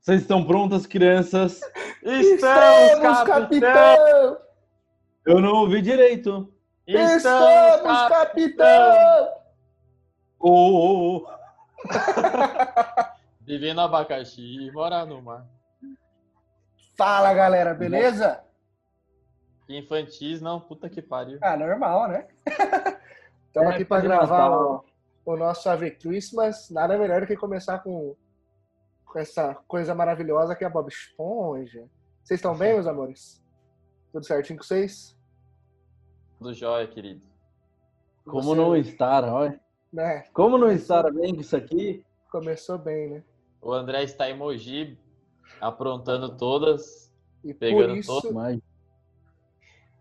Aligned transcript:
Vocês 0.00 0.22
estão 0.22 0.42
prontas, 0.44 0.86
crianças? 0.86 1.60
Estamos, 2.02 3.22
capitão! 3.24 4.38
Eu 5.26 5.40
não 5.40 5.52
ouvi 5.56 5.82
direito. 5.82 6.50
Estamos, 6.86 8.08
capitão! 8.08 9.34
Ô, 10.38 10.50
ô, 10.50 11.16
ô. 11.16 11.28
Viver 13.42 13.74
no 13.74 13.82
abacaxi 13.82 14.66
e 14.66 14.72
morar 14.72 15.04
no 15.04 15.20
mar. 15.20 15.46
Fala, 16.96 17.34
galera, 17.34 17.74
beleza? 17.74 18.42
Que 19.66 19.76
infantis, 19.76 20.40
não, 20.40 20.58
puta 20.58 20.88
que 20.88 21.02
pariu. 21.02 21.38
Ah, 21.42 21.56
normal, 21.56 22.08
né? 22.08 22.26
Estamos 23.48 23.72
É, 23.72 23.74
aqui 23.74 23.84
para 23.84 24.00
gravar 24.00 24.50
o, 24.50 24.84
o 25.32 25.36
nosso 25.36 25.68
Ave 25.68 25.90
Christmas. 25.90 26.70
Nada 26.70 26.96
melhor 26.96 27.20
do 27.20 27.26
que 27.26 27.36
começar 27.36 27.80
com, 27.80 28.16
com 29.04 29.18
essa 29.18 29.54
coisa 29.66 29.94
maravilhosa 29.94 30.56
que 30.56 30.64
é 30.64 30.66
a 30.66 30.70
Bob 30.70 30.88
Esponja. 30.88 31.86
Vocês 32.24 32.38
estão 32.38 32.56
bem, 32.56 32.74
meus 32.74 32.86
amores? 32.86 33.44
Tudo 34.10 34.24
certinho 34.24 34.58
com 34.58 34.64
vocês? 34.64 35.14
Do 36.40 36.54
jóia, 36.54 36.86
querido. 36.86 37.26
Como 38.24 38.54
Você, 38.54 38.56
não 38.56 38.76
estar, 38.76 39.24
olha. 39.24 39.60
Né? 39.92 40.24
Como 40.32 40.56
não 40.56 40.70
estar 40.72 41.12
bem 41.12 41.34
com 41.34 41.40
isso 41.42 41.56
aqui? 41.56 42.04
Começou 42.30 42.78
bem, 42.78 43.10
né? 43.10 43.24
O 43.60 43.72
André 43.72 44.04
está 44.04 44.30
em 44.30 44.36
Mogi, 44.36 44.98
aprontando 45.60 46.36
todas. 46.36 47.12
E 47.44 47.52
Pegando 47.52 47.88
por 47.88 47.98
isso, 47.98 48.32
Mas, 48.32 48.60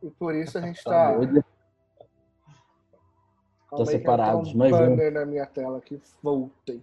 e 0.02 0.10
por 0.10 0.36
isso 0.36 0.58
a 0.58 0.62
gente 0.62 0.82
tá 0.84 1.18
Tá 3.70 3.78
que 3.78 3.86
separados, 3.86 4.54
um 4.54 4.58
mas 4.58 4.72
banner 4.72 5.12
na 5.12 5.26
minha 5.26 5.46
tela 5.46 5.78
aqui. 5.78 6.02
Voltei. 6.24 6.82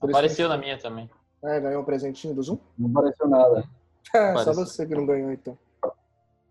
Por 0.00 0.10
isso 0.10 0.18
Apareceu 0.18 0.48
que 0.48 0.54
na 0.54 0.58
minha 0.58 0.78
também. 0.78 1.08
É, 1.42 1.60
ganhou 1.60 1.82
um 1.82 1.84
presentinho 1.84 2.34
do 2.34 2.42
Zoom? 2.42 2.58
Não 2.76 2.90
apareceu 2.90 3.28
nada. 3.28 3.64
Só 4.10 4.18
Apareceu. 4.18 4.54
você 4.54 4.86
que 4.86 4.94
não 4.94 5.06
ganhou, 5.06 5.32
então. 5.32 5.56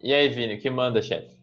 E 0.02 0.14
aí, 0.14 0.30
Vini, 0.30 0.56
o 0.56 0.62
que 0.62 0.70
manda, 0.70 1.02
chefe? 1.02 1.36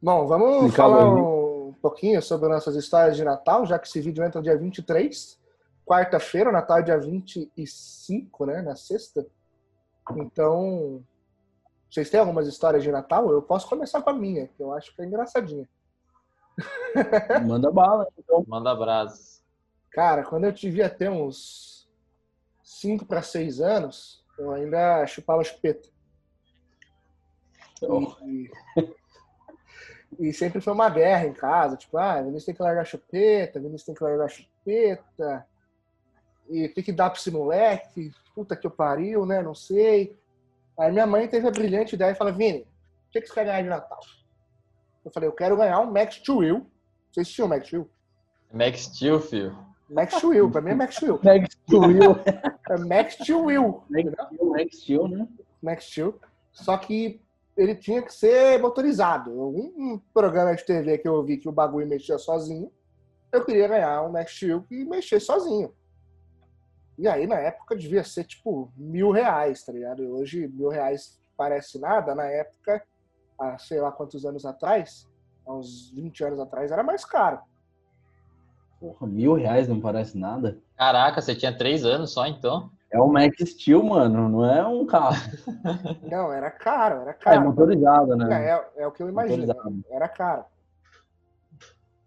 Bom, 0.00 0.26
vamos 0.26 0.56
Explica 0.56 0.76
falar 0.76 1.06
um 1.06 1.72
pouquinho 1.80 2.20
sobre 2.22 2.48
nossas 2.48 2.76
histórias 2.76 3.16
de 3.16 3.24
Natal, 3.24 3.64
já 3.66 3.78
que 3.78 3.88
esse 3.88 4.00
vídeo 4.00 4.22
entra 4.22 4.42
dia 4.42 4.56
23, 4.56 5.38
quarta-feira, 5.86 6.50
o 6.50 6.52
Natal 6.52 6.78
é 6.78 6.82
dia 6.82 6.98
25, 6.98 8.46
né, 8.46 8.62
na 8.62 8.76
sexta. 8.76 9.26
Então, 10.16 11.02
vocês 11.90 12.10
têm 12.10 12.20
algumas 12.20 12.46
histórias 12.46 12.82
de 12.82 12.90
Natal? 12.90 13.30
Eu 13.30 13.40
posso 13.40 13.68
começar 13.68 14.02
com 14.02 14.10
a 14.10 14.12
minha, 14.12 14.48
que 14.48 14.62
eu 14.62 14.72
acho 14.72 14.94
que 14.94 15.00
é 15.00 15.06
engraçadinha. 15.06 15.68
Manda 17.46 17.70
bala, 17.70 18.08
então. 18.18 18.44
Manda 18.46 18.74
brasas. 18.74 19.42
Cara, 19.90 20.24
quando 20.24 20.44
eu 20.44 20.52
devia 20.52 20.88
ter 20.88 21.08
uns 21.10 21.88
5 22.62 23.06
para 23.06 23.22
6 23.22 23.60
anos, 23.60 24.24
eu 24.38 24.52
ainda 24.52 25.06
chupava 25.06 25.44
chupeta. 25.44 25.88
E, 28.24 28.50
e 30.18 30.32
sempre 30.32 30.60
foi 30.60 30.72
uma 30.72 30.88
guerra 30.88 31.26
em 31.26 31.32
casa, 31.32 31.76
tipo, 31.76 31.98
ah, 31.98 32.20
Vinícius 32.22 32.44
tem 32.46 32.54
que 32.54 32.62
largar 32.62 32.82
a 32.82 32.84
chupeta, 32.84 33.60
Vinícius 33.60 33.84
tem 33.84 33.94
que 33.94 34.04
largar 34.04 34.24
a 34.24 34.28
chupeta, 34.28 35.46
e 36.48 36.68
tem 36.68 36.84
que 36.84 36.92
dar 36.92 37.10
pra 37.10 37.18
esse 37.18 37.30
moleque, 37.30 38.12
puta 38.34 38.56
que 38.56 38.66
eu 38.66 38.70
pariu, 38.70 39.24
né, 39.26 39.42
não 39.42 39.54
sei. 39.54 40.18
Aí 40.78 40.90
minha 40.90 41.06
mãe 41.06 41.28
teve 41.28 41.46
a 41.46 41.50
brilhante 41.50 41.94
ideia 41.94 42.12
e 42.12 42.16
falou, 42.16 42.32
Vini, 42.32 42.60
o 42.60 43.12
que, 43.12 43.20
que 43.20 43.28
você 43.28 43.34
quer 43.34 43.44
ganhar 43.44 43.62
de 43.62 43.68
Natal? 43.68 44.00
Eu 45.04 45.10
falei, 45.10 45.28
eu 45.28 45.32
quero 45.32 45.56
ganhar 45.56 45.80
um 45.80 45.90
Max 45.90 46.16
Steel. 46.16 46.66
Vocês 47.12 47.28
tinham 47.28 47.48
Max 47.48 47.66
Steel? 47.66 47.88
Max 48.52 48.80
Steel, 48.80 49.20
filho. 49.20 49.56
Max 49.88 50.14
Steel, 50.14 50.50
pra 50.50 50.60
mim 50.60 50.70
é 50.70 50.74
Max 50.74 50.96
Steel. 50.96 51.20
Max 51.22 51.52
Steel. 51.52 52.16
É 52.70 52.78
Max 52.78 53.14
Steel 53.14 53.44
Will. 53.44 53.84
Max 53.90 54.78
Steel, 54.78 55.08
né? 55.08 55.28
Max 55.62 55.84
Steel. 55.84 56.18
Só 56.52 56.76
que 56.76 57.20
ele 57.56 57.74
tinha 57.74 58.02
que 58.02 58.12
ser 58.12 58.58
motorizado. 58.60 59.30
Um, 59.30 60.00
programa 60.12 60.54
de 60.54 60.64
TV 60.64 60.98
que 60.98 61.08
eu 61.08 61.22
vi 61.22 61.36
que 61.36 61.48
o 61.48 61.52
bagulho 61.52 61.86
mexia 61.86 62.18
sozinho, 62.18 62.70
eu 63.30 63.44
queria 63.44 63.68
ganhar 63.68 64.02
um 64.02 64.12
Max 64.12 64.32
Steel 64.32 64.62
que 64.62 64.84
mexesse 64.84 65.26
sozinho. 65.26 65.72
E 66.96 67.08
aí, 67.08 67.26
na 67.26 67.38
época, 67.38 67.76
devia 67.76 68.04
ser 68.04 68.24
tipo 68.24 68.72
mil 68.76 69.10
reais, 69.10 69.64
tá 69.64 69.72
ligado? 69.72 70.02
E 70.02 70.06
Hoje, 70.06 70.46
mil 70.48 70.68
reais 70.68 71.18
parece 71.36 71.78
nada. 71.78 72.14
Na 72.14 72.24
época, 72.24 72.82
há 73.38 73.58
sei 73.58 73.80
lá 73.80 73.90
quantos 73.92 74.24
anos 74.24 74.44
atrás, 74.44 75.08
há 75.46 75.52
uns 75.52 75.90
20 75.90 76.24
anos 76.24 76.40
atrás, 76.40 76.70
era 76.70 76.82
mais 76.82 77.04
caro. 77.04 77.40
Porra, 78.80 79.06
mil 79.06 79.34
reais 79.34 79.68
não 79.68 79.80
parece 79.80 80.18
nada. 80.18 80.58
Caraca, 80.76 81.20
você 81.20 81.34
tinha 81.34 81.56
três 81.56 81.84
anos 81.84 82.12
só 82.12 82.26
então? 82.26 82.70
É 82.90 83.00
um 83.00 83.08
Max 83.10 83.36
Steel, 83.40 83.82
mano, 83.82 84.28
não 84.28 84.44
é 84.44 84.64
um 84.66 84.86
carro. 84.86 85.16
Não, 86.08 86.32
era 86.32 86.48
caro, 86.48 87.00
era 87.00 87.10
É 87.10 87.14
caro. 87.14 87.40
motorizado, 87.40 88.16
né? 88.16 88.50
É, 88.50 88.70
é 88.76 88.86
o 88.86 88.92
que 88.92 89.02
eu 89.02 89.08
imagino. 89.08 89.52
Era 89.90 90.08
caro. 90.08 90.44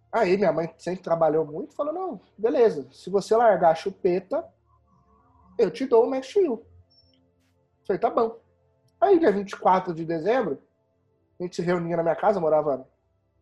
Aí 0.09 0.37
minha 0.37 0.53
mãe 0.53 0.73
sempre 0.77 1.03
trabalhou 1.03 1.45
muito 1.45 1.75
falou, 1.75 1.93
não, 1.93 2.21
beleza, 2.37 2.87
se 2.91 3.09
você 3.09 3.35
largar 3.35 3.71
a 3.71 3.75
chupeta, 3.75 4.45
eu 5.57 5.69
te 5.69 5.85
dou 5.85 6.05
o 6.05 6.09
Max 6.09 6.27
Steel. 6.27 6.65
Falei, 7.85 7.99
tá 7.99 8.09
bom. 8.09 8.39
Aí 9.01 9.19
dia 9.19 9.31
24 9.31 9.93
de 9.93 10.05
dezembro, 10.05 10.57
a 11.39 11.43
gente 11.43 11.55
se 11.55 11.61
reunia 11.61 11.97
na 11.97 12.03
minha 12.03 12.15
casa, 12.15 12.39
morava 12.39 12.87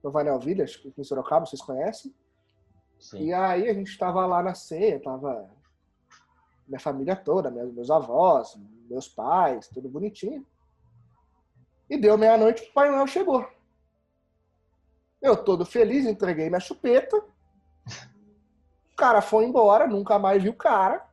no 0.04 0.12
Vanel 0.12 0.40
Villas, 0.40 0.82
em 0.98 1.04
Sorocaba, 1.04 1.46
vocês 1.46 1.62
conhecem. 1.62 2.14
Sim. 3.00 3.26
E 3.26 3.34
aí 3.34 3.70
a 3.70 3.74
gente 3.74 3.98
tava 3.98 4.26
lá 4.26 4.42
na 4.44 4.54
ceia, 4.54 5.02
tava 5.02 5.50
minha 6.68 6.80
família 6.80 7.16
toda, 7.16 7.52
meus, 7.52 7.72
meus 7.74 7.92
avós, 7.92 8.58
meus 8.90 9.08
pais, 9.08 9.68
tudo 9.68 9.90
bonitinho. 9.90 10.46
E 11.90 11.98
deu 11.98 12.18
meia-noite, 12.18 12.64
o 12.64 12.74
Pai 12.74 12.90
Noel 12.90 13.08
chegou. 13.08 13.48
Eu 15.22 15.38
todo 15.38 15.66
feliz, 15.66 16.06
entreguei 16.06 16.50
minha 16.50 16.60
chupeta. 16.60 17.18
O 17.18 18.96
cara 18.96 19.22
foi 19.22 19.46
embora, 19.46 19.88
nunca 19.88 20.18
mais 20.18 20.42
vi 20.42 20.50
o 20.50 20.54
cara. 20.54 21.06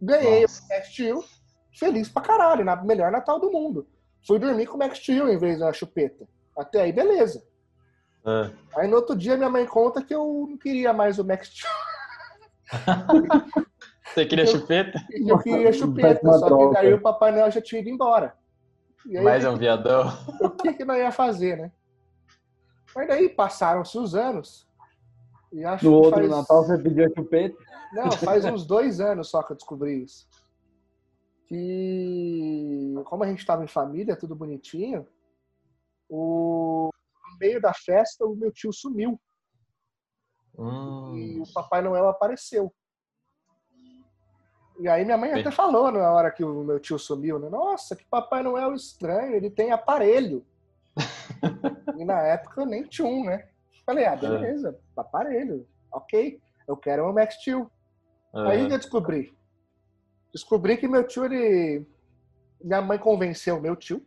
Ganhei 0.00 0.42
Nossa. 0.42 0.62
o 0.62 0.84
Steel, 0.84 1.24
feliz 1.72 2.08
pra 2.08 2.22
caralho, 2.22 2.64
na 2.64 2.76
melhor 2.76 3.10
Natal 3.10 3.38
do 3.38 3.50
mundo. 3.50 3.86
Fui 4.26 4.38
dormir 4.38 4.66
com 4.66 4.76
o 4.76 4.78
Max 4.78 4.98
Steel 4.98 5.28
em 5.28 5.38
vez 5.38 5.58
da 5.58 5.72
chupeta. 5.72 6.26
Até 6.56 6.82
aí, 6.82 6.92
beleza. 6.92 7.44
Ah, 8.24 8.50
Aí 8.76 8.86
no 8.88 8.96
outro 8.96 9.16
dia 9.16 9.36
minha 9.36 9.50
mãe 9.50 9.66
conta 9.66 10.02
que 10.02 10.14
eu 10.14 10.46
não 10.48 10.56
queria 10.56 10.92
mais 10.92 11.18
o 11.18 11.24
Max 11.24 11.48
Steel. 11.48 11.72
Você 14.14 14.26
queria 14.26 14.44
Eu- 14.44 14.48
chupeta? 14.50 15.00
Eu 15.10 15.38
queria 15.38 15.72
chupeta, 15.72 16.32
só 16.38 16.68
que 16.68 16.74
daí 16.74 16.92
o 16.94 17.00
Papai 17.00 17.32
Noel 17.32 17.50
já 17.50 17.60
tinha 17.60 17.80
ido 17.80 17.88
embora. 17.90 18.36
E 19.06 19.16
aí, 19.16 19.24
Mais 19.24 19.44
um 19.44 19.56
viadão. 19.56 20.06
o 20.40 20.50
que 20.50 20.74
que 20.74 20.84
nós 20.84 20.98
ia 20.98 21.10
fazer, 21.10 21.56
né? 21.56 21.72
Mas 22.94 23.08
daí 23.08 23.28
passaram-se 23.28 23.96
os 23.98 24.14
anos. 24.14 24.68
E 25.50 25.64
acho 25.64 25.84
No 25.84 25.90
que 25.90 26.06
outro 26.06 26.20
faz... 26.20 26.30
Natal 26.30 26.64
você 26.64 26.78
pediu 26.78 27.06
a 27.06 27.08
chupeta. 27.14 27.56
Não, 27.94 28.10
faz 28.12 28.44
uns 28.44 28.64
dois 28.66 29.00
anos 29.00 29.28
só 29.28 29.42
que 29.42 29.52
eu 29.52 29.56
descobri 29.56 30.02
isso. 30.04 30.26
Que 31.52 32.94
como 33.04 33.24
a 33.24 33.26
gente 33.26 33.40
estava 33.40 33.62
em 33.62 33.68
família, 33.68 34.16
tudo 34.16 34.34
bonitinho, 34.34 35.06
o... 36.08 36.88
no 37.30 37.38
meio 37.38 37.60
da 37.60 37.74
festa 37.74 38.24
o 38.24 38.34
meu 38.34 38.50
tio 38.50 38.72
sumiu 38.72 39.20
e 40.54 40.60
Hum, 40.60 41.42
o 41.42 41.52
Papai 41.52 41.82
Noel 41.82 42.08
apareceu. 42.08 42.72
E 44.78 44.88
aí 44.88 45.04
minha 45.04 45.18
mãe 45.18 45.32
até 45.32 45.50
falou 45.50 45.90
na 45.90 46.10
hora 46.10 46.30
que 46.30 46.42
o 46.42 46.64
meu 46.64 46.80
tio 46.80 46.98
sumiu, 46.98 47.38
né? 47.38 47.50
Nossa, 47.50 47.94
que 47.94 48.04
Papai 48.06 48.42
Noel 48.42 48.74
estranho, 48.74 49.34
ele 49.34 49.50
tem 49.50 49.72
aparelho. 49.72 50.44
e 51.98 52.04
na 52.04 52.20
época 52.22 52.62
eu 52.62 52.66
nem 52.66 52.84
tinha 52.84 53.06
um, 53.06 53.24
né? 53.24 53.46
Falei, 53.84 54.06
ah, 54.06 54.16
beleza, 54.16 54.78
aparelho, 54.96 55.68
ok. 55.92 56.40
Eu 56.66 56.78
quero 56.78 57.06
um 57.06 57.12
Max 57.12 57.34
Steel. 57.34 57.70
Aí 58.32 58.62
ah, 58.62 58.68
que 58.68 58.74
eu 58.74 58.78
descobri. 58.78 59.36
Descobri 60.32 60.76
que 60.76 60.88
meu 60.88 61.06
tio, 61.06 61.24
ele. 61.24 61.86
Minha 62.62 62.80
mãe 62.80 62.98
convenceu 62.98 63.60
meu 63.60 63.76
tio. 63.76 64.02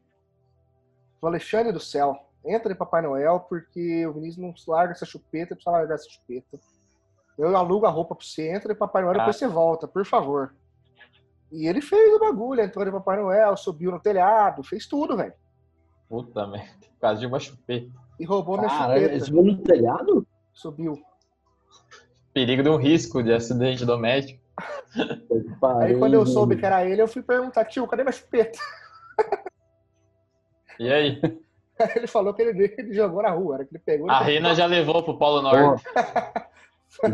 Falou, 1.19 1.33
Alexandre 1.33 1.71
do 1.71 1.79
céu, 1.79 2.17
entra 2.43 2.71
em 2.71 2.75
Papai 2.75 3.01
Noel, 3.01 3.41
porque 3.41 4.05
o 4.07 4.13
Vinícius 4.13 4.37
não 4.37 4.73
larga 4.73 4.93
essa 4.93 5.05
chupeta, 5.05 5.55
precisa 5.55 5.71
largar 5.71 5.95
essa 5.95 6.09
chupeta. 6.09 6.59
Eu 7.37 7.55
alugo 7.55 7.85
a 7.85 7.89
roupa 7.89 8.15
pra 8.15 8.25
você, 8.25 8.49
entra 8.49 8.71
em 8.71 8.75
Papai 8.75 9.01
Noel, 9.01 9.15
depois 9.17 9.35
você 9.35 9.47
volta, 9.47 9.87
por 9.87 10.05
favor. 10.05 10.53
E 11.51 11.67
ele 11.67 11.81
fez 11.81 12.13
o 12.13 12.19
bagulho, 12.19 12.61
entrou 12.61 12.87
em 12.87 12.91
Papai 12.91 13.17
Noel, 13.17 13.55
subiu 13.57 13.91
no 13.91 13.99
telhado, 13.99 14.63
fez 14.63 14.85
tudo, 14.87 15.17
velho. 15.17 15.33
puta 16.07 16.47
merda. 16.47 16.73
Por 16.79 16.99
causa 16.99 17.19
de 17.19 17.27
uma 17.27 17.39
chupeta. 17.39 17.91
E 18.19 18.25
roubou 18.25 18.57
minha 18.57 18.69
chupeta. 18.69 19.13
esse 19.13 19.31
foi 19.31 19.43
no 19.43 19.57
telhado? 19.57 20.27
Subiu. 20.53 21.01
Perigo 22.33 22.63
de 22.63 22.69
um 22.69 22.77
risco 22.77 23.21
de 23.21 23.33
acidente 23.33 23.85
doméstico. 23.85 24.44
Aí 25.81 25.97
quando 25.97 26.13
eu 26.13 26.25
soube 26.25 26.55
que 26.55 26.65
era 26.65 26.85
ele, 26.85 27.01
eu 27.01 27.07
fui 27.07 27.21
perguntar, 27.21 27.65
tio, 27.65 27.87
cadê 27.87 28.03
minha 28.03 28.11
chupeta? 28.13 28.57
E 30.77 30.91
aí? 30.91 31.21
Aí 31.79 31.89
ele 31.95 32.07
falou 32.07 32.33
que 32.33 32.41
ele, 32.41 32.75
ele 32.77 32.93
jogou 32.93 33.21
na 33.21 33.29
rua, 33.29 33.55
era 33.55 33.65
que 33.65 33.73
ele 33.75 33.83
pegou. 33.85 34.09
A 34.11 34.19
Rina 34.21 34.53
já 34.53 34.65
levou 34.65 35.01
pro 35.03 35.17
Polo 35.17 35.41
Norte. 35.41 35.85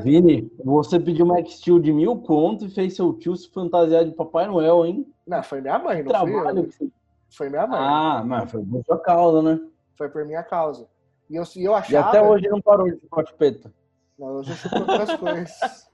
Vini, 0.03 0.51
você 0.63 0.99
pediu 0.99 1.25
Max 1.25 1.57
Steel 1.57 1.79
de 1.79 1.91
mil 1.91 2.17
conto 2.21 2.65
e 2.65 2.69
fez 2.69 2.95
seu 2.95 3.13
tio 3.13 3.35
se 3.35 3.49
fantasiar 3.51 4.05
de 4.05 4.11
Papai 4.11 4.47
Noel, 4.47 4.85
hein? 4.85 5.05
Não, 5.27 5.41
foi 5.43 5.61
minha 5.61 5.77
mãe, 5.79 6.03
não 6.03 6.09
Trabalho 6.09 6.59
eu. 6.59 6.63
que 6.65 6.71
você... 6.75 6.89
Foi 7.29 7.49
minha 7.49 7.65
mãe. 7.65 7.79
Ah, 7.79 8.23
mas 8.25 8.51
foi 8.51 8.63
por 8.63 8.83
sua 8.85 8.99
causa, 8.99 9.41
né? 9.41 9.59
Foi 9.95 10.09
por 10.09 10.25
minha 10.25 10.43
causa. 10.43 10.87
E 11.29 11.35
eu, 11.35 11.43
e 11.55 11.63
eu 11.63 11.71
E 11.71 11.75
achava. 11.75 12.09
até 12.09 12.21
hoje 12.21 12.47
não 12.47 12.61
parou 12.61 12.89
de 12.91 12.99
chupar 12.99 13.27
chupeta. 13.27 13.73
Não, 14.19 14.27
hoje 14.37 14.51
eu 14.51 14.55
chupo 14.55 14.79
outras 14.79 15.15
coisas. 15.17 15.90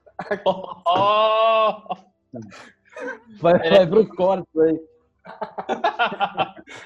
Oh! 0.85 1.95
Vai, 3.39 3.53
É. 3.67 3.69
vai 3.69 3.87
pros 3.87 4.07
cortes 4.15 4.57
aí. 4.59 4.79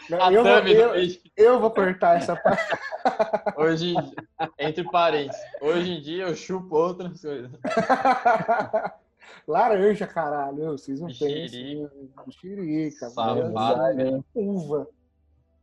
Não, 0.09 0.31
eu, 0.31 0.43
vou, 0.43 0.51
eu, 0.67 0.93
eu 1.37 1.59
vou 1.59 1.71
cortar 1.71 2.17
essa 2.17 2.35
parte. 2.35 2.73
hoje, 3.55 3.93
entre 4.57 4.83
parênteses, 4.89 5.39
hoje 5.61 5.91
em 5.93 6.01
dia 6.01 6.23
eu 6.27 6.35
chupo 6.35 6.75
outras 6.75 7.21
coisas. 7.21 7.51
Laranja, 9.47 10.05
caralho. 10.07 10.71
Vocês 10.71 10.99
não 10.99 11.07
pensam. 11.07 11.27
Mexerica. 11.27 11.91
Mexerica. 12.25 13.09
Mano. 13.15 14.25
Uva. 14.35 14.87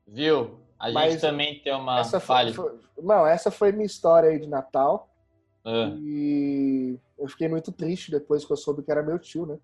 Viu? 0.06 0.60
A 0.78 0.86
gente 0.86 0.94
Mas 0.94 1.20
também 1.20 1.60
tem 1.60 1.74
uma 1.74 1.98
Essa 2.00 2.20
falha. 2.20 2.54
foi, 2.54 2.70
foi- 2.70 3.04
Não, 3.04 3.26
essa 3.26 3.50
foi 3.50 3.72
minha 3.72 3.84
história 3.86 4.30
aí 4.30 4.38
de 4.38 4.46
Natal. 4.46 5.08
Ah, 5.64 5.90
E 5.98 6.98
eu 7.18 7.28
fiquei 7.28 7.48
muito 7.48 7.72
triste 7.72 8.10
depois 8.10 8.44
que 8.44 8.52
eu 8.52 8.56
soube 8.56 8.82
que 8.82 8.90
era 8.90 9.02
meu 9.02 9.18
tio, 9.18 9.46
né? 9.46 9.58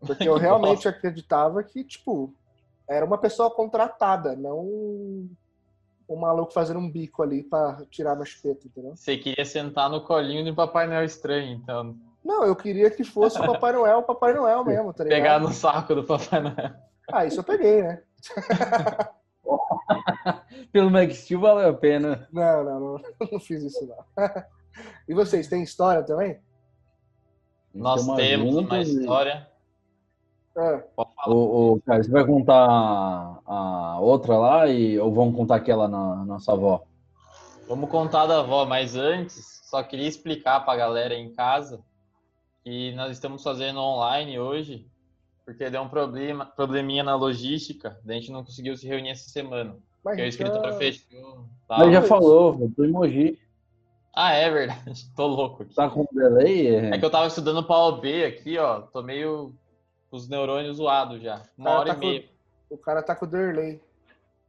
Porque 0.00 0.28
eu 0.28 0.36
realmente 0.36 0.86
acreditava 0.86 1.62
que, 1.62 1.82
tipo, 1.82 2.34
era 2.88 3.04
uma 3.04 3.18
pessoa 3.18 3.50
contratada, 3.50 4.36
não 4.36 4.60
um, 6.08 6.16
maluco 6.16 6.52
fazendo 6.52 6.78
um 6.78 6.90
bico 6.90 7.22
ali 7.22 7.42
pra 7.42 7.82
tirar 7.90 8.14
minha 8.14 8.26
chupeta, 8.26 8.66
entendeu? 8.66 8.94
Você 8.94 9.16
queria 9.16 9.44
sentar 9.44 9.90
no 9.90 10.02
colinho 10.04 10.44
de 10.44 10.52
Papai 10.52 10.86
Noel 10.86 11.04
estranho, 11.04 11.52
então. 11.56 11.96
Não, 12.24 12.44
eu 12.44 12.54
queria 12.54 12.90
que 12.90 13.04
fosse 13.04 13.40
o 13.40 13.46
Papai 13.46 13.72
Noel, 13.72 13.98
o 13.98 14.02
Papai 14.02 14.34
Noel 14.34 14.64
mesmo, 14.64 14.92
tá 14.92 15.04
ligado? 15.04 15.18
Pegar 15.18 15.40
no 15.40 15.52
saco 15.52 15.94
do 15.94 16.04
Papai 16.04 16.40
Noel. 16.40 16.74
Ah, 17.10 17.24
isso 17.24 17.40
eu 17.40 17.44
peguei, 17.44 17.82
né? 17.82 18.02
Pelo 20.72 20.90
Max 20.90 21.18
Steel 21.18 21.40
valeu 21.40 21.70
a 21.70 21.74
pena. 21.74 22.28
Não, 22.32 22.64
não, 22.64 22.80
não, 22.80 23.00
não 23.32 23.40
fiz 23.40 23.62
isso 23.62 23.86
não. 23.86 24.04
E 25.08 25.14
vocês, 25.14 25.48
têm 25.48 25.62
história 25.62 26.02
também? 26.02 26.40
Nós 27.76 28.02
Tem 28.04 28.08
uma 28.10 28.16
temos 28.16 28.56
uma 28.56 28.84
de- 28.84 28.90
história. 29.00 29.48
Falar. 30.54 31.12
Ô, 31.28 31.72
ô, 31.74 31.80
cara, 31.84 32.02
você 32.02 32.10
vai 32.10 32.24
contar 32.24 33.40
a 33.46 33.98
outra 34.00 34.38
lá 34.38 34.66
e, 34.66 34.98
ou 34.98 35.12
vamos 35.12 35.36
contar 35.36 35.56
aquela 35.56 35.86
na 35.86 36.24
nossa 36.24 36.52
avó? 36.52 36.82
Vamos 37.68 37.90
contar 37.90 38.26
da 38.26 38.40
avó, 38.40 38.64
mas 38.64 38.96
antes, 38.96 39.60
só 39.64 39.82
queria 39.82 40.08
explicar 40.08 40.64
pra 40.64 40.76
galera 40.76 41.14
em 41.14 41.30
casa 41.32 41.80
que 42.64 42.92
nós 42.94 43.10
estamos 43.12 43.42
fazendo 43.42 43.80
online 43.80 44.38
hoje, 44.38 44.86
porque 45.44 45.68
deu 45.68 45.82
um 45.82 45.88
problema, 45.88 46.46
probleminha 46.46 47.04
na 47.04 47.14
logística, 47.16 47.98
a 48.08 48.12
gente 48.12 48.32
não 48.32 48.42
conseguiu 48.42 48.76
se 48.76 48.86
reunir 48.86 49.10
essa 49.10 49.28
semana. 49.28 49.76
mas 50.02 50.14
Porque 50.14 50.22
o 50.22 50.26
escritório 50.28 50.66
então- 50.68 50.78
fechou. 50.78 51.44
Mas 51.68 51.92
já 51.92 52.02
falou, 52.02 52.56
eu 52.60 52.72
tô 52.74 52.84
em 52.84 52.90
Mogi. 52.92 53.38
Ah, 54.18 54.32
é 54.32 54.50
verdade. 54.50 55.04
Tô 55.14 55.26
louco 55.26 55.62
aqui. 55.62 55.74
Tá 55.74 55.90
com 55.90 56.06
delay? 56.10 56.74
É 56.90 56.98
que 56.98 57.04
eu 57.04 57.10
tava 57.10 57.26
estudando 57.26 57.62
pra 57.62 57.76
OB 57.76 58.24
aqui, 58.24 58.56
ó. 58.58 58.80
Tô 58.80 59.02
meio 59.02 59.54
com 60.10 60.16
os 60.16 60.26
neurônios 60.28 60.78
zoados 60.78 61.20
já. 61.22 61.42
Uma 61.58 61.70
hora 61.80 61.90
tá 61.90 61.96
e 61.98 62.00
com- 62.00 62.06
meia. 62.06 62.24
O 62.70 62.78
cara 62.78 63.02
tá 63.02 63.14
com 63.14 63.26
o 63.26 63.28
Derley. 63.28 63.80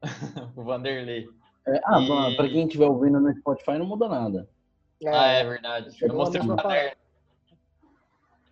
O 0.55 0.63
Vanderlei. 0.63 1.29
É, 1.67 1.81
ah, 1.83 1.99
E- 1.99 2.35
pra- 2.37 2.47
quem 2.47 2.65
estiver 2.65 2.85
ouvindo 2.87 3.19
no 3.19 3.35
Spotify 3.35 3.77
não 3.77 3.85
muda 3.85 4.07
nada. 4.07 4.47
Ah, 5.05 5.27
é 5.27 5.43
verdade. 5.43 5.95
Eu 6.01 6.13
mostrei 6.15 6.41
o 6.41 6.55
caderno. 6.55 6.95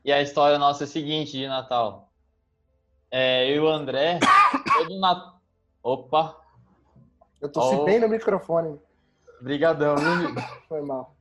E 0.03 0.11
a 0.11 0.21
história 0.21 0.59
nossa 0.59 0.83
é 0.83 0.85
a 0.85 0.87
seguinte 0.87 1.31
de 1.31 1.47
Natal. 1.47 2.09
É, 3.09 3.49
eu 3.49 3.55
e 3.55 3.59
o 3.59 3.67
André, 3.69 4.19
todo 4.77 4.99
Natal. 4.99 5.39
Opa! 5.81 6.35
Eu 7.41 7.49
tossi 7.51 7.75
Oh. 7.75 7.83
bem 7.85 7.99
no 7.99 8.09
microfone. 8.09 8.77
Brigadão, 9.41 9.95
viu, 9.95 10.11
amigo? 10.11 10.41
Foi 10.67 10.81
mal. 10.81 11.15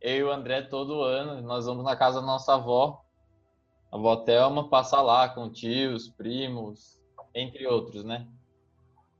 Eu 0.00 0.16
e 0.16 0.22
o 0.24 0.30
André, 0.32 0.62
todo 0.62 1.02
ano, 1.02 1.42
nós 1.42 1.66
vamos 1.66 1.84
na 1.84 1.96
casa 1.96 2.20
da 2.20 2.26
nossa 2.26 2.54
avó, 2.54 3.02
a 3.90 3.96
avó 3.96 4.16
Thelma, 4.16 4.68
passar 4.68 5.02
lá 5.02 5.28
com 5.28 5.50
tios, 5.50 6.08
primos, 6.08 7.00
entre 7.34 7.66
outros, 7.66 8.04
né? 8.04 8.26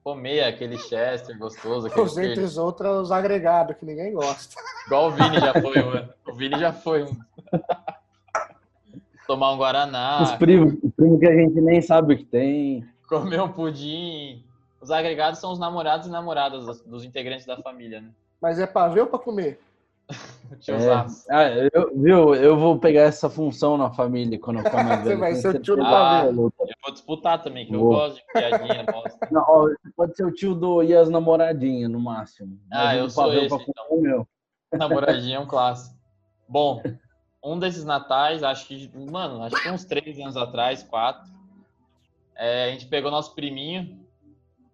Comer 0.05 0.45
aquele 0.45 0.79
Chester 0.79 1.37
gostoso, 1.37 1.89
aquele 1.89 2.03
Os 2.07 2.17
entre 2.17 2.43
os 2.43 2.57
outros, 2.57 3.03
os 3.03 3.13
agregados, 3.13 3.77
que 3.77 3.85
ninguém 3.85 4.13
gosta. 4.13 4.55
Igual 4.87 5.09
o 5.09 5.11
Vini 5.11 5.41
já 5.41 5.53
foi, 5.53 5.83
mano. 5.83 6.09
O 6.27 6.33
Vini 6.33 6.59
já 6.59 6.73
foi. 6.73 7.03
um. 7.05 7.17
Tomar 9.27 9.53
um 9.53 9.59
Guaraná, 9.59 10.23
Os 10.23 10.33
primos, 10.33 10.75
os 10.83 10.91
primos 10.95 11.21
que 11.21 11.27
a 11.27 11.35
gente 11.35 11.61
nem 11.61 11.83
sabe 11.83 12.15
o 12.15 12.17
que 12.17 12.25
tem. 12.25 12.89
comer 13.07 13.43
um 13.43 13.53
pudim. 13.53 14.43
Os 14.81 14.91
agregados 14.91 15.41
são 15.41 15.53
os 15.53 15.59
namorados 15.59 16.07
e 16.07 16.11
namoradas 16.11 16.65
dos, 16.65 16.81
dos 16.83 17.05
integrantes 17.05 17.45
da 17.45 17.57
família, 17.59 18.01
né? 18.01 18.11
Mas 18.41 18.59
é 18.59 18.67
pra 18.67 18.89
ver 18.89 19.03
ou 19.03 19.07
pra 19.07 19.19
comer? 19.19 19.61
É, 20.67 21.07
ah, 21.31 21.47
eu, 21.75 21.93
viu, 21.95 22.35
eu 22.35 22.59
vou 22.59 22.79
pegar 22.79 23.03
essa 23.03 23.29
função 23.29 23.77
na 23.77 23.91
família 23.91 24.39
quando 24.41 24.59
eu 24.59 24.65
ficar 24.65 24.83
mais 24.83 25.03
Você 25.03 25.09
velho. 25.11 25.21
vai 25.21 25.31
tenho 25.33 25.43
ser 25.43 25.57
o 25.57 25.61
tio 25.61 25.77
do 25.77 25.83
pavê. 25.83 26.29
Eu 26.31 26.35
vou 26.35 26.93
disputar 26.93 27.43
também, 27.43 27.67
que 27.67 27.75
eu 27.75 27.81
Boa. 27.81 28.09
gosto 28.09 28.17
de 28.17 28.25
piadinha, 28.33 28.83
bosta. 28.85 29.19
Não, 29.31 29.43
ó, 29.47 29.69
você 29.69 29.93
pode 29.95 30.17
ser 30.17 30.25
o 30.25 30.33
tio 30.33 30.55
do 30.55 30.83
e 30.83 30.97
as 30.97 31.11
namoradinhas, 31.11 31.91
no 31.91 32.01
máximo. 32.01 32.59
Ah, 32.71 32.87
Mas 32.87 32.99
eu 32.99 33.11
sou 33.11 33.33
esse, 33.35 33.55
então. 33.55 33.59
comer 33.59 33.91
o 33.91 34.01
meu. 34.01 34.29
Namoradinha 34.73 35.37
é 35.37 35.41
um 35.41 35.47
clássico. 35.47 35.95
Bom, 36.49 36.83
um 37.45 37.59
desses 37.59 37.85
natais, 37.85 38.43
acho 38.43 38.67
que, 38.67 38.91
mano, 39.11 39.43
acho 39.43 39.63
que 39.63 39.69
uns 39.71 39.85
três 39.85 40.19
anos 40.19 40.37
atrás, 40.37 40.83
quatro, 40.83 41.31
é, 42.35 42.65
a 42.65 42.71
gente 42.71 42.87
pegou 42.87 43.11
nosso 43.11 43.35
priminho 43.35 44.01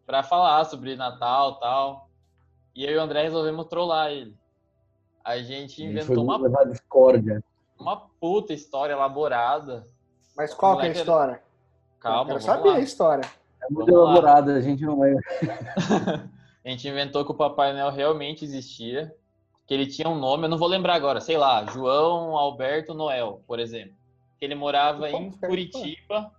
pra 0.06 0.22
falar 0.22 0.64
sobre 0.66 0.94
Natal 0.94 1.56
e 1.56 1.60
tal. 1.60 2.03
E 2.74 2.84
eu 2.84 2.92
e 2.92 2.96
o 2.96 3.00
André 3.00 3.22
resolvemos 3.22 3.66
trollar 3.66 4.10
ele. 4.10 4.36
A 5.24 5.38
gente 5.38 5.82
inventou 5.82 6.24
uma, 6.24 6.38
uma 7.78 7.96
puta 8.20 8.52
história 8.52 8.92
elaborada. 8.92 9.86
Mas 10.36 10.52
qual 10.52 10.78
que 10.78 10.86
é 10.86 10.88
a 10.88 10.92
história? 10.92 11.32
eu 11.34 12.00
Calma, 12.00 12.24
quero 12.26 12.40
vamos 12.40 12.44
saber 12.44 12.68
lá. 12.70 12.76
a 12.76 12.80
história. 12.80 13.24
É 13.62 13.72
muito 13.72 13.90
Vamos 13.90 14.04
lá. 14.04 14.12
elaborada, 14.12 14.54
a 14.54 14.60
gente 14.60 14.84
não 14.84 14.96
vai. 14.96 15.12
A 16.64 16.70
gente 16.70 16.88
inventou 16.88 17.26
que 17.26 17.30
o 17.30 17.34
Papai 17.34 17.74
Noel 17.74 17.90
realmente 17.90 18.42
existia, 18.42 19.14
que 19.66 19.74
ele 19.74 19.86
tinha 19.86 20.08
um 20.08 20.18
nome, 20.18 20.44
eu 20.44 20.48
não 20.48 20.56
vou 20.56 20.66
lembrar 20.66 20.94
agora, 20.94 21.20
sei 21.20 21.36
lá, 21.36 21.62
João 21.66 22.38
Alberto 22.38 22.94
Noel, 22.94 23.42
por 23.46 23.60
exemplo. 23.60 23.94
Que 24.38 24.46
ele 24.46 24.54
morava 24.54 25.10
em? 25.10 25.30
Curitiba, 25.30 26.32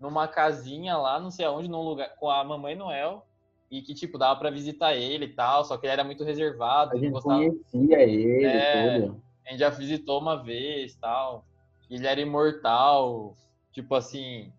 numa 0.00 0.26
casinha 0.26 0.96
lá, 0.96 1.20
não 1.20 1.30
sei 1.30 1.44
aonde, 1.44 1.68
num 1.68 1.82
lugar 1.82 2.08
com 2.16 2.28
a 2.28 2.42
mamãe 2.42 2.74
Noel, 2.74 3.24
e 3.72 3.80
que 3.82 3.94
tipo 3.94 4.18
dava 4.18 4.38
pra 4.38 4.50
visitar 4.50 4.94
ele 4.94 5.24
e 5.24 5.32
tal, 5.34 5.64
só 5.64 5.76
que 5.78 5.86
ele 5.86 5.92
era 5.94 6.04
muito 6.04 6.22
reservado, 6.24 6.90
A 6.90 6.94
não 6.94 7.00
gente 7.00 7.12
gostava. 7.12 7.36
conhecia 7.38 8.00
ele 8.02 8.44
É. 8.44 8.98
tudo. 9.00 9.22
A 9.46 9.50
gente 9.50 9.60
já 9.60 9.70
visitou 9.70 10.20
uma 10.20 10.42
vez, 10.42 10.94
tal. 10.96 11.44
E 11.90 11.94
ele 11.96 12.06
era 12.06 12.20
imortal, 12.20 13.34
tipo 13.72 13.94
assim, 13.94 14.52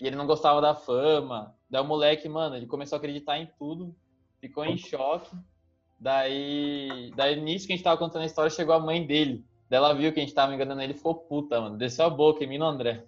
e 0.00 0.06
ele 0.06 0.14
não 0.16 0.26
gostava 0.26 0.60
da 0.60 0.74
fama. 0.74 1.54
Daí 1.68 1.82
o 1.82 1.84
moleque, 1.84 2.28
mano, 2.28 2.56
ele 2.56 2.66
começou 2.66 2.96
a 2.96 2.98
acreditar 2.98 3.38
em 3.38 3.50
tudo, 3.58 3.94
ficou 4.40 4.64
em 4.64 4.78
choque. 4.78 5.30
Daí, 5.98 7.12
daí 7.14 7.40
nisso 7.40 7.66
que 7.66 7.72
a 7.72 7.76
gente 7.76 7.84
tava 7.84 7.98
contando 7.98 8.22
a 8.22 8.26
história, 8.26 8.50
chegou 8.50 8.74
a 8.74 8.80
mãe 8.80 9.06
dele. 9.06 9.44
Daí 9.68 9.76
ela 9.76 9.92
viu 9.94 10.12
que 10.12 10.18
a 10.18 10.22
gente 10.22 10.34
tava 10.34 10.54
enganando 10.54 10.80
ele, 10.80 10.94
ficou 10.94 11.14
puta, 11.14 11.60
mano. 11.60 11.76
Desceu 11.76 12.06
a 12.06 12.10
boca 12.10 12.42
em 12.42 12.46
mim 12.46 12.54
e 12.54 12.58
no 12.58 12.64
André. 12.64 13.04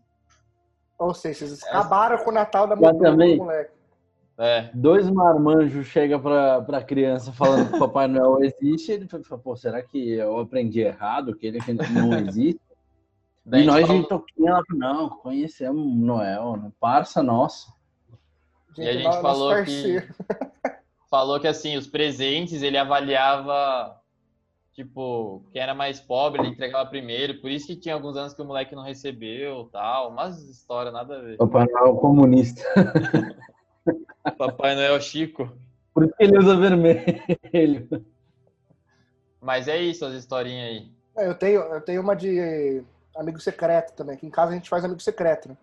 Ou 0.98 1.14
seja, 1.14 1.46
vocês 1.46 1.62
acabaram 1.64 2.22
com 2.22 2.30
o 2.30 2.34
Natal 2.34 2.66
da 2.66 2.74
do, 2.74 2.80
do 2.82 2.98
também. 2.98 3.36
moleque. 3.36 3.72
É, 4.44 4.70
Dois 4.74 5.08
marmanjos 5.08 5.86
chegam 5.86 6.20
pra, 6.20 6.60
pra 6.62 6.82
criança 6.82 7.32
falando 7.32 7.70
que 7.70 7.76
o 7.76 7.78
Papai 7.78 8.08
Noel 8.08 8.42
existe. 8.42 8.90
Ele 8.90 9.06
fala, 9.06 9.40
pô, 9.40 9.54
será 9.54 9.80
que 9.80 10.14
eu 10.14 10.36
aprendi 10.40 10.80
errado? 10.80 11.36
Que 11.36 11.46
ele 11.46 11.60
não 11.94 12.12
existe? 12.18 12.60
daí 13.46 13.64
e 13.64 13.68
a 13.68 13.72
gente 13.72 13.72
nós 13.72 13.86
falou- 13.86 14.02
de 14.02 14.08
toquinha, 14.08 14.50
ela 14.50 14.62
não, 14.70 15.08
conhecemos 15.08 15.86
Noel, 15.94 16.56
né? 16.56 16.72
parça 16.80 17.22
nossa. 17.22 17.72
E 18.76 18.82
a 18.82 18.92
gente 18.94 19.04
nosso 19.04 19.22
falou 19.22 19.64
que- 19.64 20.02
falou 21.08 21.38
que 21.38 21.46
assim, 21.46 21.76
os 21.76 21.86
presentes 21.86 22.62
ele 22.62 22.76
avaliava, 22.78 23.96
tipo, 24.72 25.44
quem 25.52 25.62
era 25.62 25.72
mais 25.72 26.00
pobre, 26.00 26.40
ele 26.42 26.48
entregava 26.50 26.90
primeiro. 26.90 27.40
Por 27.40 27.48
isso 27.48 27.68
que 27.68 27.76
tinha 27.76 27.94
alguns 27.94 28.16
anos 28.16 28.34
que 28.34 28.42
o 28.42 28.44
moleque 28.44 28.74
não 28.74 28.82
recebeu 28.82 29.68
tal. 29.70 30.10
Umas 30.10 30.42
histórias, 30.42 30.92
nada 30.92 31.16
a 31.16 31.20
ver. 31.20 31.36
Papai 31.36 31.64
Noel 31.66 31.94
comunista. 31.94 32.60
Papai 34.38 34.74
Noel 34.74 35.00
Chico. 35.00 35.50
Por 35.94 36.04
isso 36.04 36.14
que 36.16 36.24
ele 36.24 36.38
usa 36.38 36.56
vermelho. 36.56 38.06
Mas 39.40 39.68
é 39.68 39.76
isso, 39.80 40.04
as 40.04 40.14
historinhas 40.14 40.68
aí. 40.68 40.90
É, 41.16 41.28
Eu 41.28 41.34
tenho, 41.34 41.60
eu 41.60 41.80
tenho 41.80 42.00
uma 42.00 42.14
de 42.14 42.82
amigo 43.16 43.40
secreto 43.40 43.92
também, 43.94 44.16
que 44.16 44.26
em 44.26 44.30
casa 44.30 44.52
a 44.52 44.54
gente 44.54 44.70
faz 44.70 44.84
amigo 44.84 45.00
secreto, 45.00 45.48
né? 45.50 45.56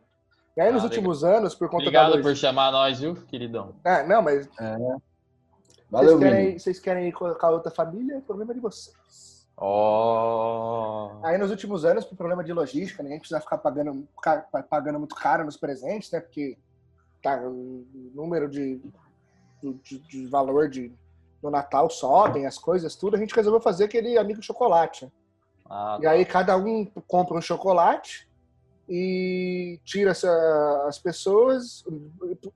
E 0.57 0.61
aí, 0.61 0.71
nos 0.71 0.81
Ah, 0.83 0.85
últimos 0.85 1.23
anos, 1.23 1.55
por 1.55 1.69
conta 1.69 1.83
Obrigado 1.83 2.07
da 2.11 2.17
por 2.17 2.23
logística... 2.25 2.47
chamar 2.49 2.71
nós, 2.71 2.99
viu, 2.99 3.15
queridão? 3.27 3.73
É, 3.83 4.05
não, 4.05 4.21
mas 4.21 4.47
Valeu, 5.89 6.17
vocês, 6.17 6.19
querem, 6.19 6.45
Vini. 6.47 6.59
vocês 6.59 6.79
querem 6.79 7.07
ir 7.07 7.11
colocar 7.13 7.49
outra 7.49 7.71
família, 7.71 8.17
é 8.17 8.21
problema 8.21 8.53
de 8.53 8.59
vocês. 8.59 9.47
Ó. 9.57 11.19
Aí 11.23 11.37
nos 11.37 11.49
últimos 11.49 11.85
anos, 11.85 12.05
por 12.05 12.15
problema 12.15 12.43
de 12.43 12.51
logística, 12.53 13.01
ninguém 13.01 13.19
precisa 13.19 13.39
ficar 13.41 13.57
pagando, 13.57 14.07
pagando 14.69 14.99
muito 14.99 15.15
caro 15.15 15.45
nos 15.45 15.57
presentes, 15.57 16.11
né? 16.11 16.19
Porque 16.19 16.57
tá, 17.21 17.41
o 17.41 17.85
número 18.13 18.49
de, 18.49 18.81
de, 19.83 19.99
de 19.99 20.27
valor 20.27 20.69
de, 20.69 20.91
do 21.41 21.49
Natal 21.49 21.89
sobem, 21.89 22.45
as 22.45 22.57
coisas, 22.57 22.95
tudo. 22.95 23.15
A 23.15 23.19
gente 23.19 23.35
resolveu 23.35 23.61
fazer 23.61 23.85
aquele 23.85 24.17
amigo 24.17 24.41
chocolate. 24.41 25.11
Ah, 25.69 25.97
E 26.01 26.07
aí 26.07 26.25
cada 26.25 26.57
um 26.57 26.85
compra 27.07 27.37
um 27.37 27.41
chocolate 27.41 28.27
e 28.87 29.79
tira 29.83 30.11
essa- 30.11 30.85
as 30.87 30.97
pessoas 30.97 31.83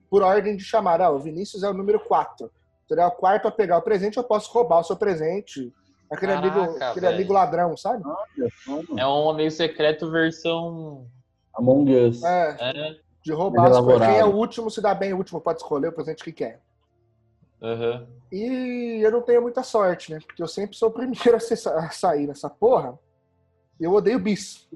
por 0.10 0.24
ordem 0.24 0.56
de 0.58 0.64
chamada. 0.64 1.06
Ah, 1.06 1.12
o 1.12 1.20
Vinícius 1.20 1.64
é 1.64 1.70
o 1.70 1.74
número 1.74 2.00
4. 2.00 2.52
Se 2.88 2.94
ele 2.94 3.02
é 3.02 3.06
o 3.06 3.12
quarto 3.12 3.48
a 3.48 3.52
pegar 3.52 3.78
o 3.78 3.82
presente, 3.82 4.18
eu 4.18 4.24
posso 4.24 4.52
roubar 4.52 4.80
o 4.80 4.84
seu 4.84 4.96
presente. 4.98 5.72
Aquele, 6.12 6.34
Caraca, 6.34 6.60
amigo, 6.60 6.84
aquele 6.84 7.08
amigo 7.08 7.34
ladrão, 7.34 7.78
sabe? 7.78 8.04
É 8.98 9.08
um 9.08 9.30
amigo 9.30 9.52
secreto 9.52 10.12
versão. 10.12 11.08
Among 11.56 11.96
Us. 11.96 12.24
É, 12.24 12.58
É. 12.60 13.00
de 13.24 13.32
roubar 13.32 13.72
as 13.72 13.80
coisas. 13.80 14.08
Quem 14.08 14.18
é 14.20 14.26
o 14.26 14.36
último 14.36 14.70
se 14.70 14.82
dá 14.82 14.94
bem, 14.94 15.14
o 15.14 15.18
último 15.18 15.40
pode 15.40 15.60
escolher 15.60 15.88
o 15.88 15.94
presente 15.94 16.24
que 16.24 16.32
quer. 16.32 16.60
Aham. 17.62 18.06
E 18.30 19.00
eu 19.02 19.12
não 19.12 19.22
tenho 19.22 19.42
muita 19.42 19.64
sorte, 19.64 20.12
né? 20.12 20.20
Porque 20.26 20.44
eu 20.44 20.48
sempre 20.48 20.76
sou 20.76 20.90
o 20.90 20.92
primeiro 20.92 21.38
a, 21.38 21.90
sair 21.90 22.28
nessa 22.28 22.50
porra. 22.50 23.00
Eu 23.80 23.94
odeio 23.94 24.20
bis. 24.20 24.68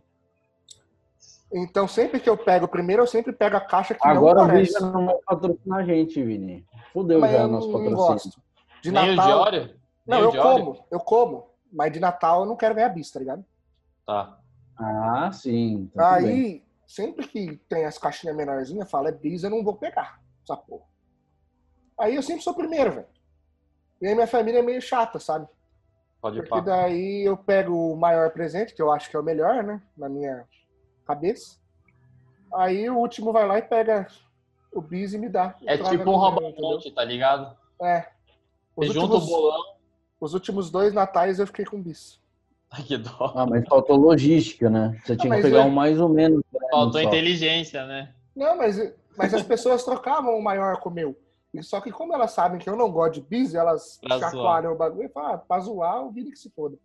Então, 1.51 1.87
sempre 1.87 2.19
que 2.19 2.29
eu 2.29 2.37
pego 2.37 2.65
o 2.65 2.69
primeiro, 2.69 3.03
eu 3.03 3.07
sempre 3.07 3.33
pego 3.33 3.57
a 3.57 3.61
caixa 3.61 3.93
que 3.93 4.07
Agora 4.07 4.39
não 4.39 4.45
o 4.45 4.47
parece. 4.47 4.73
Visa 4.73 4.91
não 4.91 5.05
vai 5.05 5.15
patrocinar 5.25 5.79
a 5.79 5.83
gente, 5.83 6.21
Vini. 6.23 6.65
Fudeu 6.93 7.19
Mas 7.19 7.31
já 7.31 7.37
eu 7.39 7.47
nosso 7.47 7.67
não 7.67 7.73
patrocínio. 7.73 8.07
gosto. 8.07 8.41
De 8.81 8.91
Nem 8.91 9.11
o 9.11 9.15
Natal. 9.15 9.45
Não, 10.05 10.17
Nem 10.17 10.19
eu 10.21 10.29
o 10.29 10.41
como, 10.41 10.85
eu 10.91 10.99
como. 10.99 11.47
Mas 11.71 11.91
de 11.91 11.99
Natal 11.99 12.41
eu 12.41 12.45
não 12.45 12.55
quero 12.55 12.75
ganhar 12.75 12.89
bis, 12.89 13.11
tá 13.11 13.19
ligado? 13.19 13.43
Tá. 14.05 14.39
Ah, 14.77 15.31
sim. 15.33 15.89
Tá. 15.93 16.15
Aí, 16.15 16.63
sempre 16.87 17.27
que 17.27 17.57
tem 17.69 17.85
as 17.85 17.97
caixinhas 17.97 18.35
menorzinhas, 18.35 18.85
eu 18.85 18.89
falo, 18.89 19.09
é 19.09 19.11
bis, 19.11 19.43
eu 19.43 19.49
não 19.49 19.63
vou 19.63 19.75
pegar 19.75 20.19
essa 20.41 20.55
porra. 20.55 20.85
Aí 21.99 22.15
eu 22.15 22.23
sempre 22.23 22.41
sou 22.41 22.53
o 22.53 22.55
primeiro, 22.55 22.91
velho. 22.93 23.07
E 24.01 24.07
aí 24.07 24.15
minha 24.15 24.27
família 24.27 24.59
é 24.59 24.63
meio 24.63 24.81
chata, 24.81 25.19
sabe? 25.19 25.47
Pode 26.21 26.37
ir 26.37 26.41
Porque 26.41 26.55
pá. 26.55 26.61
daí 26.61 27.23
eu 27.23 27.35
pego 27.35 27.91
o 27.91 27.97
maior 27.97 28.31
presente, 28.31 28.73
que 28.73 28.81
eu 28.81 28.91
acho 28.91 29.09
que 29.09 29.15
é 29.15 29.19
o 29.19 29.23
melhor, 29.23 29.63
né? 29.63 29.81
Na 29.97 30.07
minha 30.07 30.47
cabeça. 31.05 31.59
Aí 32.53 32.89
o 32.89 32.97
último 32.97 33.33
vai 33.33 33.45
lá 33.45 33.57
e 33.57 33.61
pega 33.63 34.07
o 34.71 34.81
bis 34.81 35.13
e 35.13 35.17
me 35.17 35.27
dá. 35.27 35.55
É 35.65 35.77
tipo 35.77 36.09
um 36.09 36.15
rouba-monte, 36.15 36.91
tá 36.91 37.03
ligado? 37.03 37.57
É. 37.81 38.07
Os 38.75 38.87
Você 38.87 38.93
junta 38.93 39.13
o 39.13 39.15
últimos, 39.15 39.29
bolão. 39.29 39.75
os 40.21 40.33
últimos 40.33 40.69
dois 40.71 40.93
natais 40.93 41.39
eu 41.39 41.47
fiquei 41.47 41.65
com 41.65 41.81
bis. 41.81 42.21
Ai, 42.71 42.83
que 42.83 42.97
dó. 42.97 43.33
Ah, 43.35 43.45
mas 43.45 43.65
faltou 43.67 43.95
logística, 43.95 44.69
né? 44.69 44.99
Você 45.03 45.15
tinha 45.15 45.29
mas 45.29 45.41
que 45.43 45.49
pegar 45.49 45.63
um 45.63 45.69
mais 45.69 45.99
ou 45.99 46.09
menos. 46.09 46.41
né, 46.51 46.67
Faltou 46.69 47.01
inteligência, 47.01 47.85
né? 47.85 48.13
Não, 48.35 48.57
mas, 48.57 48.77
mas 49.17 49.33
as 49.33 49.43
pessoas 49.43 49.83
trocavam 49.83 50.37
o 50.37 50.43
maior 50.43 50.79
com 50.79 50.89
o 50.89 50.93
meu. 50.93 51.17
E 51.53 51.63
Só 51.63 51.79
que 51.79 51.91
como 51.91 52.13
elas 52.13 52.31
sabem 52.31 52.59
que 52.59 52.69
eu 52.69 52.75
não 52.75 52.91
gosto 52.91 53.13
de 53.15 53.21
bis, 53.21 53.55
elas 53.55 53.97
Pra 54.01 54.19
chacoalham 54.19 54.73
o 54.73 54.77
bagulho 54.77 55.05
e 55.07 55.09
falam, 55.09 55.33
ah, 55.33 55.37
pra 55.37 55.59
zoar, 55.59 56.03
o 56.05 56.11
Vini 56.11 56.29
que 56.31 56.37
se 56.37 56.49
foda. 56.51 56.77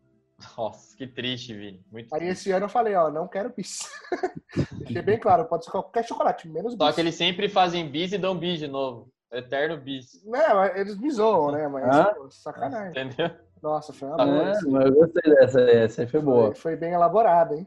Nossa, 0.57 0.97
que 0.97 1.07
triste, 1.07 1.53
Vini. 1.53 1.85
Muito 1.91 2.12
Aí 2.15 2.21
triste. 2.21 2.33
esse 2.33 2.53
ano 2.53 2.67
eu 2.67 2.71
falei, 2.71 2.95
ó, 2.95 3.11
não 3.11 3.29
quero 3.29 3.53
bis. 3.57 3.81
Deixei 4.79 5.03
bem 5.03 5.19
claro, 5.19 5.45
pode 5.47 5.65
ser 5.65 5.71
qualquer 5.73 6.05
chocolate, 6.07 6.49
menos 6.49 6.75
bis. 6.75 6.87
Só 6.87 6.93
que 6.93 7.01
eles 7.01 7.15
sempre 7.17 7.49
fazem 7.49 7.89
bis 7.91 8.12
e 8.12 8.19
dão 8.19 8.39
bis 8.39 8.59
de 8.61 8.69
novo. 8.69 9.09
Eterno 9.33 9.77
bis. 9.79 10.23
Não, 10.25 10.65
eles 10.65 10.97
me 10.99 11.11
zoam, 11.11 11.53
né? 11.53 11.67
Mas, 11.69 11.85
Hã? 11.97 12.15
sacanagem. 12.31 12.91
Entendeu? 12.91 13.31
Nossa, 13.62 13.92
foi 13.92 14.09
uma 14.09 14.16
Tá 14.16 14.26
boa. 14.26 14.52
Mas 14.66 14.85
eu 14.87 14.92
gostei 14.92 15.35
dessa, 15.35 15.61
essa 15.61 16.02
aí 16.02 16.07
foi 16.09 16.21
boa. 16.21 16.47
Foi, 16.47 16.54
foi 16.54 16.76
bem 16.76 16.92
elaborado, 16.92 17.54
hein? 17.54 17.66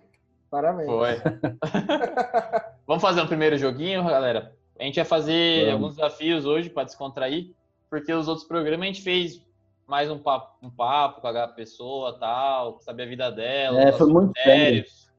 Parabéns. 0.51 0.87
Foi. 0.87 1.15
Vamos 2.85 3.01
fazer 3.01 3.21
um 3.21 3.27
primeiro 3.27 3.57
joguinho, 3.57 4.03
galera? 4.03 4.53
A 4.77 4.83
gente 4.83 4.95
vai 4.95 5.05
fazer 5.05 5.65
Vamos. 5.65 5.73
alguns 5.73 5.95
desafios 5.95 6.45
hoje 6.45 6.69
para 6.69 6.83
descontrair, 6.83 7.51
porque 7.89 8.13
os 8.13 8.27
outros 8.27 8.45
programas 8.45 8.83
a 8.83 8.87
gente 8.87 9.01
fez 9.01 9.41
mais 9.87 10.09
um 10.11 10.19
papo, 10.19 10.57
um 10.61 10.69
papo 10.69 11.21
com 11.21 11.27
a 11.27 11.47
pessoa, 11.47 12.17
tal, 12.19 12.79
saber 12.79 13.03
a 13.03 13.07
vida 13.07 13.31
dela, 13.31 13.81
É, 13.81 13.91
foi 13.91 14.07
muito 14.07 14.33
sérios, 14.41 15.11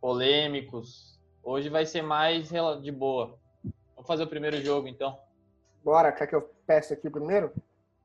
polêmicos. 0.00 1.20
Hoje 1.42 1.68
vai 1.68 1.86
ser 1.86 2.02
mais 2.02 2.48
de 2.48 2.90
boa. 2.90 3.38
Vamos 3.94 4.08
fazer 4.08 4.24
o 4.24 4.28
primeiro 4.28 4.60
jogo, 4.60 4.88
então. 4.88 5.16
Bora, 5.84 6.10
quer 6.10 6.26
que 6.26 6.34
eu 6.34 6.50
peça 6.66 6.94
aqui 6.94 7.08
primeiro? 7.08 7.52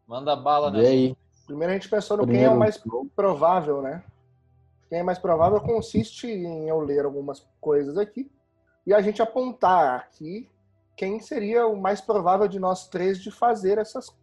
Manda 0.05 0.35
bala, 0.35 0.69
né? 0.69 0.79
aí. 0.81 1.15
Primeiro 1.51 1.71
a 1.71 1.75
gente 1.75 1.89
pensou 1.89 2.17
no 2.17 2.23
quem 2.23 2.35
é 2.43 2.49
Primeiro 2.49 2.55
o 2.55 2.59
mais 2.59 2.81
provável, 3.15 3.81
né? 3.81 4.03
Quem 4.89 4.99
é 4.99 5.03
mais 5.03 5.19
provável 5.19 5.59
consiste 5.61 6.27
em 6.27 6.67
eu 6.67 6.79
ler 6.79 7.05
algumas 7.05 7.45
coisas 7.59 7.97
aqui 7.97 8.29
e 8.85 8.93
a 8.93 9.01
gente 9.01 9.21
apontar 9.21 9.95
aqui 9.95 10.49
quem 10.97 11.19
seria 11.19 11.65
o 11.67 11.79
mais 11.79 12.01
provável 12.01 12.47
de 12.47 12.59
nós 12.59 12.87
três 12.87 13.19
de 13.19 13.31
fazer 13.31 13.77
essas, 13.77 14.13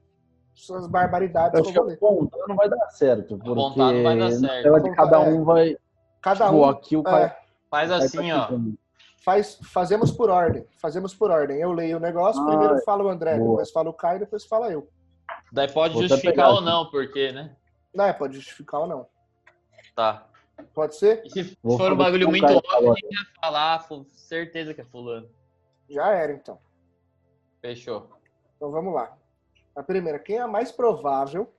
essas 0.56 0.86
barbaridades 0.86 1.54
Eu 1.54 1.60
acho 1.60 1.70
eu 1.78 1.86
que 1.86 1.96
vou 2.00 2.10
ler. 2.10 2.24
apontar 2.26 2.48
não 2.48 2.56
vai 2.56 2.68
dar 2.68 2.88
certo. 2.90 3.36
Porque 3.36 3.50
Apontar 3.50 3.92
não 3.92 4.02
vai 4.02 4.18
dar 4.18 4.30
certo. 4.32 4.70
na 4.70 4.78
de 4.78 4.94
cada 4.94 5.20
um 5.20 5.44
vai. 5.44 5.76
Cada 6.20 6.46
tipo, 6.46 6.56
um 6.58 6.64
aqui 6.64 6.96
o 6.96 7.08
é, 7.08 7.38
Faz 7.70 7.90
assim, 7.90 8.32
ó. 8.32 8.48
faz, 9.24 9.58
fazemos 9.62 10.10
por 10.10 10.30
ordem. 10.30 10.66
Fazemos 10.78 11.14
por 11.14 11.30
ordem. 11.30 11.58
Eu 11.60 11.72
leio 11.72 11.96
o 11.96 12.00
negócio, 12.00 12.42
Ah, 12.42 12.46
primeiro 12.46 12.78
fala 12.82 13.04
o 13.04 13.08
André, 13.08 13.36
boa. 13.38 13.50
depois 13.50 13.70
fala 13.70 13.90
o 13.90 13.94
Caio, 13.94 14.20
depois 14.20 14.44
fala 14.44 14.70
eu. 14.70 14.88
Daí 15.52 15.70
pode 15.72 15.94
Vou 15.94 16.02
justificar 16.06 16.50
ou 16.50 16.60
não, 16.60 16.90
porque, 16.90 17.32
né? 17.32 17.56
Não, 17.94 18.04
é, 18.04 18.12
pode 18.12 18.34
justificar 18.34 18.80
ou 18.80 18.86
não. 18.86 19.06
Tá. 19.94 20.26
Pode 20.74 20.96
ser? 20.96 21.22
E 21.24 21.30
se 21.30 21.58
Vou 21.62 21.78
for 21.78 21.92
um 21.92 21.96
bagulho 21.96 22.28
muito 22.28 22.44
óbvio, 22.44 22.70
a 22.70 22.76
agora. 22.76 23.00
gente 23.00 23.14
vai 23.14 23.26
falar, 23.40 23.88
certeza 24.12 24.74
que 24.74 24.80
é 24.80 24.84
fulano. 24.84 25.28
Já 25.88 26.10
era, 26.10 26.32
então. 26.32 26.58
Fechou. 27.60 28.10
Então 28.56 28.70
vamos 28.70 28.92
lá. 28.94 29.16
A 29.74 29.82
primeira, 29.82 30.18
quem 30.18 30.36
é 30.36 30.40
a 30.40 30.48
mais 30.48 30.72
provável 30.72 31.52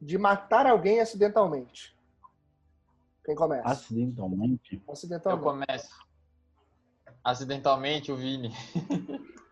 de 0.00 0.18
matar 0.18 0.66
alguém 0.66 1.00
acidentalmente? 1.00 1.96
Quem 3.24 3.34
começa? 3.34 3.68
Acidentalmente. 3.68 4.82
Eu 4.86 4.92
Acidentalmente. 4.92 5.44
começo. 5.44 6.06
Acidentalmente, 7.22 8.12
o 8.12 8.16
Vini. 8.16 8.52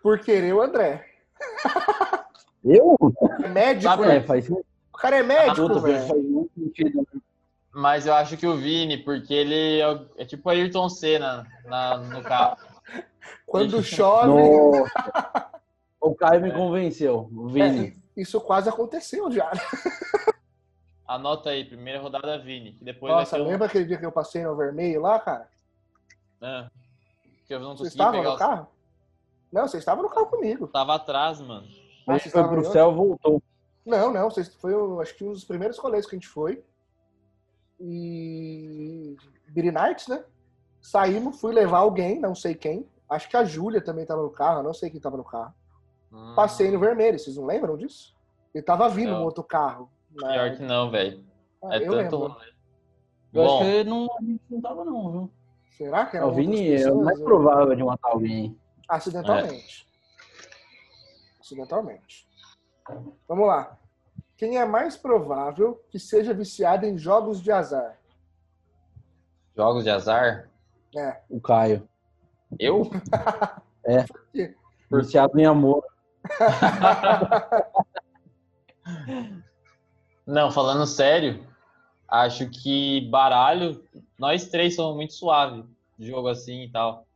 Por 0.03 0.21
querer 0.21 0.55
o 0.55 0.63
André. 0.63 1.05
Eu? 2.65 2.97
É 3.43 3.49
médico, 3.49 3.83
Sabe, 3.91 4.03
É, 4.05 4.07
né? 4.07 4.21
faz. 4.23 4.49
O 4.51 4.65
cara 4.99 5.19
é 5.19 5.23
médico, 5.23 5.69
Puta, 5.69 5.81
velho. 5.81 6.07
faz 6.09 6.25
muito 6.25 6.51
sentido. 6.55 6.99
né? 7.13 7.21
Mas 7.73 8.07
eu 8.07 8.15
acho 8.15 8.37
que 8.37 8.47
o 8.47 8.57
Vini, 8.57 8.99
porque 8.99 9.35
ele 9.35 9.81
é, 9.81 10.23
é 10.23 10.25
tipo 10.25 10.49
o 10.49 10.53
Ayrton 10.53 10.89
Senna 10.89 11.45
na, 11.65 11.99
no 11.99 12.23
carro. 12.23 12.57
Quando 13.47 13.83
chove, 13.83 14.29
Nossa. 14.29 15.51
O 16.01 16.15
Caio 16.15 16.41
me 16.41 16.53
convenceu. 16.53 17.29
O 17.35 17.49
Vini. 17.49 17.97
isso 18.17 18.41
quase 18.41 18.69
aconteceu 18.69 19.31
já. 19.33 19.51
Anota 21.07 21.51
aí, 21.51 21.65
primeira 21.65 22.01
rodada 22.01 22.39
Vini. 22.39 22.73
Que 22.73 22.85
depois 22.85 23.13
Nossa, 23.13 23.37
lembra 23.37 23.67
aquele 23.67 23.85
dia 23.87 23.99
que 23.99 24.07
eu 24.07 24.13
passei 24.13 24.43
no 24.43 24.57
vermelho 24.57 25.01
lá, 25.03 25.19
cara? 25.19 25.49
Ah, 26.41 26.69
que 27.47 27.55
eu 27.55 27.61
não 27.61 27.77
Você 27.77 27.89
estava 27.89 28.13
pegar 28.13 28.29
no 28.31 28.35
o... 28.35 28.39
carro? 28.39 28.67
Não, 29.53 29.69
você 29.69 29.79
estava 29.79 30.03
no 30.03 30.09
carro 30.09 30.27
comigo. 30.27 30.67
Tava 30.67 30.95
atrás, 30.95 31.41
mano. 31.41 31.67
Você 32.07 32.31
foi 32.31 32.41
estava 32.41 32.49
pro 32.49 32.65
céu 32.73 32.95
voltou. 32.95 33.43
Não, 33.85 34.13
não, 34.13 34.31
vocês- 34.31 34.55
foi 34.57 34.73
acho 35.03 35.15
que 35.17 35.25
um 35.25 35.33
dos 35.33 35.45
primeiros 35.45 35.79
colégios 35.79 36.07
que 36.09 36.17
a 36.17 36.19
gente 36.19 36.29
foi. 36.29 36.63
E 37.81 39.17
Nights, 39.55 40.09
né? 40.09 40.25
Saímos, 40.81 41.41
fui 41.41 41.53
levar 41.53 41.79
alguém, 41.79 42.21
não 42.21 42.35
sei 42.35 42.55
quem. 42.55 42.89
Acho 43.09 43.29
que 43.29 43.37
a 43.37 43.45
Júlia 43.45 43.81
também 43.83 44.03
estava 44.03 44.23
no 44.23 44.31
carro, 44.31 44.63
não 44.63 44.75
sei 44.75 44.91
quem 44.91 44.99
estava 44.99 45.17
no 45.17 45.25
carro. 45.25 45.55
Hum, 46.13 46.35
Passei 46.35 46.71
no 46.71 46.79
vermelho, 46.79 47.19
vocês 47.19 47.37
não 47.37 47.45
lembram 47.45 47.77
disso? 47.77 48.15
Ele 48.55 48.63
tava 48.65 48.89
vindo 48.89 49.13
Não. 49.13 49.21
um 49.21 49.25
outro 49.25 49.43
carro. 49.45 49.91
né? 50.11 50.33
Pior 50.33 50.57
que 50.57 50.63
não, 50.63 50.91
velho. 50.91 51.25
Ah, 51.63 51.77
É 51.77 51.79
eu 51.87 51.91
tanto 51.93 52.19
lembro. 52.19 52.37
Eu 53.33 53.43
acho 53.43 53.53
Bom, 53.55 53.59
que 53.59 53.65
ele 53.67 53.91
não, 53.91 54.05
a 54.17 54.23
gente 54.23 54.43
não 54.49 54.61
tava, 54.61 54.85
não, 54.85 55.11
viu? 55.13 55.31
Será 55.77 56.07
que 56.07 56.17
era 56.17 56.27
O 56.27 56.33
Vini 56.33 56.73
é 56.81 56.91
o 56.93 57.03
mais 57.03 57.21
provável 57.21 57.75
de 57.75 57.83
matar 57.83 58.11
alguém. 58.11 58.57
Acidentalmente. 58.89 59.87
Acidentalmente. 61.45 62.27
Vamos 63.29 63.47
lá. 63.47 63.77
Quem 64.35 64.57
é 64.57 64.65
mais 64.65 64.97
provável 64.97 65.85
que 65.91 65.99
seja 65.99 66.33
viciado 66.33 66.87
em 66.87 66.97
jogos 66.97 67.43
de 67.43 67.53
azar? 67.53 67.99
jogos 69.55 69.85
de 69.85 69.91
azar. 69.91 70.49
É. 70.97 71.21
O 71.29 71.39
Caio. 71.41 71.87
Eu? 72.59 72.91
Viciado 74.91 75.39
em 75.39 75.45
amor. 75.45 75.85
Não, 80.27 80.51
falando 80.51 80.87
sério, 80.87 81.47
acho 82.09 82.49
que 82.49 83.07
baralho, 83.11 83.85
nós 84.19 84.49
três 84.49 84.75
somos 84.75 84.97
muito 84.97 85.13
suave 85.13 85.63
de 85.99 86.07
jogo 86.07 86.29
assim 86.29 86.63
e 86.63 86.71
tal. 86.71 87.07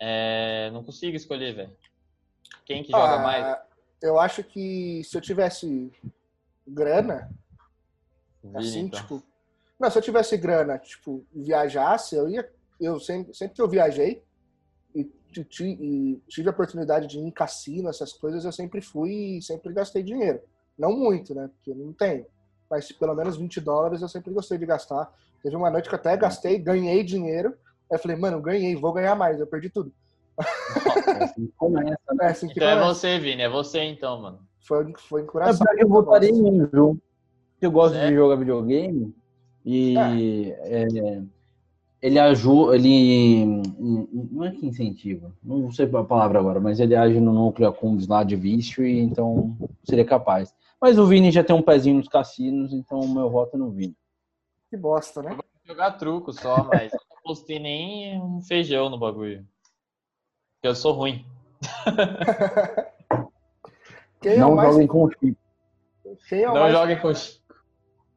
É, 0.00 0.70
não 0.72 0.82
consigo 0.82 1.14
escolher, 1.16 1.54
velho. 1.54 1.76
Quem 2.64 2.82
que 2.82 2.92
joga 2.92 3.14
Ah, 3.14 3.18
mais? 3.18 3.58
Eu 4.02 4.18
acho 4.18 4.42
que 4.42 5.02
se 5.04 5.16
eu 5.16 5.20
tivesse 5.20 5.92
grana, 6.66 7.30
Vini, 8.42 8.56
assim, 8.56 8.80
então. 8.80 9.00
tipo, 9.00 9.22
Não, 9.78 9.90
se 9.90 9.98
eu 9.98 10.02
tivesse 10.02 10.36
grana, 10.36 10.78
tipo, 10.78 11.24
viajasse, 11.32 12.14
eu 12.14 12.28
ia. 12.28 12.48
Eu 12.80 12.98
sempre, 13.00 13.34
sempre 13.34 13.54
que 13.54 13.62
eu 13.62 13.68
viajei 13.68 14.22
e, 14.94 15.10
e 15.60 16.22
tive 16.28 16.48
a 16.48 16.52
oportunidade 16.52 17.06
de 17.06 17.18
ir 17.18 17.22
em 17.22 17.30
cassino, 17.30 17.88
essas 17.88 18.12
coisas, 18.12 18.44
eu 18.44 18.52
sempre 18.52 18.80
fui 18.80 19.38
e 19.38 19.42
sempre 19.42 19.72
gastei 19.72 20.02
dinheiro. 20.02 20.40
Não 20.78 20.92
muito, 20.92 21.34
né? 21.34 21.48
Porque 21.48 21.70
eu 21.70 21.74
não 21.76 21.92
tenho. 21.92 22.26
Mas 22.70 22.90
pelo 22.92 23.14
menos 23.14 23.36
20 23.36 23.60
dólares 23.60 24.02
eu 24.02 24.08
sempre 24.08 24.32
gostei 24.32 24.58
de 24.58 24.66
gastar. 24.66 25.12
Teve 25.42 25.56
uma 25.56 25.70
noite 25.70 25.88
que 25.88 25.94
eu 25.94 25.98
até 25.98 26.16
gastei, 26.16 26.58
ganhei 26.58 27.02
dinheiro. 27.04 27.50
Aí 27.90 27.96
eu 27.96 27.98
falei, 27.98 28.16
mano, 28.16 28.40
ganhei, 28.40 28.74
vou 28.74 28.92
ganhar 28.92 29.14
mais. 29.14 29.38
Eu 29.38 29.46
perdi 29.46 29.68
tudo. 29.70 29.92
É 30.38 31.24
assim 31.24 31.52
começa, 31.56 31.98
né? 32.12 32.26
É 32.26 32.26
assim 32.26 32.46
que 32.48 32.54
Então 32.54 32.68
é 32.68 32.72
começa. 32.74 32.94
você, 32.94 33.18
Vini. 33.18 33.42
É 33.42 33.48
você 33.48 33.82
então, 33.84 34.20
mano. 34.20 34.38
Foi, 34.60 34.92
foi 34.96 35.22
É 35.22 35.76
que 35.76 35.84
eu 35.84 35.88
votaria 35.88 36.30
em 36.30 36.42
mim, 36.42 36.66
viu? 36.66 36.98
Eu 37.60 37.70
gosto 37.70 37.94
de 37.94 38.00
Sério? 38.00 38.16
jogar 38.16 38.36
videogame 38.36 39.14
e 39.64 39.96
é, 40.58 41.22
ele 42.02 42.18
ajuda, 42.18 42.76
ele 42.76 43.46
não 43.80 44.44
é 44.44 44.50
que 44.50 44.66
incentiva, 44.66 45.32
não 45.42 45.70
sei 45.72 45.88
a 45.94 46.04
palavra 46.04 46.38
agora, 46.38 46.60
mas 46.60 46.78
ele 46.78 46.94
age 46.94 47.18
no 47.18 47.32
núcleo 47.32 47.66
accumbens 47.66 48.06
lá 48.06 48.22
de 48.22 48.36
vício 48.36 48.86
e 48.86 49.00
então 49.00 49.56
seria 49.82 50.04
capaz. 50.04 50.54
Mas 50.78 50.98
o 50.98 51.06
Vini 51.06 51.30
já 51.30 51.42
tem 51.42 51.56
um 51.56 51.62
pezinho 51.62 51.96
nos 51.96 52.08
cassinos, 52.08 52.74
então 52.74 53.00
o 53.00 53.08
meu 53.08 53.30
voto 53.30 53.56
é 53.56 53.58
no 53.58 53.70
Vini. 53.70 53.96
Que 54.68 54.76
bosta, 54.76 55.22
né? 55.22 55.38
Jogar 55.64 55.92
truco 55.92 56.30
só, 56.30 56.62
mas 56.62 56.92
eu 56.92 57.00
não 57.10 57.22
postei 57.22 57.58
nem 57.58 58.20
um 58.20 58.42
feijão 58.42 58.90
no 58.90 58.98
bagulho. 58.98 59.46
Porque 60.64 60.70
eu 60.70 60.74
sou 60.74 60.94
ruim. 60.94 61.22
Quem 64.18 64.32
é, 64.32 64.36
não 64.38 64.54
o 64.54 64.56
mais, 64.56 64.70
joguem 64.72 64.86
com 64.86 65.10
chip. 65.10 65.36
quem, 66.26 66.42
é 66.42 66.48
o 66.50 66.54
Não 66.54 66.60
mais, 66.62 66.72
joguem 66.72 66.98
com. 66.98 67.12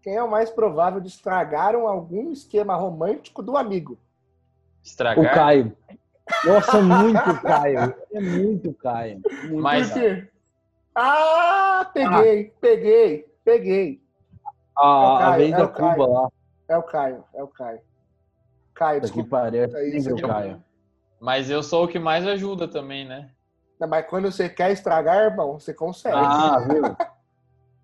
quem 0.02 0.16
é 0.16 0.24
o 0.24 0.32
mais 0.32 0.50
provável 0.50 1.02
de 1.02 1.10
estragar 1.10 1.76
um- 1.76 1.86
algum 1.86 2.32
esquema 2.32 2.74
romântico 2.78 3.44
do 3.44 3.58
amigo? 3.58 3.96
O 3.96 3.98
Estragar. 4.82 5.34
Caio. 5.34 5.76
Nossa, 6.46 6.82
muito 6.82 7.42
Caio. 7.42 7.94
É 8.14 8.20
muito 8.22 8.74
Caio. 8.76 9.22
Muito 9.44 9.62
Mas- 9.62 9.90
Por 9.92 10.00
Caio. 10.00 10.22
quê? 10.22 10.30
Ah, 10.96 11.92
peguei, 11.94 12.54
peguei, 12.62 13.26
peguei. 13.44 14.02
A, 14.74 14.82
É 14.82 14.86
o 14.86 15.16
a 15.16 15.20
Caio, 15.20 15.38
vez 15.40 15.52
é 15.52 15.58
da 15.58 15.66
o 15.66 15.70
Caio. 15.74 15.92
Cuba 15.92 16.08
lá, 16.08 16.30
É 16.70 16.78
o 16.78 16.84
Caio, 16.84 17.24
é 17.34 17.44
o 17.44 17.48
Caio. 17.50 17.82
Caio, 18.74 19.02
desculpa. 19.02 19.30
pariu, 19.42 19.64
é 19.64 19.66
É 19.66 19.90
isso, 19.98 20.08
sempre 20.10 20.24
o 20.24 20.28
Caio. 20.30 20.64
Mas 21.20 21.50
eu 21.50 21.64
sou 21.64 21.86
o 21.86 21.88
que 21.88 21.98
mais 22.00 22.26
ajuda 22.26 22.68
também, 22.68 23.06
né? 23.06 23.32
Não, 23.80 23.88
mas 23.88 24.08
quando 24.08 24.32
você 24.32 24.50
quer 24.50 24.72
estragar, 24.72 25.18
irmão, 25.32 25.60
você 25.60 25.74
consegue. 25.74 26.16
Ah, 26.16 26.60
viu? 26.60 26.96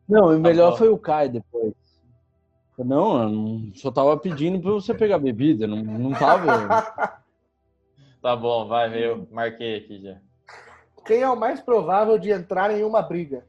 Não, 0.08 0.36
o 0.36 0.40
melhor 0.40 0.72
bom. 0.72 0.78
foi 0.78 0.90
o 0.90 0.98
Caio 0.98 1.32
depois. 1.32 1.74
Não, 2.78 3.22
eu 3.22 3.30
não- 3.30 3.72
só 3.76 3.92
tava 3.92 4.18
pedindo 4.18 4.60
pra 4.60 4.72
você 4.72 4.94
pegar 4.94 5.20
bebida, 5.20 5.68
não, 5.68 5.78
não 5.84 6.12
tava. 6.14 6.44
Tá 8.22 8.38
bom, 8.38 8.66
vai, 8.70 9.06
eu 9.06 9.28
marquei 9.30 9.76
aqui 9.80 10.00
já. 10.02 10.18
Quem 11.06 11.22
é 11.22 11.30
o 11.30 11.36
mais 11.36 11.60
provável 11.60 12.18
de 12.18 12.32
entrar 12.32 12.72
em 12.72 12.82
uma 12.82 13.02
briga? 13.02 13.46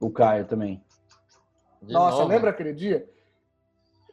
O 0.00 0.10
Caio 0.10 0.44
também. 0.44 0.82
De 1.80 1.92
Nossa, 1.94 2.18
novo. 2.18 2.28
lembra 2.28 2.50
aquele 2.50 2.72
dia? 2.72 3.08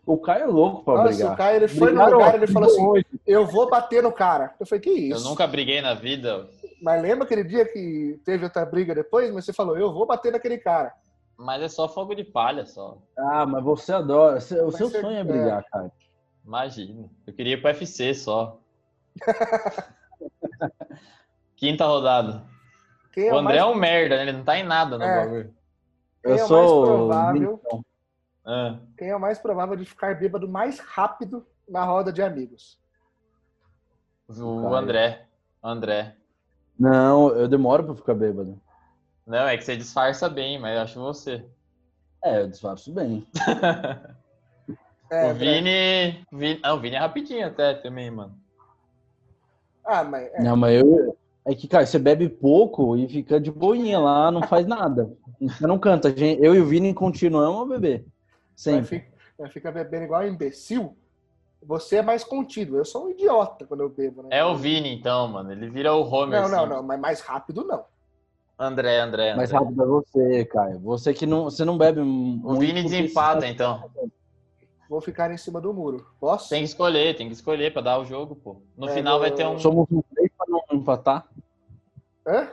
O 0.06 0.18
Caio 0.18 0.44
é 0.44 0.48
louco 0.48 0.84
pra 0.84 0.96
Nossa, 0.96 1.10
brigar. 1.10 1.34
o 1.34 1.38
Caio 1.38 1.56
ele 1.56 1.68
foi 1.70 1.80
no 1.80 1.86
Brigaram 1.98 2.12
lugar 2.18 2.34
e 2.34 2.38
ele 2.38 2.48
falou 2.48 2.70
assim: 2.70 2.86
hoje. 2.86 3.06
Eu 3.26 3.46
vou 3.48 3.70
bater 3.70 4.04
no 4.04 4.12
cara. 4.12 4.54
Eu 4.60 4.66
falei: 4.66 4.82
Que 4.82 4.90
Eu 4.90 5.16
isso? 5.18 5.30
nunca 5.30 5.48
briguei 5.48 5.82
na 5.82 5.94
vida, 5.94 6.48
Mas 6.82 7.02
lembra 7.02 7.24
aquele 7.24 7.44
dia 7.44 7.66
que 7.66 8.20
teve 8.26 8.44
outra 8.44 8.66
briga 8.66 8.94
depois? 8.94 9.32
Mas 9.34 9.46
você 9.46 9.54
falou: 9.54 9.78
Eu 9.78 9.94
vou 9.94 10.06
bater 10.06 10.32
naquele 10.34 10.58
cara. 10.58 10.94
mas 11.38 11.62
é 11.62 11.70
só 11.70 11.88
fogo 11.88 12.14
de 12.14 12.24
palha 12.26 12.66
só. 12.66 12.98
Ah, 13.18 13.46
mas 13.46 13.64
você 13.64 13.94
adora. 13.94 14.32
O 14.34 14.36
Mas 14.36 14.76
seu 14.76 14.90
sonho 14.90 15.18
é 15.18 15.24
brigar, 15.24 15.64
Caio. 15.72 15.92
Imagina. 16.46 17.10
Eu 17.26 17.34
queria 17.34 17.54
ir 17.54 17.62
pro 17.62 17.70
UFC 17.72 18.14
só. 18.14 18.60
Quinta 21.56 21.86
rodada. 21.86 22.44
Quem 23.14 23.28
é 23.28 23.34
o 23.34 23.38
André 23.38 23.60
mais, 23.60 23.62
é 23.62 23.66
um 23.66 23.76
merda, 23.76 24.16
né? 24.18 24.22
Ele 24.24 24.32
não 24.34 24.44
tá 24.44 24.58
em 24.58 24.64
nada 24.64 24.98
no 24.98 25.04
É. 25.04 25.24
bagulho. 25.26 25.54
Quem 26.24 26.32
Eu 26.32 26.38
é 26.38 26.46
o 26.46 26.50
mais 26.50 26.70
sou. 26.70 26.86
provável? 26.86 27.62
Então, 27.66 27.82
Ah, 28.46 28.78
quem 28.98 29.10
é 29.10 29.16
o 29.16 29.20
mais 29.20 29.40
provável 29.40 29.76
de 29.76 29.86
ficar 29.86 30.16
bêbado 30.16 30.48
mais 30.48 30.80
rápido 30.80 31.46
na 31.68 31.84
roda 31.84 32.12
de 32.12 32.22
amigos? 32.22 32.80
o. 34.28 34.74
André. 34.74 35.26
André. 35.64 36.16
Não, 36.78 37.30
eu 37.30 37.48
demoro 37.48 37.84
pra 37.84 37.96
ficar 37.96 38.14
bêbado. 38.14 38.60
Não, 39.26 39.48
é 39.48 39.58
que 39.58 39.64
você 39.64 39.78
disfarça 39.78 40.28
bem, 40.28 40.60
mas 40.60 40.76
eu 40.76 40.82
acho 40.82 41.00
você. 41.00 41.46
É, 42.24 42.42
eu 42.42 42.48
disfarço 42.48 42.92
bem. 42.92 43.26
É, 45.12 45.32
o 45.32 45.36
Vini. 45.36 46.26
Vini... 46.32 46.60
Não, 46.64 46.76
o 46.76 46.80
Vini 46.80 46.96
é 46.96 47.00
rapidinho 47.00 47.46
até 47.46 47.76
também, 47.76 48.10
mano. 48.10 48.36
Ah, 49.86 50.04
mas 50.04 50.34
é, 50.34 50.42
Não, 50.42 50.58
mas 50.58 50.82
eu. 50.82 51.16
É 51.46 51.54
que, 51.54 51.68
cara, 51.68 51.86
você 51.86 52.00
bebe 52.00 52.30
pouco 52.30 52.96
e 52.98 53.08
fica 53.08 53.40
de 53.40 53.52
boinha 53.52 54.00
lá, 54.00 54.32
não 54.32 54.42
faz 54.44 54.66
nada. 54.66 55.12
Você 55.40 55.68
não 55.68 55.78
canta. 55.78 56.10
Eu 56.10 56.56
e 56.56 56.60
o 56.60 56.66
Vini 56.66 56.94
continuamos 56.96 57.62
a 57.62 57.76
beber. 57.76 58.06
Vai 58.56 58.82
Sempre. 58.82 59.00
fi- 59.00 59.06
vai 59.38 59.50
ficar 59.50 59.72
bebendo 59.72 60.06
igual 60.06 60.22
um 60.22 60.28
imbecil. 60.28 60.96
Você 61.66 61.98
é 61.98 62.02
mais 62.02 62.24
contido. 62.24 62.76
Eu 62.78 62.84
sou 62.86 63.06
um 63.06 63.10
idiota 63.10 63.66
quando 63.66 63.82
eu 63.82 63.90
bebo, 63.90 64.24
né? 64.24 64.30
É 64.32 64.44
o 64.44 64.56
Vini, 64.56 64.94
então, 64.94 65.28
mano. 65.30 65.52
Ele 65.52 65.70
vira 65.70 65.94
o 65.94 66.02
Homer. 66.02 66.42
Não, 66.42 66.50
não, 66.50 66.60
Simpson. 66.60 66.76
não, 66.76 66.84
mas 66.84 67.00
mais 67.00 67.22
rápido 67.22 67.64
não. 67.64 67.86
André, 68.60 69.00
André. 69.00 69.34
Mais 69.36 69.50
André. 69.52 69.64
rápido 69.66 69.82
é 69.84 69.86
você, 69.86 70.46
Caio. 70.46 70.80
Você 70.80 71.14
que 71.14 71.26
não, 71.26 71.46
você 71.46 71.64
não 71.66 71.78
bebe 71.78 72.02
O 72.02 72.56
Vini 72.56 72.84
desempata, 72.84 73.42
você- 73.42 73.48
então. 73.48 73.90
Vou 74.90 75.00
ficar 75.02 75.32
em 75.32 75.38
cima 75.38 75.60
do 75.62 75.74
muro. 75.74 76.06
Posso? 76.20 76.50
Tem 76.50 76.60
que 76.62 76.66
escolher, 76.70 77.16
tem 77.16 77.28
que 77.28 77.34
escolher 77.34 77.72
pra 77.74 77.82
dar 77.82 77.98
o 78.00 78.06
jogo, 78.06 78.36
pô. 78.36 78.58
No 78.78 78.90
É, 78.90 78.94
final 78.94 79.20
vai 79.20 79.30
no- 79.32 79.36
ter 79.36 79.48
um. 79.48 79.58
Somos 79.58 79.88
em 79.90 80.02
três 80.14 80.30
pra 80.38 80.46
não 80.50 80.62
empatar. 80.72 81.26
Hã? 82.28 82.48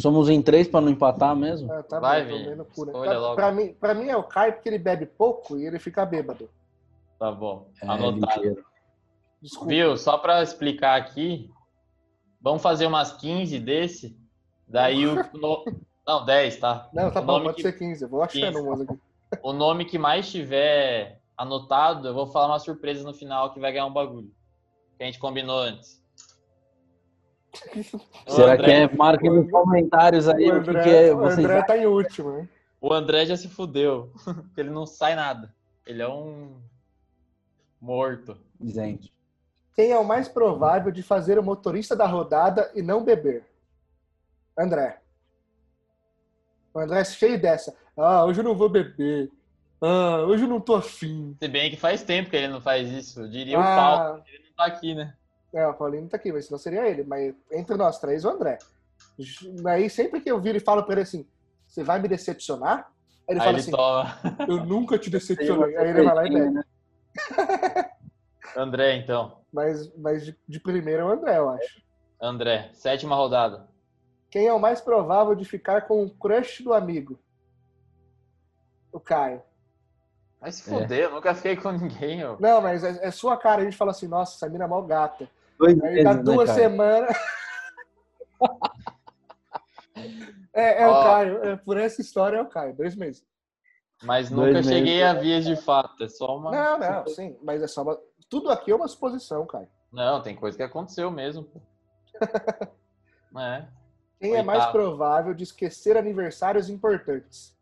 Somos 0.00 0.28
em 0.28 0.40
três 0.40 0.68
pra 0.68 0.80
não 0.80 0.90
empatar 0.90 1.34
mesmo. 1.34 1.72
Ah, 1.72 1.82
tá 1.82 1.98
Vai, 1.98 2.22
bom, 2.24 2.30
tô 2.30 2.36
Vini. 2.36 2.48
vendo 2.50 2.64
cura. 2.66 2.90
Escolha 2.92 3.10
Pra, 3.10 3.18
logo. 3.18 3.34
pra 3.36 3.52
mim, 3.52 3.74
pra 3.74 3.94
mim 3.94 4.08
é 4.08 4.16
o 4.16 4.22
Caio 4.22 4.52
porque 4.52 4.68
ele 4.68 4.78
bebe 4.78 5.06
pouco 5.06 5.56
e 5.56 5.66
ele 5.66 5.78
fica 5.78 6.06
bêbado. 6.06 6.48
Tá 7.18 7.32
bom. 7.32 7.68
É, 7.82 7.86
Anotado. 7.88 8.64
Desculpa. 9.42 9.68
Viu? 9.68 9.96
Só 9.96 10.16
pra 10.18 10.42
explicar 10.42 10.96
aqui, 11.00 11.50
vamos 12.40 12.62
fazer 12.62 12.86
umas 12.86 13.12
15 13.12 13.58
desse. 13.58 14.16
Daí 14.68 15.04
o. 15.06 15.14
no- 15.36 15.64
Não, 16.06 16.24
10, 16.24 16.56
tá? 16.58 16.88
Não, 16.92 17.10
tá 17.10 17.20
o 17.20 17.24
bom, 17.24 17.42
pode 17.42 17.56
que- 17.56 17.62
ser 17.62 17.72
15. 17.76 18.04
Eu 18.04 18.08
vou 18.08 18.22
achando 18.22 18.46
15. 18.52 18.60
umas 18.60 18.80
aqui. 18.82 18.98
O 19.42 19.52
nome 19.52 19.84
que 19.84 19.98
mais 19.98 20.30
tiver 20.30 21.20
anotado, 21.36 22.08
eu 22.08 22.14
vou 22.14 22.26
falar 22.28 22.46
uma 22.46 22.58
surpresa 22.58 23.02
no 23.04 23.12
final 23.12 23.52
que 23.52 23.60
vai 23.60 23.72
ganhar 23.72 23.86
um 23.86 23.92
bagulho. 23.92 24.30
Que 24.96 25.02
a 25.02 25.06
gente 25.06 25.18
combinou 25.18 25.58
antes. 25.58 26.02
O 28.26 28.30
Será 28.32 28.52
André- 28.54 28.64
que 28.64 28.70
é? 28.70 28.96
Marque 28.96 29.28
nos 29.30 29.50
comentários 29.50 30.28
aí 30.28 30.50
O 30.50 30.54
André, 30.54 30.82
que 30.82 30.90
é, 30.90 31.12
o 31.14 31.18
vocês 31.18 31.38
André 31.38 31.62
tá 31.62 31.76
em 31.78 31.86
último, 31.86 32.32
né? 32.32 32.48
O 32.80 32.92
André 32.92 33.26
já 33.26 33.36
se 33.36 33.48
fudeu. 33.48 34.12
porque 34.24 34.60
ele 34.60 34.70
não 34.70 34.86
sai 34.86 35.14
nada. 35.14 35.52
Ele 35.86 36.02
é 36.02 36.08
um 36.08 36.60
morto. 37.80 38.36
Gente, 38.60 39.12
Quem 39.74 39.90
é 39.92 39.98
o 39.98 40.04
mais 40.04 40.28
provável 40.28 40.90
de 40.92 41.02
fazer 41.02 41.38
o 41.38 41.42
motorista 41.42 41.96
da 41.96 42.06
rodada 42.06 42.70
e 42.74 42.82
não 42.82 43.02
beber? 43.04 43.44
André. 44.56 45.00
O 46.74 46.78
André 46.80 47.00
é 47.00 47.04
cheio 47.04 47.40
dessa. 47.40 47.74
Ah, 47.96 48.24
hoje 48.24 48.40
eu 48.40 48.44
não 48.44 48.54
vou 48.54 48.68
beber. 48.68 49.30
Ah, 49.80 50.18
hoje 50.26 50.44
eu 50.44 50.48
não 50.48 50.60
tô 50.60 50.74
afim. 50.76 51.36
Se 51.40 51.48
bem 51.48 51.70
que 51.70 51.76
faz 51.76 52.02
tempo 52.02 52.28
que 52.30 52.36
ele 52.36 52.48
não 52.48 52.60
faz 52.60 52.88
isso. 52.90 53.20
Eu 53.22 53.28
diria 53.28 53.58
o 53.58 53.62
Paulo, 53.62 54.02
Ah, 54.02 54.22
ele 54.26 54.44
não 54.44 54.52
tá 54.56 54.64
aqui, 54.66 54.94
né? 54.94 55.14
É, 55.52 55.66
o 55.66 55.74
Paulinho 55.74 56.02
não 56.02 56.08
tá 56.08 56.16
aqui, 56.16 56.32
mas 56.32 56.46
senão 56.46 56.58
seria 56.58 56.86
ele. 56.86 57.04
Mas 57.04 57.34
entre 57.52 57.76
nós 57.76 57.98
três, 57.98 58.24
o 58.24 58.30
André. 58.30 58.58
Aí 59.66 59.88
sempre 59.88 60.20
que 60.20 60.30
eu 60.30 60.40
viro 60.40 60.58
e 60.58 60.60
falo 60.60 60.82
pra 60.82 60.94
ele 60.94 61.02
assim, 61.02 61.26
você 61.66 61.82
vai 61.82 62.00
me 62.00 62.08
decepcionar? 62.08 62.90
Aí 63.28 63.34
ele 63.34 63.40
Aí 63.40 63.44
fala 63.44 63.50
ele 63.50 63.60
assim, 63.60 63.70
toma. 63.70 64.18
eu 64.48 64.64
nunca 64.64 64.98
te 64.98 65.10
decepcionei. 65.10 65.76
Aí 65.76 65.88
ele 65.90 66.02
vai 66.04 66.14
lá 66.14 66.26
e 66.26 66.32
bebe. 66.32 66.50
né? 66.50 66.64
André, 68.56 68.96
então. 68.96 69.38
Mas, 69.52 69.94
mas 69.96 70.24
de, 70.24 70.38
de 70.46 70.60
primeiro 70.60 71.02
é 71.02 71.04
o 71.04 71.10
André, 71.10 71.38
eu 71.38 71.48
acho. 71.50 71.82
André, 72.20 72.70
sétima 72.72 73.14
rodada. 73.14 73.68
Quem 74.30 74.46
é 74.46 74.52
o 74.52 74.60
mais 74.60 74.80
provável 74.80 75.34
de 75.34 75.44
ficar 75.44 75.82
com 75.82 76.04
o 76.04 76.10
crush 76.10 76.62
do 76.62 76.72
amigo? 76.72 77.18
O 78.92 79.00
Caio. 79.00 79.42
Vai 80.40 80.52
se 80.52 80.62
fuder, 80.62 81.04
eu 81.04 81.10
nunca 81.10 81.34
fiquei 81.34 81.56
com 81.56 81.72
ninguém, 81.72 82.24
ó. 82.24 82.36
Não, 82.38 82.60
mas 82.60 82.84
é, 82.84 83.06
é 83.06 83.10
sua 83.10 83.36
cara. 83.36 83.62
A 83.62 83.64
gente 83.64 83.76
fala 83.76 83.90
assim, 83.90 84.06
nossa, 84.06 84.36
essa 84.36 84.48
mina 84.48 84.64
é 84.64 84.68
mó 84.68 84.80
gata. 84.82 85.28
Dois 85.58 85.80
Aí 85.82 85.90
meses, 85.90 86.04
né, 86.04 86.14
duas 86.22 86.50
cara? 86.50 86.60
semanas. 86.60 87.16
é, 90.52 90.82
é 90.82 90.86
o 90.86 90.90
Ó. 90.90 91.02
Caio. 91.04 91.44
É, 91.44 91.56
por 91.56 91.76
essa 91.76 92.00
história 92.00 92.36
é 92.36 92.42
o 92.42 92.48
Caio. 92.48 92.76
Dois 92.76 92.94
meses. 92.94 93.26
Mas 94.02 94.30
Dois 94.30 94.54
nunca 94.54 94.62
cheguei 94.62 95.00
meses. 95.00 95.04
a 95.04 95.14
vias 95.14 95.44
de 95.44 95.56
fato. 95.56 96.04
É 96.04 96.08
só 96.08 96.36
uma. 96.36 96.50
Não, 96.52 96.78
não, 96.78 97.06
sim. 97.08 97.36
Mas 97.42 97.62
é 97.62 97.66
só 97.66 97.82
uma... 97.82 97.98
Tudo 98.28 98.50
aqui 98.50 98.70
é 98.70 98.74
uma 98.74 98.86
suposição, 98.86 99.44
Caio. 99.46 99.68
Não, 99.92 100.22
tem 100.22 100.36
coisa 100.36 100.56
que 100.56 100.62
aconteceu 100.62 101.10
mesmo, 101.10 101.44
pô. 101.44 101.60
É. 103.36 103.66
Quem 104.18 104.36
é 104.36 104.42
mais 104.42 104.64
provável 104.66 105.34
de 105.34 105.44
esquecer 105.44 105.98
aniversários 105.98 106.70
importantes? 106.70 107.54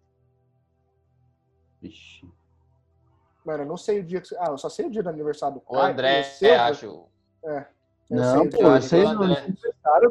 Vixe. 1.82 2.24
Mano, 3.44 3.64
eu 3.64 3.66
não 3.66 3.76
sei 3.76 3.98
o 3.98 4.04
dia 4.04 4.20
que. 4.20 4.32
Ah, 4.36 4.46
eu 4.50 4.58
só 4.58 4.68
sei 4.68 4.86
o 4.86 4.90
dia 4.90 5.02
do 5.02 5.08
aniversário 5.08 5.56
do 5.56 5.62
O 5.66 5.74
Caio. 5.74 5.92
André, 5.92 6.20
o 6.20 6.24
seu, 6.24 6.50
é, 6.50 6.56
acho. 6.56 7.04
Eu 8.10 8.16
Não, 8.16 8.40
sei 8.42 8.50
pô, 8.50 8.56
dia. 8.58 8.66
acho 8.68 8.80
que 8.82 8.88
vocês 8.88 9.10
o 9.10 9.14
não 9.14 9.22
André- 9.24 9.54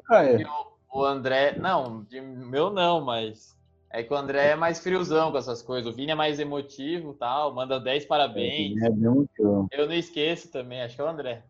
Caio. 0.05 0.37
que 0.37 0.45
o, 0.45 0.99
o 0.99 1.05
André. 1.05 1.57
Não, 1.57 2.03
de 2.03 2.21
meu 2.21 2.69
não, 2.69 3.01
mas. 3.01 3.55
É 3.91 4.03
que 4.03 4.13
o 4.13 4.17
André 4.17 4.47
é 4.49 4.55
mais 4.55 4.79
friozão 4.79 5.31
com 5.31 5.37
essas 5.37 5.61
coisas. 5.61 5.89
O 5.91 5.95
Vini 5.95 6.11
é 6.11 6.15
mais 6.15 6.37
emotivo 6.39 7.11
e 7.11 7.15
tal, 7.15 7.53
manda 7.53 7.79
10 7.79 8.05
parabéns. 8.05 8.81
É 8.81 8.89
bem 8.89 9.09
muito. 9.09 9.67
Eu 9.71 9.87
não 9.87 9.93
esqueço 9.93 10.51
também, 10.51 10.81
acho 10.81 10.95
que 10.95 11.01
é 11.01 11.05
o 11.05 11.07
André. 11.07 11.43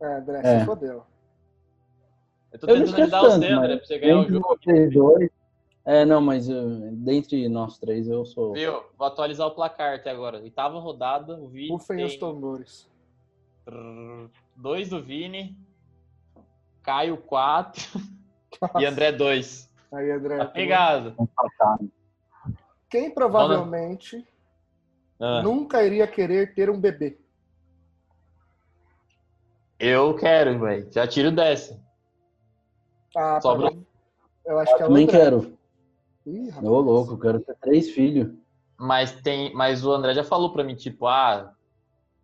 É, 0.00 0.06
André, 0.16 0.40
É. 0.42 0.60
se 0.60 0.64
fodeu. 0.66 1.04
Eu 2.52 2.58
tô 2.58 2.66
Eu 2.68 2.76
não 2.78 2.84
tentando 2.86 3.02
ajudar 3.02 3.20
tanto, 3.20 3.30
você, 3.32 3.46
André, 3.48 3.58
mas 3.68 3.76
pra 3.76 3.86
você 3.86 3.98
ganhar 3.98 4.18
o 4.18 4.28
jogo. 4.28 4.58
vocês 4.64 4.94
dois. 4.94 5.30
É, 5.84 6.04
não, 6.06 6.20
mas 6.22 6.48
uh, 6.48 6.90
dentre 6.92 7.46
nós 7.50 7.78
três 7.78 8.08
eu 8.08 8.24
sou. 8.24 8.54
Viu? 8.54 8.82
Vou 8.96 9.06
atualizar 9.06 9.46
o 9.46 9.50
placar 9.50 9.96
até 9.96 10.10
agora. 10.10 10.38
Oitava 10.40 10.78
rodada, 10.78 11.34
o 11.36 11.48
Vini. 11.48 11.68
Rufem 11.68 12.02
os 12.04 12.12
tem 12.12 12.20
tambores. 12.20 12.88
trrr, 13.66 14.30
dois 14.56 14.88
do 14.88 15.02
Vini, 15.02 15.54
Caio 16.84 17.16
4 17.16 17.82
e. 18.78 18.84
André 18.86 19.10
2. 19.10 19.68
Aí, 19.92 20.10
André. 20.12 20.36
Tá 20.38 20.44
pegado. 20.46 21.16
Quem 22.90 23.10
provavelmente 23.12 24.24
Ah, 25.20 25.42
nunca 25.42 25.82
iria 25.82 26.06
querer 26.06 26.54
ter 26.54 26.68
um 26.70 26.78
bebê? 26.78 27.18
eu 29.78 30.14
quero, 30.16 30.58
velho. 30.60 30.90
Já 30.92 31.06
tiro 31.06 31.30
dessa. 31.32 31.80
Ah, 33.16 33.40
Sobra- 33.40 33.68
pra 33.68 33.76
mim, 33.76 33.86
Eu 34.46 34.58
acho 34.58 34.76
que 34.76 34.82
é 34.82 34.84
o 34.84 34.88
Também 34.88 35.04
André. 35.04 35.18
quero. 35.18 35.58
Ih. 36.26 36.50
Ô, 36.62 36.80
louco, 36.80 37.12
eu 37.14 37.18
quero 37.18 37.40
ter 37.40 37.54
três 37.56 37.90
filhos. 37.90 38.34
Mas 38.78 39.12
tem, 39.22 39.54
mas 39.54 39.84
o 39.84 39.92
André 39.92 40.14
já 40.14 40.24
falou 40.24 40.52
pra 40.52 40.64
mim, 40.64 40.74
tipo, 40.74 41.06
ah, 41.06 41.53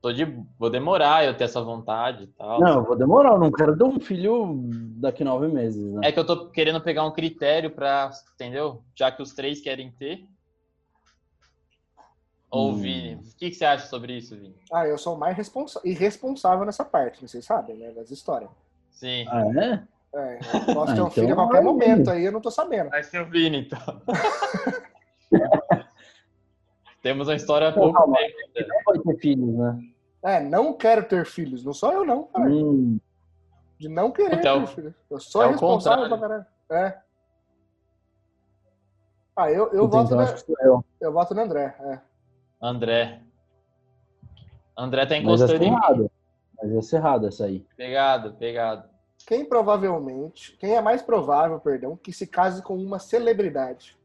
tô 0.00 0.12
de, 0.12 0.24
vou 0.58 0.70
demorar 0.70 1.24
eu 1.24 1.36
ter 1.36 1.44
essa 1.44 1.60
vontade 1.62 2.24
e 2.24 2.26
tal. 2.28 2.60
Não, 2.60 2.78
eu 2.78 2.84
vou 2.84 2.96
demorar, 2.96 3.32
eu 3.32 3.38
não 3.38 3.52
quero 3.52 3.76
ter 3.76 3.84
um 3.84 4.00
filho 4.00 4.60
daqui 4.96 5.22
nove 5.22 5.48
meses, 5.48 5.82
né? 5.92 6.08
É 6.08 6.12
que 6.12 6.18
eu 6.18 6.26
tô 6.26 6.48
querendo 6.50 6.80
pegar 6.80 7.04
um 7.04 7.12
critério 7.12 7.70
pra, 7.70 8.10
entendeu? 8.34 8.82
Já 8.94 9.10
que 9.12 9.22
os 9.22 9.32
três 9.34 9.60
querem 9.60 9.90
ter. 9.92 10.26
Ou 12.50 12.72
Hum. 12.72 12.76
Vini, 12.76 13.14
o 13.14 13.36
que, 13.36 13.50
que 13.50 13.54
você 13.54 13.64
acha 13.64 13.86
sobre 13.86 14.16
isso, 14.16 14.34
Vini? 14.36 14.56
Ah, 14.72 14.86
eu 14.86 14.98
sou 14.98 15.14
o 15.14 15.18
mais 15.18 15.36
responsa- 15.36 15.80
irresponsável 15.84 16.64
nessa 16.64 16.84
parte, 16.84 17.20
vocês 17.26 17.44
sabem, 17.44 17.76
né? 17.76 17.92
Das 17.92 18.10
histórias. 18.10 18.50
Sim. 18.90 19.24
Ah, 19.28 19.44
é? 19.56 19.82
É, 20.12 20.38
eu 20.68 20.74
posso 20.74 20.92
Ah, 20.92 20.96
ter 20.96 21.02
um 21.02 21.06
então 21.06 21.10
filho 21.10 21.32
a 21.32 21.36
qualquer 21.36 21.62
momento 21.62 22.10
aí, 22.10 22.24
eu 22.24 22.32
não 22.32 22.40
tô 22.40 22.50
sabendo. 22.50 22.90
Vai 22.90 23.04
ser 23.04 23.20
o 23.22 23.30
Vini, 23.30 23.58
então. 23.60 23.78
Temos 27.02 27.28
uma 27.28 27.34
história 27.34 27.72
pouco 27.72 28.10
né? 28.10 28.18
Não 28.68 28.82
vai 28.84 28.98
ter 28.98 29.16
filhos, 29.18 29.54
né? 29.54 29.78
É, 30.22 30.40
não 30.40 30.74
quero 30.74 31.04
ter 31.04 31.24
filhos. 31.24 31.64
Não 31.64 31.72
sou 31.72 31.92
eu, 31.92 32.04
não, 32.04 32.24
cara. 32.24 32.50
Hum, 32.50 32.98
De 33.78 33.88
não 33.88 34.10
querer 34.10 34.38
Então, 34.38 34.66
ter 34.66 34.74
filhos. 34.74 34.94
Eu 35.10 35.18
sou 35.18 35.42
é 35.42 35.48
responsável 35.48 36.08
pra 36.08 36.18
caralho. 36.18 36.46
É. 36.70 36.98
Ah, 39.34 39.50
eu, 39.50 39.68
eu, 39.72 39.88
puta, 39.88 39.96
voto, 40.02 40.04
então 40.06 40.18
na- 40.18 40.64
eu. 40.66 40.84
eu 41.00 41.12
voto 41.12 41.34
no 41.34 41.40
André. 41.40 41.74
É. 41.80 42.00
André. 42.60 43.22
André 44.76 45.06
tá 45.06 45.14
Mas 45.14 45.22
encostando 45.22 45.52
essa 45.54 45.64
é 45.64 45.66
errado. 45.66 46.10
Mas 46.62 46.92
é 46.92 46.96
errado 46.96 47.26
essa 47.26 47.44
aí. 47.46 47.66
Pegado, 47.76 48.34
pegado. 48.34 48.88
Quem 49.26 49.44
provavelmente, 49.44 50.56
quem 50.58 50.74
é 50.76 50.80
mais 50.82 51.00
provável, 51.02 51.58
perdão, 51.60 51.96
que 51.96 52.12
se 52.12 52.26
case 52.26 52.62
com 52.62 52.76
uma 52.76 52.98
celebridade? 52.98 53.96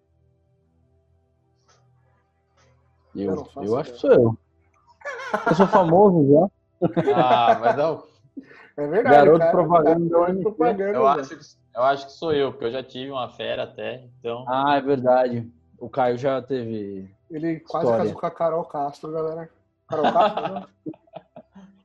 Eu 3.16 3.36
Eu, 3.56 3.64
eu 3.64 3.78
acho 3.78 3.94
que 3.94 4.00
sou 4.00 4.12
eu. 4.12 4.38
Eu 5.48 5.56
sou 5.56 5.68
famoso 5.68 6.32
já. 6.32 6.50
Ah, 7.16 7.58
mas 7.60 7.76
não. 7.78 8.04
É 8.78 8.88
verdade, 8.88 9.16
Garoto 9.16 9.40
cara. 9.40 9.52
propaganda 9.52 10.10
Garoto 10.10 10.34
do 10.34 10.42
propaganda, 10.42 10.84
Eu 10.98 11.04
velho. 11.06 11.08
acho, 11.22 11.30
que, 11.38 11.46
eu 11.76 11.84
acho 11.84 12.06
que 12.08 12.12
sou 12.14 12.34
eu, 12.34 12.52
porque 12.52 12.66
eu 12.66 12.72
já 12.72 12.84
tive 12.84 13.12
uma 13.12 13.30
fera 13.30 13.64
até, 13.64 14.04
então. 14.20 14.44
Ah, 14.48 14.76
é 14.78 14.82
verdade. 14.82 15.50
O 15.80 15.90
Caio 15.90 16.18
já 16.18 16.42
teve. 16.42 17.10
Ele 17.32 17.60
quase 17.62 17.86
História. 17.86 18.06
casou 18.06 18.20
com 18.20 18.26
a 18.26 18.32
Carol 18.32 18.66
Castro, 18.66 19.12
galera. 19.12 19.50
Carol 19.88 20.12
Castro, 20.14 20.48
não? 20.54 20.68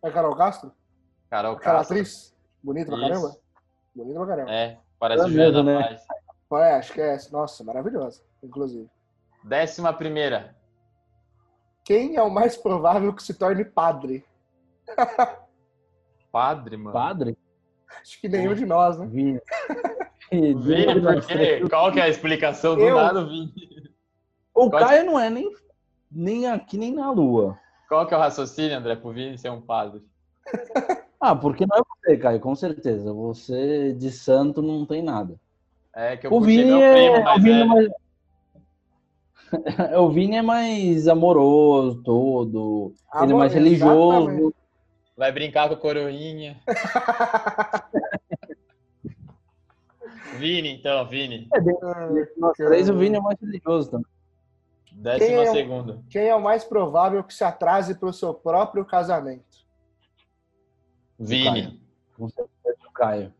É 0.02 0.10
Carol 0.10 0.34
Castro? 0.34 0.72
Carol 1.28 1.56
Aquela 1.56 1.76
Castro. 1.78 1.96
atriz? 1.96 2.34
Bonita 2.62 2.90
pra 2.90 3.00
caramba? 3.00 3.36
Bonita 3.94 4.18
pra 4.18 4.26
caramba. 4.28 4.50
É, 4.50 4.78
parece 4.98 5.24
É 5.24 5.28
Juliana 5.28 5.62
mesmo, 5.62 5.78
né? 5.80 5.98
Paz. 6.48 6.62
É, 6.66 6.74
acho 6.76 6.92
que 6.94 7.00
é 7.00 7.14
essa. 7.14 7.30
Nossa, 7.30 7.62
maravilhosa, 7.62 8.22
inclusive. 8.42 8.88
Décima 9.44 9.92
primeira. 9.92 10.56
Quem 11.90 12.14
é 12.14 12.22
o 12.22 12.31
mais 12.31 12.57
provável 12.57 13.12
que 13.12 13.20
se 13.20 13.35
torne 13.35 13.64
padre? 13.64 14.24
Padre, 16.31 16.76
mano. 16.76 16.92
Padre? 16.92 17.37
Acho 18.00 18.20
que 18.20 18.29
nenhum 18.29 18.55
de 18.55 18.64
nós, 18.64 18.96
né? 18.96 19.07
Vini. 19.07 19.40
Vini, 20.31 21.00
por 21.03 21.26
quê? 21.26 21.61
Qual 21.68 21.90
que 21.90 21.98
é 21.98 22.05
a 22.05 22.09
explicação 22.09 22.76
do 22.76 22.83
Eu- 22.83 22.94
nada, 22.94 23.24
Vini? 23.24 23.53
O 24.55 24.70
Qual- 24.70 24.85
Caio 24.87 25.05
não 25.05 25.18
é 25.18 25.29
nem, 25.29 25.53
nem 26.09 26.46
aqui 26.46 26.79
nem 26.79 26.94
na 26.94 27.11
Lua. 27.11 27.59
Qual 27.88 28.07
que 28.07 28.14
é 28.14 28.16
o 28.16 28.20
raciocínio, 28.20 28.79
André, 28.79 28.94
pro 28.94 29.11
Vini 29.11 29.37
ser 29.37 29.50
um 29.50 29.61
padre? 29.61 30.00
Ah, 31.20 31.35
porque 31.37 31.66
não 31.66 31.76
é 31.76 31.83
você, 31.83 32.16
Caio, 32.16 32.38
com 32.40 32.55
certeza. 32.55 33.12
Você 33.12 33.92
de 33.92 34.11
santo 34.12 34.62
não 34.62 34.87
tem 34.87 35.03
nada. 35.03 35.35
É 35.94 36.16
que 36.16 36.26
eu 36.29 36.33
O 36.33 36.40
Vini 36.40 36.64
meu 36.66 36.81
é. 36.81 36.94
primo 36.94 37.16
O 37.20 37.24
mais 37.24 37.42
Vini 37.42 37.55
é 37.55 37.59
velho. 37.59 37.68
mais. 37.68 37.88
o 39.98 40.10
Vini 40.10 40.36
é 40.36 40.42
mais 40.42 41.08
amoroso, 41.08 42.02
todo. 42.02 42.94
Ele 43.14 43.22
é 43.22 43.24
Amor, 43.24 43.38
mais 43.38 43.52
exatamente. 43.54 43.78
religioso. 43.80 44.54
Vai 45.16 45.32
brincar 45.32 45.68
com 45.68 45.74
a 45.74 45.76
coroinha. 45.76 46.60
Vini, 50.38 50.70
então, 50.70 51.06
Vini. 51.06 51.48
Nós 52.36 52.56
três, 52.56 52.88
o 52.88 52.96
Vini 52.96 53.16
é 53.16 53.20
mais 53.20 53.38
religioso 53.40 53.90
também. 53.90 54.06
Décima 54.92 55.26
Quem 55.26 55.36
é 55.36 55.50
o- 55.50 55.52
segunda. 55.52 56.02
Quem 56.10 56.22
é 56.28 56.34
o 56.34 56.42
mais 56.42 56.64
provável 56.64 57.22
que 57.22 57.34
se 57.34 57.44
atrase 57.44 57.94
para 57.94 58.08
o 58.08 58.12
seu 58.12 58.32
próprio 58.34 58.84
casamento? 58.84 59.44
Vini. 61.18 61.80
Com 62.16 62.28
certeza, 62.28 62.78
o 62.88 62.92
Caio. 62.92 63.32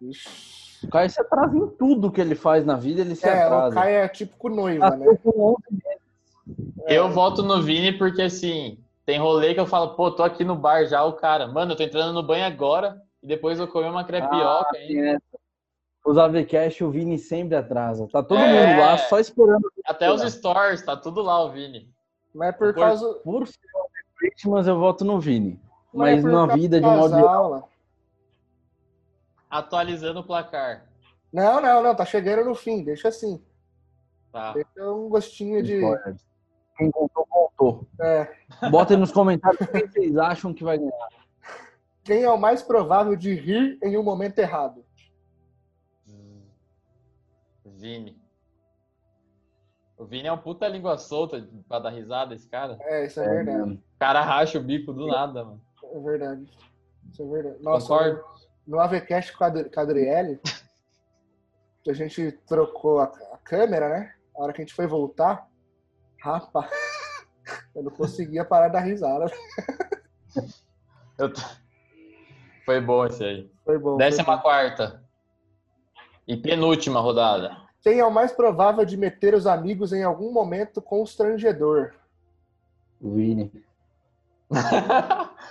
Ixi. 0.00 0.86
O 0.86 0.90
Caio 0.90 1.08
se 1.08 1.20
atrasa 1.20 1.56
em 1.56 1.66
tudo 1.68 2.10
que 2.12 2.20
ele 2.20 2.34
faz 2.34 2.64
na 2.64 2.76
vida, 2.76 3.00
ele 3.00 3.14
se 3.14 3.26
É, 3.26 3.32
o 3.32 3.46
atrasa. 3.46 3.74
Caio 3.74 3.96
é 3.96 4.08
tipo 4.08 4.36
com 4.36 4.48
noiva, 4.50 4.90
né? 4.90 5.06
Nasceu 5.06 5.32
com 5.32 5.40
11 5.52 5.58
meses. 5.70 6.84
Eu 6.86 7.08
voto 7.10 7.42
no 7.42 7.62
Vini 7.62 7.92
porque, 7.96 8.20
assim, 8.22 8.78
tem 9.06 9.18
rolê 9.18 9.54
que 9.54 9.60
eu 9.60 9.66
falo, 9.66 9.94
pô, 9.94 10.10
tô 10.10 10.22
aqui 10.22 10.44
no 10.44 10.54
bar 10.54 10.84
já, 10.86 11.02
o 11.04 11.14
cara, 11.14 11.46
mano, 11.46 11.72
eu 11.72 11.76
tô 11.76 11.82
entrando 11.82 12.12
no 12.12 12.22
banho 12.22 12.44
agora 12.44 13.00
e 13.22 13.26
depois 13.26 13.58
eu 13.58 13.66
comer 13.66 13.88
uma 13.88 14.04
crepioca 14.04 14.66
Ah, 14.68 14.72
tem 14.72 15.08
essa. 15.08 15.22
Os 16.04 16.18
AVCast, 16.18 16.84
o 16.84 16.90
Vini 16.90 17.18
sempre 17.18 17.56
atrasa. 17.56 18.06
Tá 18.12 18.22
todo 18.22 18.38
É. 18.38 18.46
mundo 18.46 18.78
lá 18.80 18.98
só 18.98 19.18
esperando. 19.18 19.72
Até 19.86 20.12
os 20.12 20.20
stories, 20.20 20.82
tá 20.82 20.94
tudo 20.94 21.22
lá 21.22 21.42
o 21.42 21.50
Vini. 21.50 21.88
Mas 22.34 22.50
é 22.50 22.52
por 22.52 22.74
Por- 22.74 22.80
causa. 22.80 23.14
Por 23.24 23.46
ser 23.48 23.58
o 23.74 23.88
Christmas, 24.18 24.66
eu 24.66 24.78
voto 24.78 25.02
no 25.02 25.18
Vini. 25.18 25.58
não 25.94 26.04
é 26.06 26.16
Mas 26.16 26.24
na 26.24 26.46
vida, 26.46 26.78
de 26.78 26.86
modo 26.86 27.14
geral. 27.16 27.70
Atualizando 29.54 30.20
o 30.20 30.24
placar. 30.24 30.88
Não, 31.32 31.60
não, 31.60 31.82
não, 31.82 31.94
tá 31.94 32.04
chegando 32.04 32.44
no 32.44 32.54
fim, 32.54 32.82
deixa 32.82 33.08
assim. 33.08 33.40
Tá. 34.32 34.52
Deixa 34.52 34.90
um 34.90 35.08
gostinho 35.08 35.62
de. 35.62 35.80
Quem 36.76 36.90
contou, 36.90 37.24
contou. 37.26 37.86
É. 38.00 38.34
Bota 38.68 38.94
aí 38.94 38.98
nos 38.98 39.12
comentários 39.12 39.64
quem 39.70 39.86
vocês 39.86 40.16
acham 40.16 40.52
que 40.52 40.64
vai 40.64 40.76
ganhar. 40.78 41.08
Quem 42.02 42.24
é 42.24 42.30
o 42.30 42.36
mais 42.36 42.62
provável 42.62 43.14
de 43.14 43.32
rir 43.32 43.78
em 43.82 43.96
um 43.96 44.02
momento 44.02 44.38
errado? 44.40 44.84
Vini. 47.84 48.18
O 49.96 50.04
Vini 50.04 50.26
é 50.26 50.32
um 50.32 50.38
puta 50.38 50.66
língua 50.66 50.96
solta 50.98 51.46
pra 51.68 51.78
dar 51.78 51.90
risada, 51.90 52.34
esse 52.34 52.48
cara. 52.48 52.76
É, 52.80 53.06
isso 53.06 53.20
é, 53.20 53.28
verdade. 53.28 53.70
né? 53.70 53.74
O 53.74 53.98
cara 53.98 54.20
racha 54.22 54.58
o 54.58 54.62
bico 54.62 54.92
do 54.92 55.06
nada, 55.06 55.44
mano. 55.44 55.60
É 55.92 56.00
verdade. 56.00 56.50
Isso 57.12 57.22
é 57.22 57.26
verdade. 57.26 57.62
Nossa, 57.62 57.86
Concordo. 57.86 58.24
No 58.66 58.80
AVCast 58.80 59.32
com 59.36 59.44
a 59.44 59.48
Adriele, 59.82 60.40
que 61.82 61.90
a 61.90 61.94
gente 61.94 62.32
trocou 62.46 63.00
a, 63.00 63.04
a 63.32 63.38
câmera, 63.38 63.88
né? 63.88 64.14
A 64.36 64.42
hora 64.42 64.52
que 64.52 64.62
a 64.62 64.64
gente 64.64 64.74
foi 64.74 64.86
voltar, 64.86 65.46
rapaz, 66.20 66.70
eu 67.74 67.82
não 67.82 67.90
conseguia 67.90 68.44
parar 68.44 68.68
da 68.68 68.80
risada. 68.80 69.26
Eu 71.16 71.32
tô- 71.32 71.40
Foi 72.64 72.80
bom 72.80 73.06
esse 73.06 73.22
aí. 73.22 73.50
Foi 73.64 73.78
bom. 73.78 73.90
foi 73.90 73.98
Décima 73.98 74.34
bom. 74.36 74.42
quarta. 74.42 75.00
E 76.26 76.36
penúltima 76.36 76.98
rodada. 77.00 77.56
Quem 77.82 78.00
é 78.00 78.04
o 78.04 78.10
mais 78.10 78.32
provável 78.32 78.84
de 78.84 78.96
meter 78.96 79.32
os 79.34 79.46
amigos 79.46 79.92
em 79.92 80.02
algum 80.02 80.32
momento 80.32 80.82
constrangedor? 80.82 81.94
O 83.00 83.12
Vini. 83.14 83.64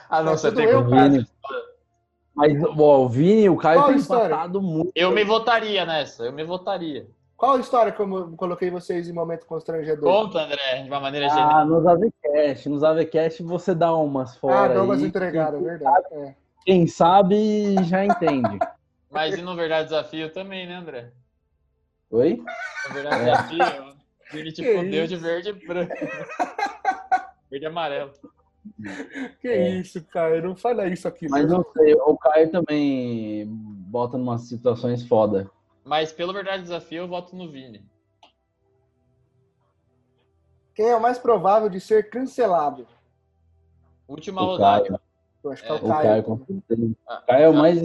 ah, 0.10 0.22
não, 0.22 0.34
É 0.34 0.38
você 0.38 0.52
tem 0.52 0.66
eu, 0.66 0.84
que... 0.84 0.90
cara. 0.92 1.10
Vini. 1.10 1.28
Mas 2.36 2.54
ó, 2.64 3.02
o 3.02 3.10
Vini 3.10 3.44
e 3.44 3.50
o 3.50 3.58
Caio 3.58 3.82
Qual 3.82 3.90
têm 3.90 4.00
empatado 4.00 4.62
muito. 4.62 4.92
Eu 4.96 5.12
me 5.12 5.24
votaria 5.24 5.86
nessa, 5.86 6.24
eu 6.24 6.34
me 6.34 6.44
votaria. 6.44 7.08
Qual 7.38 7.60
história 7.60 7.92
que 7.92 8.00
eu 8.00 8.34
coloquei 8.38 8.72
vocês 8.72 9.10
em 9.10 9.14
momento 9.14 9.46
constrangedor? 9.46 10.10
Conta, 10.10 10.44
André, 10.44 10.82
de 10.82 10.88
uma 10.90 11.00
maneira 11.00 11.28
geral. 11.30 11.52
Ah, 11.52 11.66
nos 11.66 11.86
AVCast. 11.86 12.70
Nos 12.70 12.84
AVCast 12.84 13.44
você 13.44 13.76
dá 13.76 13.94
umas 13.94 14.38
fora 14.38 14.72
ah, 14.72 14.76
dá 14.76 14.84
umas 14.84 15.02
entregadas, 15.02 15.60
é 15.60 15.64
verdade. 15.64 16.06
É. 16.14 16.36
Quem 16.66 16.88
sabe 16.88 17.76
já 17.84 18.06
entende. 18.06 18.58
Mas 19.12 19.38
e 19.38 19.42
no 19.42 19.56
Verdade 19.56 19.90
Desafio 19.90 20.32
também, 20.32 20.66
né, 20.66 20.76
André? 20.76 21.12
Oi? 22.10 22.42
No 22.88 22.94
Verdade 22.94 23.26
Desafio, 23.26 23.96
ele 24.34 24.52
te 24.52 24.64
Que 24.64 24.78
fudeu 24.78 25.04
isso? 25.04 25.16
de 25.16 25.22
verde 25.22 25.50
e 25.50 25.68
branco. 25.68 25.94
verde 27.52 27.66
e 27.66 27.68
amarelo. 27.68 28.12
Que 29.42 29.48
É. 29.48 29.70
isso, 29.80 30.04
cara, 30.06 30.42
não 30.42 30.56
fala 30.56 30.88
isso 30.88 31.08
aqui. 31.08 31.28
Mas 31.30 31.50
não. 31.50 31.66
sei, 31.74 31.94
o 31.96 32.18
Caio 32.18 32.50
também 32.52 33.46
bota 33.48 34.18
em 34.18 34.22
umas 34.22 34.42
situações 34.48 35.06
foda. 35.06 35.50
Mas 35.84 36.12
pelo 36.14 36.32
Verdade 36.34 36.64
Desafio, 36.64 37.00
eu 37.04 37.08
voto 37.08 37.36
no 37.36 37.50
Vini. 37.50 37.86
Quem 40.76 40.88
é 40.90 40.96
o 40.96 41.02
mais 41.02 41.20
provável 41.20 41.70
de 41.70 41.80
ser 41.80 42.10
cancelado? 42.10 42.88
Última 44.08 44.42
O 44.42 44.46
rodada. 44.46 44.86
Caio. 44.86 45.00
Eu 45.44 45.52
acho 45.52 45.62
que 45.64 45.68
é, 45.70 45.72
É, 45.72 45.74
o 45.74 45.78
O 45.86 45.88
Caio. 45.88 46.24
Caio. 46.24 46.48
Ah, 47.08 47.20
O 47.22 47.26
Caio 47.28 47.44
é 47.44 47.50
o 47.50 47.54
mais. 47.54 47.80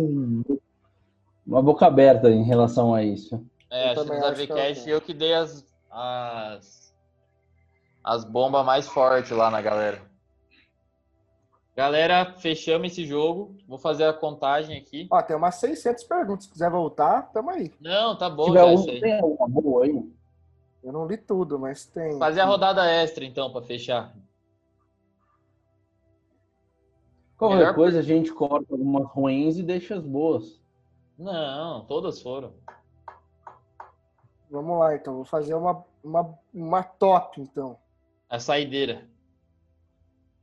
Uma 1.47 1.63
boca 1.63 1.87
aberta 1.87 2.31
em 2.31 2.45
relação 2.45 2.95
a 2.95 3.03
isso. 3.03 3.45
É, 3.71 3.89
Eu 3.89 3.91
acho 3.93 4.01
que 4.01 4.07
também 4.07 4.21
nos 4.21 4.31
acho 4.31 4.47
que 4.47 4.53
é 4.53 4.75
Caio. 4.75 4.89
eu 4.89 5.01
que 5.01 5.13
dei 5.15 5.35
as, 5.35 5.67
as, 5.91 6.95
as 8.05 8.25
bombas 8.25 8.65
mais 8.65 8.87
fortes 8.89 9.31
lá 9.33 9.51
na 9.51 9.61
galera. 9.61 10.08
Galera, 11.79 12.35
fechamos 12.39 12.91
esse 12.91 13.07
jogo. 13.07 13.57
Vou 13.65 13.79
fazer 13.79 14.03
a 14.03 14.13
contagem 14.13 14.77
aqui. 14.77 15.07
Ó, 15.09 15.23
tem 15.23 15.37
umas 15.37 15.55
600 15.55 16.03
perguntas. 16.03 16.47
Se 16.47 16.51
quiser 16.51 16.69
voltar, 16.69 17.31
tamo 17.33 17.51
aí. 17.51 17.73
Não, 17.81 18.19
tá 18.19 18.29
Se 18.29 18.35
bom 18.35 18.47
tiver 18.47 18.59
já 18.59 18.67
um, 18.67 18.85
tem 18.85 19.23
uma 19.23 19.49
boa 19.49 19.85
aí. 19.85 20.13
Eu 20.83 20.93
não 20.93 21.07
li 21.07 21.17
tudo, 21.17 21.57
mas 21.57 21.87
tem. 21.87 22.19
Fazer 22.19 22.41
a 22.41 22.47
rodada 22.47 22.85
extra, 22.85 23.25
então, 23.25 23.53
pra 23.53 23.63
fechar. 23.63 24.13
Qualquer 27.37 27.59
Melhor 27.59 27.75
coisa 27.77 28.01
a 28.01 28.03
gente 28.03 28.33
corta 28.33 28.75
algumas 28.75 29.07
ruins 29.07 29.57
e 29.57 29.63
deixa 29.63 29.95
as 29.95 30.05
boas. 30.05 30.61
Não, 31.17 31.85
todas 31.85 32.21
foram. 32.21 32.55
Vamos 34.51 34.81
lá, 34.81 34.97
então. 34.97 35.15
Vou 35.15 35.25
fazer 35.25 35.55
uma, 35.55 35.85
uma, 36.03 36.37
uma 36.53 36.83
top, 36.83 37.41
então. 37.41 37.79
A 38.29 38.41
saideira. 38.41 39.07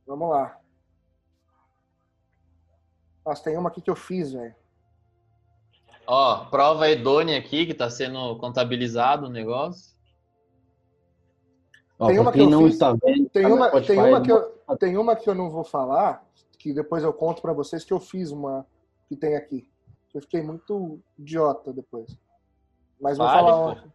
Vamos 0.06 0.30
lá. 0.30 0.58
Nossa, 3.26 3.42
tem 3.42 3.58
uma 3.58 3.68
aqui 3.68 3.80
que 3.80 3.90
eu 3.90 3.96
fiz, 3.96 4.32
velho. 4.32 4.54
Ó, 6.06 6.44
prova 6.44 6.88
idônea 6.88 7.36
aqui, 7.36 7.66
que 7.66 7.74
tá 7.74 7.90
sendo 7.90 8.36
contabilizado 8.38 9.26
o 9.26 9.30
negócio. 9.30 9.96
Ó, 11.98 12.06
Tem 12.06 12.20
uma 12.20 12.30
que 12.30 12.38
quem 12.38 12.46
eu 12.46 12.50
não 12.50 12.64
fiz- 12.66 12.74
está 12.74 12.92
vendo, 12.92 13.28
Tem 13.30 13.46
uma, 13.46 13.66
Spotify, 13.68 13.86
tem, 13.88 13.98
uma 14.04 14.20
que 14.20 14.30
eu, 14.30 14.58
tem 14.78 14.96
uma 14.96 15.16
que 15.16 15.28
eu 15.28 15.34
não 15.34 15.50
vou 15.50 15.64
falar, 15.64 16.24
que 16.58 16.72
depois 16.72 17.02
eu 17.02 17.12
conto 17.12 17.42
pra 17.42 17.52
vocês 17.52 17.84
que 17.84 17.92
eu 17.92 17.98
fiz 17.98 18.30
uma 18.30 18.64
que 19.08 19.16
tem 19.16 19.34
aqui. 19.34 19.68
Eu 20.14 20.20
fiquei 20.20 20.40
muito 20.42 21.00
idiota 21.18 21.72
depois. 21.72 22.16
Mas 23.00 23.18
vou 23.18 23.26
Fale, 23.26 23.40
falar 23.40 23.56
pô. 23.56 23.62
uma. 23.80 23.92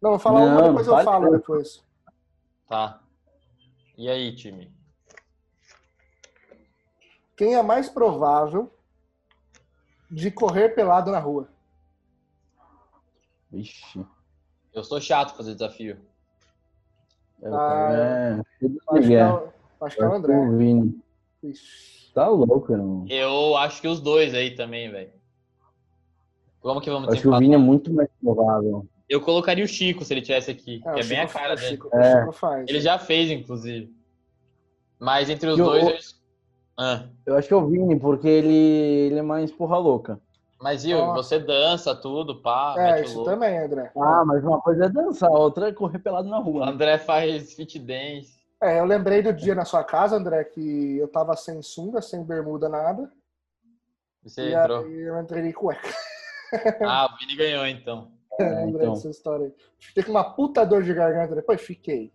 Não, 0.00 0.10
vou 0.10 0.18
falar 0.18 0.40
uma, 0.40 0.54
Não, 0.62 0.68
depois 0.68 0.86
eu 0.86 0.92
fale 0.92 1.04
falo 1.04 1.30
depois. 1.32 1.84
Tá. 2.68 3.00
E 3.98 4.08
aí, 4.08 4.34
time? 4.36 4.72
Quem 7.36 7.54
é 7.54 7.62
mais 7.62 7.88
provável 7.88 8.72
de 10.10 10.30
correr 10.30 10.70
pelado 10.70 11.10
na 11.10 11.18
rua? 11.18 11.48
Vixe. 13.50 14.04
Eu 14.72 14.84
sou 14.84 15.00
chato 15.00 15.36
fazer 15.36 15.54
desafio. 15.54 15.98
É, 17.42 17.48
Ah, 17.48 17.92
é, 17.92 18.40
Acho 18.98 19.08
que 19.08 19.14
é, 19.14 19.26
o- 19.26 19.52
acho 19.80 19.96
que 19.96 20.02
é 20.02 20.06
o 20.06 20.12
André. 20.14 20.36
O 20.36 20.56
Vini. 20.56 21.02
Ixi. 21.42 22.12
Tá 22.14 22.28
louco, 22.28 22.72
irmão. 22.72 23.06
Eu 23.08 23.56
acho 23.56 23.80
que 23.80 23.88
os 23.88 24.00
dois 24.00 24.34
aí 24.34 24.54
também, 24.54 24.90
velho. 24.90 25.12
Como 26.60 26.80
que 26.80 26.90
vamos 26.90 27.08
Acho 27.08 27.22
que 27.22 27.28
o? 27.28 27.38
Vini 27.38 27.54
é 27.54 27.58
muito 27.58 27.92
mais 27.92 28.08
provável. 28.22 28.86
Eu 29.08 29.20
colocaria 29.20 29.64
o 29.64 29.68
Chico 29.68 30.04
se 30.04 30.14
ele 30.14 30.22
tivesse 30.22 30.50
aqui, 30.50 30.80
É, 30.86 30.92
que 30.94 31.00
é 31.00 31.04
bem 31.04 31.20
a 31.20 31.26
cara 31.26 31.54
o 31.54 31.56
dele. 31.56 31.68
Chico, 31.68 31.88
o 31.92 31.98
É. 31.98 32.20
Chico 32.20 32.32
faz. 32.32 32.68
Ele 32.68 32.80
já 32.80 32.98
fez, 32.98 33.30
inclusive. 33.30 33.94
Mas 34.98 35.28
entre 35.28 35.48
os 35.50 35.58
E 35.58 35.62
o- 35.62 35.64
dois, 35.64 35.84
eu... 35.84 36.21
Ah. 36.78 37.04
Eu 37.26 37.36
acho 37.36 37.48
que 37.48 37.54
é 37.54 37.56
o 37.56 37.66
Vini, 37.66 37.98
porque 37.98 38.26
ele, 38.28 38.54
ele 38.54 39.18
é 39.18 39.22
mais 39.22 39.50
porra 39.52 39.76
louca. 39.78 40.18
Mas, 40.60 40.84
viu, 40.84 40.98
Ó. 40.98 41.12
você 41.14 41.38
dança 41.40 41.94
tudo, 41.94 42.36
pá, 42.40 42.74
É, 42.78 43.00
o 43.00 43.04
isso 43.04 43.16
louco. 43.16 43.30
também, 43.30 43.58
André. 43.58 43.90
Ah, 43.96 44.24
mas 44.24 44.44
uma 44.44 44.60
coisa 44.60 44.84
é 44.84 44.88
dançar, 44.88 45.28
a 45.28 45.32
outra 45.32 45.68
é 45.68 45.72
correr 45.72 45.98
pelado 45.98 46.28
na 46.28 46.38
O 46.38 46.42
rua. 46.42 46.68
André 46.68 46.98
faz 46.98 47.52
fit 47.54 47.78
dance. 47.80 48.40
É, 48.62 48.78
eu 48.78 48.84
lembrei 48.84 49.22
do 49.22 49.32
dia 49.32 49.56
na 49.56 49.64
sua 49.64 49.82
casa, 49.82 50.16
André, 50.16 50.44
que 50.44 50.96
eu 50.98 51.08
tava 51.08 51.34
sem 51.36 51.60
sunga, 51.62 52.00
sem 52.00 52.22
bermuda, 52.22 52.68
nada. 52.68 53.10
Você 54.22 54.50
e 54.50 54.54
entrou. 54.54 54.84
aí 54.84 55.00
eu 55.00 55.20
entrei 55.20 55.42
de 55.42 55.52
cueca. 55.52 55.88
Ah, 56.86 57.08
o 57.10 57.16
Vini 57.18 57.34
ganhou, 57.34 57.66
então. 57.66 58.08
É, 58.38 58.44
Lembrei 58.66 58.82
então. 58.82 58.92
dessa 58.92 59.08
história 59.08 59.46
aí. 59.46 59.54
Fiquei 59.80 60.02
com 60.02 60.10
uma 60.10 60.22
puta 60.34 60.64
dor 60.66 60.82
de 60.82 60.92
garganta 60.92 61.34
depois, 61.34 61.60
fiquei. 61.62 62.12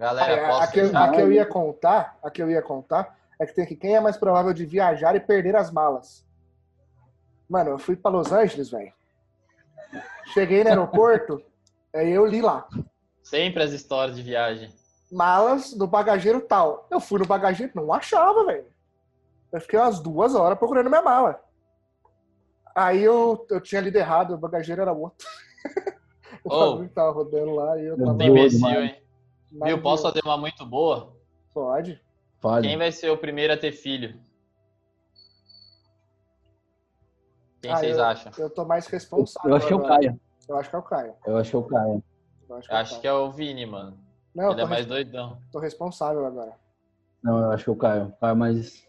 Galera, 0.00 0.48
posso 0.48 0.62
a 0.62 0.66
que, 0.66 0.80
eu- 0.80 0.96
a 0.96 1.08
que 1.10 1.20
eu 1.20 1.30
ia 1.30 1.44
contar, 1.44 2.18
a 2.22 2.30
que 2.30 2.42
eu 2.42 2.50
ia 2.50 2.62
contar, 2.62 3.18
é 3.38 3.44
que 3.44 3.52
tem 3.54 3.64
aqui 3.64 3.76
quem 3.76 3.94
é 3.94 4.00
mais 4.00 4.16
provável 4.16 4.54
de 4.54 4.64
viajar 4.64 5.14
e 5.14 5.20
perder 5.20 5.54
as 5.54 5.70
malas. 5.70 6.24
Mano, 7.46 7.70
eu 7.72 7.78
fui 7.78 7.96
pra 7.96 8.10
Los 8.10 8.32
Angeles, 8.32 8.70
velho. 8.70 8.92
Cheguei 10.32 10.62
no 10.64 10.70
aeroporto, 10.70 11.42
aí 11.94 12.10
eu 12.12 12.24
li 12.24 12.40
lá. 12.40 12.66
Sempre 13.22 13.62
as 13.62 13.72
histórias 13.72 14.16
de 14.16 14.22
viagem. 14.22 14.72
Malas 15.12 15.74
no 15.76 15.86
bagageiro 15.86 16.40
tal. 16.40 16.86
Eu 16.90 16.98
fui 17.00 17.18
no 17.18 17.26
bagageiro, 17.26 17.72
não 17.74 17.92
achava, 17.92 18.46
velho. 18.46 18.64
Eu 19.52 19.60
fiquei 19.60 19.78
umas 19.78 20.00
duas 20.00 20.34
horas 20.34 20.58
procurando 20.58 20.88
minha 20.88 21.02
mala. 21.02 21.42
Aí 22.74 23.02
eu, 23.02 23.44
eu 23.50 23.60
tinha 23.60 23.80
lido 23.82 23.96
errado, 23.96 24.32
o 24.34 24.38
bagageiro 24.38 24.80
era 24.80 24.92
outro. 24.92 25.26
o 26.44 26.48
Oh. 26.54 26.70
bagulho 26.70 26.88
tava 26.88 27.10
rodando 27.10 27.54
lá 27.54 27.76
e 27.78 27.84
eu 27.84 27.98
Meu 27.98 28.06
tava. 28.06 28.24
Imbecil, 28.24 28.58
demais. 28.60 28.96
Viu, 29.50 29.82
posso 29.82 30.02
fazer 30.04 30.20
uma 30.24 30.36
muito 30.36 30.64
boa? 30.64 31.16
Pode. 31.52 32.00
Fale. 32.40 32.68
Quem 32.68 32.76
vai 32.78 32.92
ser 32.92 33.10
o 33.10 33.18
primeiro 33.18 33.52
a 33.52 33.56
ter 33.56 33.72
filho? 33.72 34.20
Quem 37.60 37.70
Ah, 37.72 37.76
vocês 37.76 37.98
eu- 37.98 38.04
acham? 38.04 38.32
Eu 38.38 38.48
tô 38.48 38.64
mais 38.64 38.86
responsável. 38.86 39.50
Eu 39.50 39.56
acho 39.56 39.66
que 39.66 39.72
é 39.72 39.76
o. 39.76 39.82
Caio. 39.82 40.20
Eu 40.48 40.56
acho 40.56 40.70
que 40.70 40.76
é 40.76 40.78
o 40.78 40.82
Caio. 40.82 41.14
Eu 41.26 41.36
acho 41.36 41.50
que 41.50 41.56
é 41.56 41.58
o 41.58 41.62
Caio. 41.64 42.04
Eu 42.48 42.56
acho 42.56 42.68
que 42.68 42.72
Eu 42.72 42.76
é 42.76 42.78
o 42.78 42.82
acho 42.82 42.90
Caio. 42.92 43.00
que 43.02 43.06
é 43.08 43.12
o 43.12 43.30
Vini, 43.30 43.66
mano. 43.66 43.98
Não, 44.34 44.44
eu 44.44 44.52
Ele 44.52 44.60
é 44.62 44.64
mais 44.64 44.78
res- 44.80 44.86
doidão. 44.86 45.42
tô 45.52 45.58
responsável 45.58 46.24
agora. 46.24 46.56
Não, 47.22 47.38
eu 47.38 47.50
acho 47.50 47.64
que 47.64 47.70
é 47.70 47.72
o 47.72 47.76
Caio. 47.76 48.06
O 48.06 48.12
Caio 48.16 48.30
é 48.30 48.34
mais. 48.34 48.88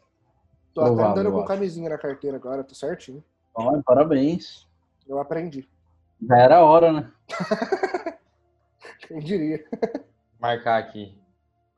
Tô 0.73 0.81
até 0.81 0.89
Provável, 0.91 1.11
andando 1.11 1.25
eu 1.27 1.31
com 1.33 1.39
acho. 1.39 1.47
camisinha 1.47 1.89
na 1.89 1.97
carteira 1.97 2.37
agora, 2.37 2.63
tô 2.63 2.73
certinho. 2.73 3.21
Ó, 3.53 3.81
parabéns. 3.81 4.65
Eu 5.05 5.19
aprendi. 5.19 5.67
Já 6.21 6.37
era 6.37 6.57
a 6.59 6.63
hora, 6.63 6.93
né? 6.93 7.11
Quem 9.07 9.19
diria? 9.19 9.65
Marcar 10.41 10.77
aqui. 10.79 11.15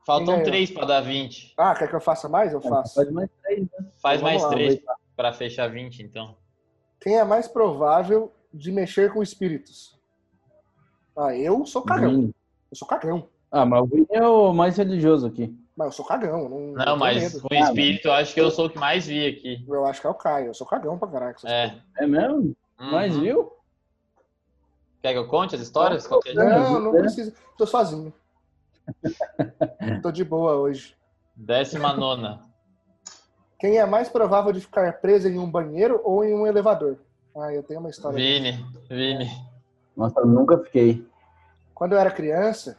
Faltam 0.06 0.42
três 0.42 0.70
pra 0.70 0.84
dar 0.86 1.00
20. 1.02 1.52
Ah, 1.56 1.74
quer 1.74 1.88
que 1.88 1.94
eu 1.94 2.00
faça 2.00 2.28
mais? 2.28 2.52
Eu 2.52 2.60
faço. 2.60 2.94
Faz 2.94 3.10
mais 3.10 3.30
três, 3.42 3.60
né? 3.60 3.86
Faz 4.02 4.20
Então 4.20 4.30
mais 4.30 4.42
lá, 4.42 4.48
três 4.48 4.80
pra 5.16 5.32
fechar 5.32 5.68
20, 5.68 6.02
então. 6.02 6.34
Quem 7.00 7.18
é 7.18 7.24
mais 7.24 7.46
provável 7.46 8.32
de 8.52 8.72
mexer 8.72 9.12
com 9.12 9.22
espíritos? 9.22 9.98
Ah, 11.16 11.34
eu 11.36 11.64
sou 11.66 11.82
cagão. 11.82 12.10
Vini. 12.10 12.34
Eu 12.70 12.76
sou 12.76 12.88
cagão. 12.88 13.28
Ah, 13.50 13.64
mas 13.64 13.82
o 13.82 13.86
Vini 13.86 14.06
é 14.10 14.26
o 14.26 14.52
mais 14.52 14.76
religioso 14.76 15.26
aqui. 15.26 15.56
Mas 15.76 15.86
eu 15.86 15.92
sou 15.92 16.04
cagão. 16.04 16.48
Não, 16.48 16.72
Não, 16.72 16.96
mas 16.96 17.22
medo. 17.34 17.46
com 17.48 17.54
espírito 17.54 18.08
eu 18.08 18.12
acho 18.12 18.32
que 18.34 18.40
eu 18.40 18.50
sou 18.50 18.66
o 18.66 18.70
que 18.70 18.78
mais 18.78 19.06
vi 19.06 19.26
aqui. 19.26 19.64
Eu 19.68 19.84
acho 19.86 20.00
que 20.00 20.06
é 20.06 20.10
o 20.10 20.14
Caio. 20.14 20.46
Eu 20.48 20.54
sou 20.54 20.66
cagão 20.66 20.98
pra 20.98 21.08
caralho. 21.08 21.36
É. 21.44 21.68
coisas. 21.68 21.82
É 21.98 22.06
mesmo? 22.06 22.56
Uhum. 22.80 23.20
viu? 23.20 23.52
Quer 25.02 25.12
que 25.12 25.18
eu 25.18 25.28
conte 25.28 25.54
as 25.54 25.60
histórias? 25.60 26.08
Não, 26.34 26.80
não 26.80 26.96
É. 26.96 27.00
precisa. 27.00 27.34
Tô 27.58 27.66
sozinho. 27.66 28.12
Tô 30.02 30.10
de 30.10 30.24
boa 30.24 30.54
hoje. 30.56 30.96
Décima 31.36 31.92
nona. 31.92 32.42
Quem 33.58 33.78
é 33.78 33.86
mais 33.86 34.08
provável 34.08 34.52
de 34.52 34.60
ficar 34.60 34.92
preso 35.00 35.28
em 35.28 35.38
um 35.38 35.50
banheiro 35.50 36.00
ou 36.04 36.24
em 36.24 36.34
um 36.34 36.46
elevador? 36.46 36.98
Ah, 37.36 37.52
eu 37.52 37.62
tenho 37.62 37.80
uma 37.80 37.90
história. 37.90 38.16
Vini, 38.16 38.52
Vini. 38.88 39.30
Nossa, 39.96 40.20
eu 40.20 40.26
nunca 40.26 40.58
fiquei. 40.58 41.06
Quando 41.74 41.92
eu 41.92 41.98
era 41.98 42.10
criança, 42.10 42.76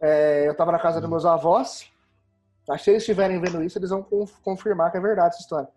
é, 0.00 0.48
eu 0.48 0.54
tava 0.56 0.72
na 0.72 0.78
casa 0.78 1.00
dos 1.00 1.10
meus 1.10 1.24
avós. 1.24 1.90
Acho 2.68 2.78
que 2.78 2.84
se 2.84 2.90
eles 2.90 3.02
estiverem 3.02 3.40
vendo 3.40 3.62
isso, 3.62 3.78
eles 3.78 3.90
vão 3.90 4.02
conf- 4.02 4.38
confirmar 4.42 4.90
que 4.90 4.96
é 4.96 5.00
verdade 5.00 5.34
essa 5.34 5.42
história. 5.42 5.68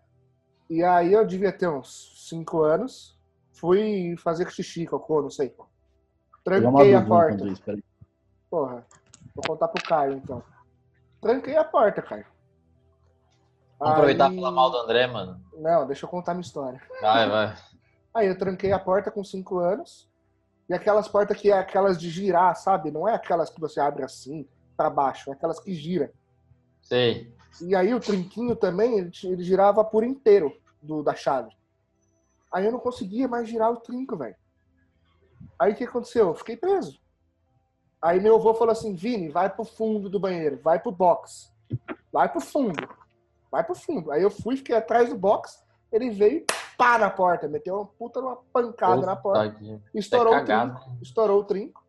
E 0.70 0.82
aí 0.82 1.12
eu 1.12 1.24
devia 1.26 1.52
ter 1.52 1.68
uns 1.68 2.28
5 2.28 2.62
anos. 2.62 3.18
Fui 3.52 4.16
fazer 4.18 4.48
xixi, 4.50 4.86
cocô, 4.86 5.20
não 5.22 5.30
sei. 5.30 5.54
Tranquei 6.44 6.94
a 6.94 7.04
porta. 7.04 7.46
isso, 7.48 7.62
peraí. 7.62 7.82
Porra. 8.54 8.86
Vou 9.34 9.44
contar 9.44 9.66
pro 9.66 9.82
Caio, 9.82 10.12
então. 10.12 10.40
Tranquei 11.20 11.56
a 11.56 11.64
porta, 11.64 12.00
Caio. 12.00 12.24
Vamos 13.80 13.94
aproveitar 13.94 14.32
e 14.32 14.36
falar 14.36 14.52
mal 14.52 14.70
do 14.70 14.76
André, 14.76 15.08
mano. 15.08 15.44
Não, 15.54 15.84
deixa 15.88 16.06
eu 16.06 16.08
contar 16.08 16.34
minha 16.34 16.42
história. 16.42 16.80
Vai, 17.00 17.28
vai. 17.28 17.56
Aí 18.14 18.28
eu 18.28 18.38
tranquei 18.38 18.70
a 18.70 18.78
porta 18.78 19.10
com 19.10 19.24
5 19.24 19.58
anos. 19.58 20.08
E 20.68 20.72
aquelas 20.72 21.08
portas 21.08 21.36
que 21.36 21.50
é 21.50 21.58
aquelas 21.58 21.98
de 21.98 22.08
girar, 22.08 22.54
sabe? 22.54 22.92
Não 22.92 23.08
é 23.08 23.14
aquelas 23.14 23.50
que 23.50 23.60
você 23.60 23.80
abre 23.80 24.04
assim, 24.04 24.48
para 24.76 24.88
baixo, 24.88 25.30
é 25.30 25.32
aquelas 25.32 25.58
que 25.58 25.74
giram. 25.74 26.08
Sei. 26.80 27.34
E 27.60 27.74
aí 27.74 27.92
o 27.92 27.98
trinquinho 27.98 28.54
também, 28.54 28.98
ele, 28.98 29.10
ele 29.24 29.42
girava 29.42 29.84
por 29.84 30.04
inteiro 30.04 30.56
do, 30.80 31.02
da 31.02 31.16
chave. 31.16 31.50
Aí 32.52 32.64
eu 32.64 32.70
não 32.70 32.78
conseguia 32.78 33.26
mais 33.26 33.48
girar 33.48 33.72
o 33.72 33.80
trinco, 33.80 34.16
velho. 34.16 34.36
Aí 35.58 35.72
o 35.72 35.74
que 35.74 35.82
aconteceu? 35.82 36.28
Eu 36.28 36.34
fiquei 36.36 36.56
preso. 36.56 37.02
Aí 38.04 38.20
meu 38.20 38.34
avô 38.34 38.52
falou 38.52 38.70
assim, 38.70 38.94
Vini, 38.94 39.30
vai 39.30 39.48
pro 39.48 39.64
fundo 39.64 40.10
do 40.10 40.20
banheiro, 40.20 40.60
vai 40.62 40.78
pro 40.78 40.92
box. 40.92 41.50
Vai 42.12 42.30
pro 42.30 42.38
fundo. 42.38 42.86
Vai 43.50 43.64
pro 43.64 43.74
fundo. 43.74 44.12
Aí 44.12 44.22
eu 44.22 44.30
fui, 44.30 44.58
fiquei 44.58 44.76
atrás 44.76 45.08
do 45.08 45.16
box, 45.16 45.64
ele 45.90 46.10
veio 46.10 46.44
pá 46.76 46.98
na 46.98 47.08
porta, 47.08 47.48
meteu 47.48 47.76
uma 47.76 47.86
puta 47.86 48.20
uma 48.20 48.36
pancada 48.52 49.06
na 49.06 49.16
porta. 49.16 49.58
Estourou 49.94 50.36
o 50.36 50.44
trinco. 50.44 50.98
Estourou 51.00 51.40
o 51.40 51.44
trinco. 51.44 51.82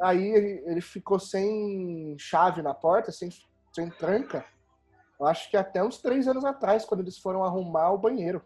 Aí 0.00 0.24
ele, 0.24 0.62
ele 0.66 0.80
ficou 0.80 1.18
sem 1.18 2.14
chave 2.16 2.62
na 2.62 2.72
porta, 2.72 3.10
sem, 3.10 3.30
sem 3.72 3.90
tranca. 3.90 4.44
Eu 5.18 5.26
acho 5.26 5.50
que 5.50 5.56
até 5.56 5.82
uns 5.82 5.98
três 5.98 6.28
anos 6.28 6.44
atrás, 6.44 6.84
quando 6.84 7.00
eles 7.00 7.18
foram 7.18 7.42
arrumar 7.42 7.90
o 7.90 7.98
banheiro. 7.98 8.40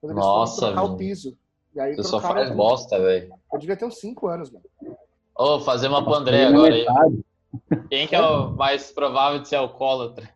Quando 0.00 0.12
eles 0.12 0.24
Nossa, 0.24 0.54
foram 0.54 0.72
trocar 0.72 0.82
velho. 0.84 0.94
o 0.94 0.96
piso. 0.96 1.38
E 1.74 1.80
aí 1.80 1.94
Você 1.94 2.04
só 2.04 2.18
faz 2.18 2.50
bosta, 2.50 2.98
velho. 2.98 3.30
Eu 3.52 3.58
devia 3.58 3.76
ter 3.76 3.84
uns 3.84 4.00
cinco 4.00 4.26
anos, 4.26 4.50
mano. 4.50 4.64
Ô, 5.36 5.60
fazer 5.60 5.88
uma 5.88 6.02
pro 6.04 6.14
André 6.14 6.44
agora 6.46 6.74
aí. 6.74 6.86
Quem 7.88 8.06
que 8.06 8.14
é 8.14 8.20
o 8.20 8.50
mais 8.52 8.90
provável 8.92 9.40
de 9.40 9.48
ser 9.48 9.56
alcoólatra? 9.56 10.28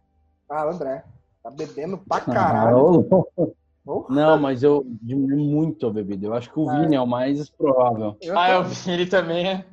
Ah, 0.48 0.66
o 0.66 0.70
André. 0.70 1.04
Tá 1.42 1.50
bebendo 1.50 1.98
pra 1.98 2.16
Ah, 2.18 2.20
caralho. 2.20 3.04
Porra. 3.04 4.06
Não, 4.10 4.38
mas 4.38 4.62
eu 4.62 4.84
diminui 5.02 5.42
muito 5.44 5.86
a 5.86 5.90
bebida. 5.90 6.26
Eu 6.26 6.34
acho 6.34 6.50
que 6.52 6.58
o 6.58 6.68
Ah, 6.68 6.80
Vini 6.80 6.94
é 6.96 7.00
o 7.00 7.06
mais 7.06 7.48
provável. 7.48 8.16
Ah, 8.34 8.46
tô- 8.46 8.52
eu 8.52 8.64
vi 8.64 8.90
ele 8.90 9.06
também, 9.06 9.48
é. 9.48 9.64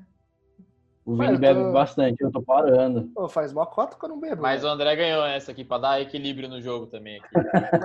O 1.06 1.16
Vini 1.16 1.38
bebe 1.38 1.62
tô- 1.62 1.72
bastante, 1.72 2.22
eu 2.24 2.32
tô 2.32 2.42
parando. 2.42 3.12
Pô, 3.14 3.28
faz 3.28 3.52
mó 3.54 3.66
cota 3.66 3.98
que 3.98 4.06
eu 4.06 4.10
não 4.10 4.20
bebo. 4.20 4.42
Mas 4.42 4.64
o 4.64 4.68
né? 4.68 4.74
André 4.74 4.96
ganhou 4.96 5.24
essa 5.26 5.52
aqui 5.52 5.64
pra 5.64 5.78
dar 5.78 6.02
equilíbrio 6.02 6.48
no 6.50 6.62
jogo 6.62 6.88
também. 6.88 7.20
Aqui. 7.20 7.36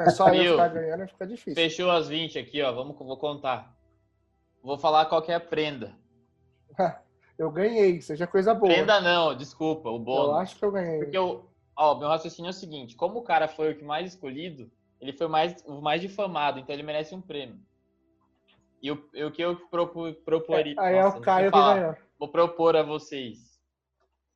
É 0.01 0.11
só 0.11 0.29
eu 0.33 0.53
ficar 0.53 0.69
ganhando, 0.69 1.09
fica 1.09 1.27
difícil. 1.27 1.55
Fechou 1.55 1.91
as 1.91 2.09
20 2.09 2.39
aqui, 2.39 2.63
ó. 2.63 2.73
Vamos, 2.73 2.97
vou 2.97 3.17
contar. 3.17 3.75
Vou 4.63 4.79
falar 4.79 5.07
qual 5.07 5.21
que 5.23 5.33
é 5.33 5.35
a 5.35 5.41
prenda. 5.41 5.93
Eu 7.41 7.51
ganhei, 7.51 8.03
seja 8.03 8.27
coisa 8.27 8.53
boa. 8.53 8.71
Prenda 8.71 9.01
não, 9.01 9.35
desculpa, 9.35 9.89
o 9.89 9.95
eu 9.95 9.99
bônus. 9.99 10.37
acho 10.41 10.57
que 10.59 10.63
eu 10.65 10.71
ganhei. 10.71 10.99
Porque 10.99 11.17
eu, 11.17 11.49
ó, 11.75 11.95
meu 11.95 12.07
raciocínio 12.07 12.49
é 12.49 12.51
o 12.51 12.53
seguinte: 12.53 12.95
como 12.95 13.19
o 13.19 13.23
cara 13.23 13.49
foi 13.49 13.73
o 13.73 13.77
que 13.79 13.83
mais 13.83 14.13
escolhido, 14.13 14.71
ele 15.01 15.15
foi 15.15 15.27
mais, 15.27 15.65
o 15.67 15.81
mais 15.81 16.03
difamado, 16.03 16.59
então 16.59 16.75
ele 16.75 16.83
merece 16.83 17.15
um 17.15 17.21
prêmio. 17.23 17.59
E 18.83 18.91
o, 18.93 18.95
o 19.27 19.31
que 19.31 19.41
eu 19.43 19.57
propu, 19.71 20.13
proporia. 20.23 20.75
Aí 20.79 20.97
é 20.97 21.07
o 21.07 21.19
Caio 21.23 21.47
eu 21.47 21.53
que 21.53 21.59
ganhou. 21.59 21.97
Vou 22.19 22.29
propor 22.29 22.77
a 22.77 22.83
vocês. 22.83 23.39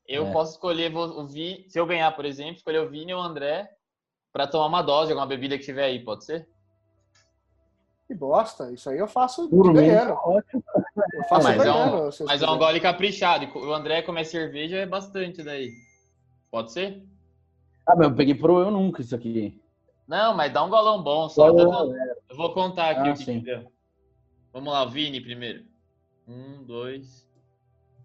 Eu 0.09 0.27
É. 0.29 0.33
posso 0.33 0.53
escolher 0.53 0.95
o 0.97 1.27
Vi, 1.27 1.67
se 1.69 1.79
eu 1.79 1.85
ganhar, 1.85 2.11
por 2.17 2.25
exemplo, 2.25 2.55
escolher 2.57 2.79
o 2.81 2.89
Vini 2.89 3.13
ou 3.13 3.21
o 3.21 3.23
André 3.23 3.71
pra 4.33 4.47
tomar 4.47 4.65
uma 4.67 4.81
dose 4.83 5.09
de 5.09 5.13
alguma 5.13 5.27
bebida 5.27 5.59
que 5.59 5.65
tiver 5.65 5.85
aí, 5.85 6.03
pode 6.03 6.25
ser? 6.25 6.49
Que 8.07 8.15
bosta. 8.15 8.71
Isso 8.73 8.89
aí 8.89 8.99
eu 8.99 9.07
faço 9.09 9.49
Por 9.51 9.67
mim, 9.69 9.75
ganhando. 9.75 10.09
tá 10.15 10.21
ótimo. 10.27 10.65
Eu 11.15 11.25
faço 11.25 11.47
Mas 11.49 11.65
é 11.65 11.73
um- 11.73 12.27
Mas 12.27 12.43
é 12.43 12.51
um 12.51 12.59
gole 12.59 12.81
caprichado. 12.81 13.47
O 13.59 13.73
André 13.73 14.03
comer 14.03 14.25
cerveja 14.25 14.77
é 14.79 14.87
bastante 14.87 15.43
daí. 15.43 15.71
Pode 16.51 16.73
ser? 16.73 17.03
Ah, 17.87 17.95
mas 17.97 18.09
eu 18.09 18.15
peguei 18.15 18.35
pro 18.35 18.59
eu 18.59 18.71
nunca 18.71 19.01
isso 19.03 19.15
aqui. 19.15 19.61
Não, 20.09 20.35
mas 20.35 20.53
dá 20.53 20.63
um 20.65 20.69
golão 20.71 21.03
bom 21.03 21.29
só. 21.29 21.49
Eu 21.49 21.55
vou, 21.55 21.95
eu 21.97 22.37
vou 22.37 22.53
contar 22.53 22.91
aqui 22.91 23.09
Ah, 23.09 23.13
o 23.13 23.17
que, 23.17 23.25
sim. 23.25 23.39
que 23.41 23.47
deu. 23.47 23.71
Vamos 24.53 24.73
lá, 24.73 24.85
Vini 24.85 25.21
primeiro. 25.21 25.65
Um, 26.27 26.63
dois, 26.65 27.27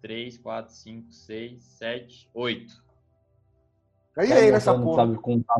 três, 0.02 0.36
quatro, 0.38 0.72
cinco, 0.74 1.12
seis, 1.12 1.62
sete, 1.64 2.28
oito. 2.34 2.72
Ganhei 4.14 4.34
Cara, 4.34 4.50
nessa 4.52 4.78
porra. 4.78 5.06
sabe 5.06 5.18
contar. 5.18 5.56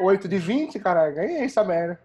8 0.00 0.26
de 0.28 0.38
20, 0.38 0.78
caralho. 0.80 1.14
Ganhei 1.14 1.42
essa 1.44 1.62
merda. 1.62 2.00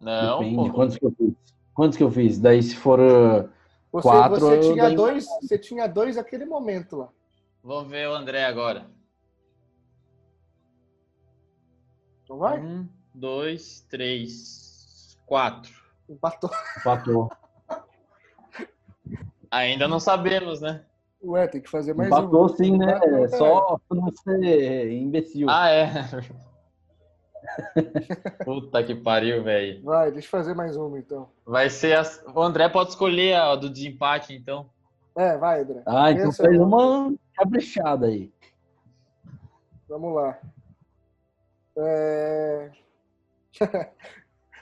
Não, 0.00 0.40
Depende. 0.40 0.56
pô. 0.68 0.74
Quantos 0.74 0.98
que 0.98 1.06
eu 1.06 1.12
fiz? 1.12 1.34
Quantos 1.74 1.96
que 1.96 2.02
eu 2.04 2.10
fiz? 2.10 2.38
Daí 2.38 2.62
se 2.62 2.76
for. 2.76 3.00
uh, 3.00 3.48
Você, 3.92 4.08
Quatro, 4.08 4.40
você 4.40 4.60
tinha 4.60 4.74
ganhei. 4.84 4.96
dois. 4.96 5.26
Você 5.42 5.58
tinha 5.58 5.86
dois 5.86 6.16
naquele 6.16 6.44
momento 6.44 6.96
lá. 6.96 7.08
Vamos 7.62 7.90
ver 7.90 8.08
o 8.08 8.14
André 8.14 8.44
agora. 8.44 8.86
Não 12.28 12.38
vai? 12.38 12.58
Um, 12.60 12.88
dois, 13.14 13.80
três, 13.88 15.18
quatro. 15.26 15.72
Empatou. 16.08 16.50
Empatou. 16.78 17.30
Ainda 19.50 19.86
não 19.86 20.00
sabemos, 20.00 20.60
né? 20.60 20.84
Ué, 21.22 21.46
tem 21.46 21.60
que 21.62 21.70
fazer 21.70 21.94
mais 21.94 22.08
Empatou 22.08 22.44
um. 22.44 22.48
sim, 22.48 22.76
né? 22.76 22.96
Empatou, 22.96 23.28
Só 23.38 23.78
pra 23.88 23.96
não 23.98 24.12
ser 24.14 24.90
imbecil. 24.92 25.48
Ah, 25.48 25.70
é. 25.70 25.90
Puta 28.44 28.82
que 28.82 28.94
pariu, 28.94 29.42
velho. 29.42 29.82
Vai, 29.82 30.10
deixa 30.10 30.26
eu 30.26 30.30
fazer 30.30 30.54
mais 30.54 30.76
uma 30.76 30.98
então. 30.98 31.28
Vai 31.44 31.68
ser 31.70 31.96
as... 31.96 32.22
O 32.34 32.40
André 32.40 32.68
pode 32.68 32.90
escolher 32.90 33.34
a 33.34 33.54
do 33.54 33.70
desempate, 33.70 34.34
então. 34.34 34.68
É, 35.16 35.36
vai, 35.36 35.60
André. 35.60 35.82
Ah, 35.86 36.10
então 36.10 36.26
Pensa 36.26 36.42
faz 36.42 36.58
uma 36.58 37.14
caprichada 37.34 38.06
aí. 38.06 38.32
Vamos 39.88 40.14
lá. 40.14 40.38
É... 41.76 42.70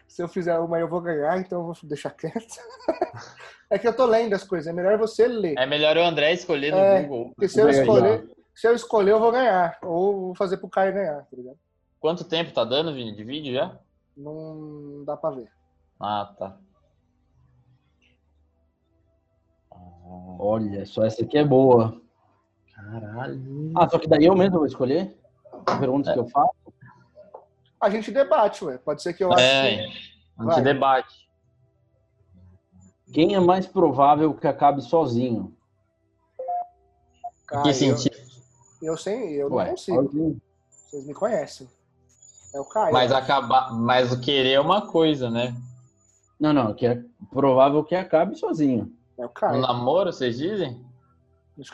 Se 0.07 0.23
eu 0.23 0.29
fizer 0.29 0.59
uma, 0.59 0.79
eu 0.79 0.88
vou 0.88 1.01
ganhar, 1.01 1.38
então 1.38 1.61
eu 1.61 1.64
vou 1.64 1.77
deixar 1.85 2.11
quieto. 2.11 2.61
é 3.71 3.79
que 3.79 3.88
eu 3.88 3.97
tô 3.97 4.05
lendo 4.05 4.35
as 4.35 4.45
coisas, 4.45 4.66
é 4.66 4.73
melhor 4.73 4.99
você 4.99 5.27
ler. 5.27 5.55
É 5.57 5.64
melhor 5.64 5.97
o 5.97 6.03
André 6.03 6.35
escolher 6.35 6.71
no 6.71 6.77
É. 6.77 7.03
Google. 7.03 7.33
Porque 7.35 7.49
se 7.49 7.59
eu 7.59 7.71
escolher, 7.71 8.29
se 8.55 8.68
eu 8.68 8.75
escolher, 8.75 9.12
eu 9.12 9.21
vou 9.21 9.33
ganhar. 9.33 9.79
Ou 9.83 10.21
vou 10.27 10.35
fazer 10.35 10.59
pro 10.59 10.68
Caio 10.68 10.92
ganhar, 10.92 11.23
tá 11.23 11.35
ligado? 11.35 11.57
Quanto 12.03 12.25
tempo 12.25 12.53
tá 12.53 12.65
dando, 12.65 12.93
Vini, 12.93 13.15
de 13.15 13.23
vídeo 13.23 13.55
já? 13.55 13.79
Não 14.17 15.05
dá 15.05 15.17
pra 15.17 15.31
ver. 15.31 15.49
Ah, 16.01 16.35
tá. 16.37 16.59
Olha, 20.37 20.85
só 20.85 21.05
essa 21.05 21.23
aqui 21.23 21.38
é 21.38 21.45
boa. 21.45 22.03
Caralho. 22.75 23.73
Ah, 23.77 23.88
só 23.88 24.01
que 24.01 24.09
daí 24.09 24.25
eu 24.25 24.35
mesmo 24.35 24.57
vou 24.59 24.67
escolher? 24.67 25.17
Perguntas 25.79 26.12
que 26.12 26.19
eu 26.19 26.27
faço? 26.29 26.53
A 27.81 27.88
gente 27.88 28.11
debate, 28.11 28.65
ué. 28.65 28.79
Pode 28.79 29.01
ser 29.01 29.12
que 29.15 29.23
eu 29.23 29.33
ache. 29.33 29.45
É, 29.45 29.85
a 29.85 29.87
gente 29.87 30.01
Vai. 30.38 30.62
debate. 30.62 31.31
Quem 33.12 33.37
é 33.37 33.38
mais 33.41 33.65
provável 33.65 34.35
que 34.35 34.49
acabe 34.49 34.83
sozinho? 34.83 35.57
Ah, 37.53 37.62
que 37.62 37.69
eu- 37.69 37.75
sentido? 37.75 38.17
Eu, 38.83 38.97
sei, 38.97 39.41
eu 39.41 39.49
não 39.49 39.59
Ué, 39.59 39.71
consigo. 39.71 40.03
sozinho. 40.03 40.43
Vocês 40.69 41.07
me 41.07 41.15
conhecem. 41.15 41.69
É 42.55 42.61
o 42.61 42.65
Caio. 42.65 42.93
Mas 42.93 43.12
acabar, 43.12 43.73
mas 43.73 44.12
o 44.12 44.21
querer 44.21 44.53
é 44.53 44.61
uma 44.61 44.87
coisa, 44.87 45.31
né? 45.31 45.55
Não, 46.38 46.53
não, 46.53 46.75
que 46.75 46.87
é 46.87 47.03
provável 47.31 47.83
que 47.85 47.95
acabe 47.95 48.37
sozinho. 48.38 48.93
É 49.19 49.23
o 49.23 49.29
No 49.29 49.31
Caio. 49.31 49.61
namoro, 49.61 50.12
vocês 50.12 50.37
dizem? 50.37 50.85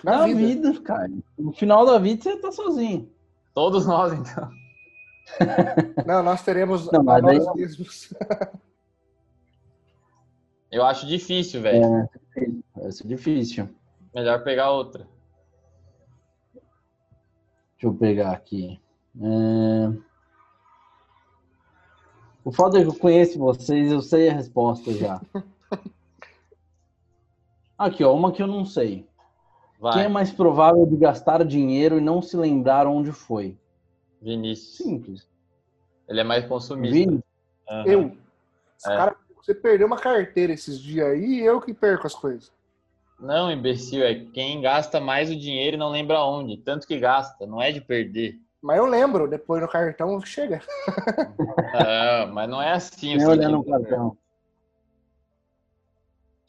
Na, 0.04 0.26
vida. 0.26 0.72
vida. 0.72 0.80
cara. 0.82 1.10
No 1.38 1.52
final 1.52 1.86
da 1.86 1.98
vida 1.98 2.22
você 2.22 2.36
tá 2.36 2.52
sozinho. 2.52 3.10
Todos 3.54 3.86
nós, 3.86 4.12
então. 4.12 4.50
Não, 6.06 6.22
nós 6.22 6.42
teremos 6.42 6.90
Não, 6.90 7.02
mas 7.02 7.22
daí- 7.22 7.38
nós 7.38 7.54
mesmos. 7.54 8.12
Eu 10.70 10.84
acho 10.84 11.06
difícil, 11.06 11.62
velho. 11.62 12.08
Essa 12.76 13.04
é 13.04 13.06
difícil. 13.06 13.68
Melhor 14.14 14.42
pegar 14.44 14.70
outra. 14.70 15.06
Deixa 17.72 17.86
eu 17.86 17.94
pegar 17.94 18.32
aqui. 18.32 18.80
É... 19.20 20.07
O 22.48 22.50
foda 22.50 22.78
é 22.78 22.82
que 22.82 22.88
eu 22.88 22.94
conheço 22.94 23.38
vocês, 23.38 23.92
eu 23.92 24.00
sei 24.00 24.30
a 24.30 24.32
resposta 24.32 24.90
já. 24.94 25.20
Aqui, 27.76 28.02
ó, 28.02 28.14
uma 28.14 28.32
que 28.32 28.42
eu 28.42 28.46
não 28.46 28.64
sei. 28.64 29.06
Vai, 29.78 29.92
Quem 29.92 30.02
é 30.04 30.08
mais 30.08 30.32
provável 30.32 30.86
de 30.86 30.96
gastar 30.96 31.44
dinheiro 31.44 31.98
e 31.98 32.00
não 32.00 32.22
se 32.22 32.38
lembrar 32.38 32.86
onde 32.86 33.12
foi? 33.12 33.54
Vinícius. 34.22 34.78
Simples. 34.78 35.28
Ele 36.08 36.20
é 36.20 36.24
mais 36.24 36.46
consumista. 36.46 36.94
Vini, 36.94 37.22
Aham. 37.68 37.84
Eu. 37.86 38.16
Esse 38.78 38.90
É. 38.92 38.96
cara, 38.96 39.16
você 39.36 39.54
perdeu 39.54 39.86
uma 39.86 39.98
carteira 39.98 40.54
esses 40.54 40.80
dias 40.80 41.06
aí 41.06 41.40
e 41.40 41.40
eu 41.40 41.60
que 41.60 41.74
perco 41.74 42.06
as 42.06 42.14
coisas. 42.14 42.50
Não, 43.20 43.52
imbecil, 43.52 44.02
é 44.04 44.14
quem 44.14 44.62
gasta 44.62 44.98
mais 44.98 45.30
o 45.30 45.36
dinheiro 45.36 45.76
e 45.76 45.78
não 45.78 45.90
lembra 45.90 46.24
onde. 46.24 46.56
Tanto 46.56 46.86
que 46.86 46.98
gasta, 46.98 47.46
não 47.46 47.60
é 47.60 47.72
de 47.72 47.82
perder. 47.82 48.40
Mas 48.60 48.76
eu 48.78 48.86
lembro, 48.86 49.28
depois 49.28 49.62
no 49.62 49.68
cartão 49.68 50.20
chega. 50.20 50.60
Ah, 51.72 52.26
mas 52.32 52.48
não 52.48 52.60
é 52.60 52.72
assim. 52.72 53.16
nem 53.16 53.26
olhando 53.26 53.58
no 53.58 53.64
cartão. 53.64 54.16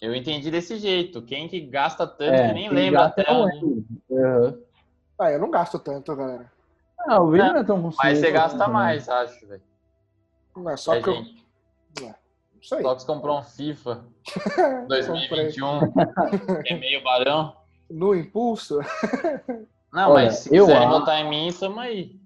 Eu 0.01 0.15
entendi 0.15 0.49
desse 0.49 0.77
jeito. 0.77 1.21
Quem 1.21 1.47
que 1.47 1.59
gasta 1.59 2.07
tanto 2.07 2.33
É, 2.33 2.47
que 2.47 2.53
nem 2.53 2.69
lembra 2.69 3.05
até 3.05 3.23
não. 3.31 3.45
Aham. 4.11 4.59
Ah, 5.19 5.31
eu 5.31 5.39
não 5.39 5.51
gasto 5.51 5.77
tanto, 5.77 6.15
galera. 6.15 6.49
Ah, 6.97 7.21
o 7.21 7.29
Vini 7.29 7.43
Não, 7.43 7.53
não 7.53 7.59
é 7.59 7.63
tão 7.63 7.77
Mas 7.81 7.95
consumista 7.97 8.25
você 8.27 8.31
gasta 8.31 8.57
também. 8.57 8.73
mais, 8.73 9.09
acho, 9.09 9.45
velho. 9.47 9.61
Não 10.55 10.69
é 10.69 10.77
só 10.77 10.95
É, 10.95 11.01
que 11.01 11.09
eu. 11.09 11.15
gente. 11.15 11.45
Isso 12.61 12.75
aí. 12.75 12.83
Tox 12.83 13.03
comprou 13.03 13.39
um 13.39 13.43
FIFA 13.43 14.05
2021, 14.87 15.79
que 16.63 16.73
é 16.73 16.77
meio 16.77 17.03
barão. 17.03 17.55
No 17.89 18.15
impulso. 18.15 18.79
Não, 19.91 20.11
Olha, 20.11 20.25
mas 20.25 20.35
se 20.39 20.55
eu 20.55 20.65
quiserem 20.65 20.87
acho- 20.87 20.99
votar 20.99 21.21
em 21.25 21.29
mim, 21.29 21.47
estamos 21.47 21.77
aí. 21.79 22.19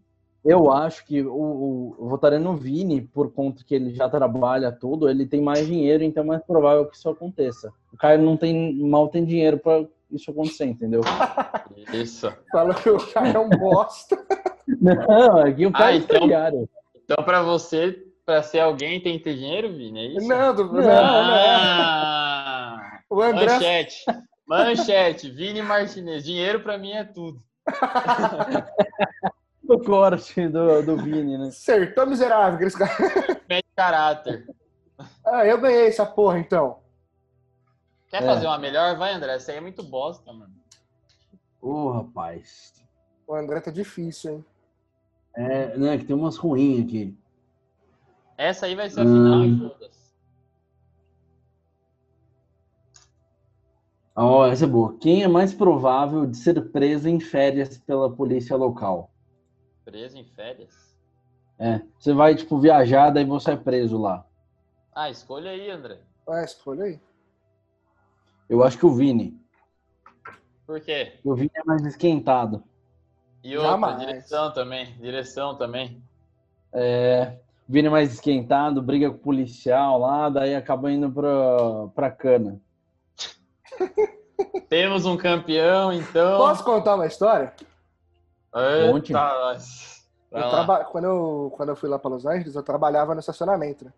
Eu 0.43 0.69
acho 0.73 1.05
que 1.05 1.21
o, 1.21 1.33
o, 1.33 1.95
eu 1.99 2.09
votaria 2.09 2.37
no 2.37 2.57
Vini, 2.57 3.01
por 3.01 3.31
conta 3.31 3.63
que 3.63 3.73
ele 3.73 3.93
já 3.95 4.09
trabalha 4.09 4.73
tudo, 4.73 5.09
ele 5.09 5.25
tem 5.25 5.41
mais 5.41 5.65
dinheiro, 5.65 6.03
então 6.03 6.21
é 6.23 6.27
mais 6.27 6.43
provável 6.43 6.85
que 6.85 6.97
isso 6.97 7.07
aconteça. 7.09 7.71
O 7.93 7.97
Caio 7.97 8.21
não 8.21 8.35
tem, 8.35 8.75
mal 8.75 9.07
tem 9.07 9.23
dinheiro 9.23 9.57
pra 9.57 9.85
isso 10.11 10.29
acontecer, 10.31 10.65
entendeu? 10.65 11.01
Isso. 11.93 12.31
Fala 12.51 12.73
que 12.75 12.89
o 12.89 12.97
cara 13.13 13.29
é 13.29 13.39
um 13.39 13.49
bosta. 13.49 14.17
Não, 14.81 15.37
aqui 15.39 15.65
o 15.65 15.71
Caio 15.71 15.85
Ah, 15.85 15.93
é 15.93 15.97
então- 15.97 16.15
estagiário. 16.17 16.69
Então, 17.03 17.23
pra 17.23 17.41
você, 17.41 18.03
pra 18.25 18.41
ser 18.43 18.59
alguém, 18.59 18.99
tem 19.01 19.17
que 19.17 19.23
ter 19.23 19.35
dinheiro, 19.35 19.73
Vini? 19.73 19.99
É 19.99 20.05
isso? 20.17 20.27
Não, 20.27 20.53
do- 20.55 20.65
não, 20.71 20.81
não. 20.81 20.89
Ah, 20.91 22.99
O 23.09 23.21
André 23.21 23.45
manchete. 23.45 23.95
Manchete. 24.47 25.29
Vini 25.29 25.61
Martinez. 25.61 26.23
Dinheiro 26.23 26.61
pra 26.61 26.77
mim 26.77 26.91
é 26.91 27.03
tudo. 27.03 27.41
O 29.65 29.79
corte 29.79 30.47
do, 30.49 30.81
do 30.83 30.97
Vini, 30.97 31.37
né? 31.37 31.47
acertou 31.47 32.05
miserável. 32.05 32.55
aqueles 32.55 32.75
caras. 32.75 32.97
Mede 33.49 33.65
caráter. 33.75 34.45
Ah, 35.25 35.45
eu 35.45 35.59
ganhei 35.59 35.87
essa 35.87 36.05
porra, 36.05 36.37
então. 36.37 36.79
Quer 38.09 38.21
É. 38.23 38.25
fazer 38.25 38.45
uma 38.45 38.57
melhor? 38.57 38.97
Vai, 38.97 39.13
André. 39.13 39.35
Essa 39.35 39.53
aí 39.53 39.57
é 39.57 39.61
muito 39.61 39.81
bosta, 39.81 40.31
mano. 40.33 40.53
Ô, 41.61 41.91
rapaz. 41.91 42.73
O 43.25 43.33
André 43.33 43.61
tá 43.61 43.71
difícil, 43.71 44.33
hein? 44.33 44.45
É, 45.35 45.77
né, 45.77 45.97
que 45.97 46.03
tem 46.03 46.15
umas 46.15 46.35
ruins 46.35 46.83
aqui. 46.85 47.17
Essa 48.37 48.65
aí 48.65 48.75
vai 48.75 48.89
ser 48.89 48.99
a 48.99 49.03
final 49.03 49.39
Hum. 49.39 49.45
e 49.45 49.89
Ó, 54.15 54.45
essa 54.45 54.65
é 54.65 54.67
boa. 54.67 54.95
Quem 54.99 55.23
é 55.23 55.27
mais 55.27 55.53
provável 55.53 56.25
de 56.25 56.37
ser 56.37 56.69
preso 56.71 57.09
em 57.09 57.19
férias 57.19 57.77
pela 57.79 58.11
polícia 58.11 58.55
local? 58.55 59.09
Preso 59.83 60.17
em 60.17 60.23
férias? 60.23 60.95
É, 61.57 61.81
você 61.97 62.13
vai, 62.13 62.35
tipo, 62.35 62.59
viajar, 62.59 63.09
daí 63.09 63.25
você 63.25 63.51
é 63.51 63.57
preso 63.57 63.97
lá. 63.97 64.25
Ah, 64.93 65.09
escolha 65.09 65.51
aí, 65.51 65.69
André. 65.69 65.99
Ah, 66.27 66.43
escolha 66.43 66.85
aí. 66.85 66.99
Eu 68.47 68.63
acho 68.63 68.77
que 68.77 68.85
o 68.85 68.93
Vini. 68.93 69.39
Por 70.65 70.79
quê? 70.79 71.19
O 71.23 71.33
Vini 71.33 71.51
é 71.55 71.63
mais 71.63 71.83
esquentado. 71.85 72.63
E 73.43 73.57
outra, 73.57 73.71
Jamais. 73.71 73.99
direção 73.99 74.53
também. 74.53 74.93
Direção 74.99 75.57
também. 75.57 76.01
É, 76.71 77.39
o 77.67 77.71
Vini 77.71 77.87
é 77.87 77.91
mais 77.91 78.13
esquentado, 78.13 78.81
briga 78.81 79.09
com 79.09 79.17
o 79.17 79.19
policial 79.19 79.99
lá, 79.99 80.29
daí 80.29 80.55
acaba 80.55 80.91
indo 80.91 81.11
pra, 81.11 81.87
pra 81.95 82.11
cana. 82.11 82.61
Temos 84.69 85.05
um 85.05 85.15
campeão, 85.17 85.93
então. 85.93 86.37
Posso 86.37 86.63
contar 86.63 86.95
uma 86.95 87.05
história? 87.05 87.53
Eita, 88.55 88.91
Eu 90.31 90.49
traba... 90.49 90.85
quando, 90.85 91.05
eu, 91.05 91.53
quando 91.55 91.69
eu 91.69 91.75
fui 91.75 91.89
lá 91.89 91.99
para 91.99 92.09
Los 92.11 92.25
Angeles, 92.25 92.55
eu 92.55 92.63
trabalhava 92.63 93.13
no 93.13 93.19
estacionamento. 93.19 93.85
Né? 93.85 93.93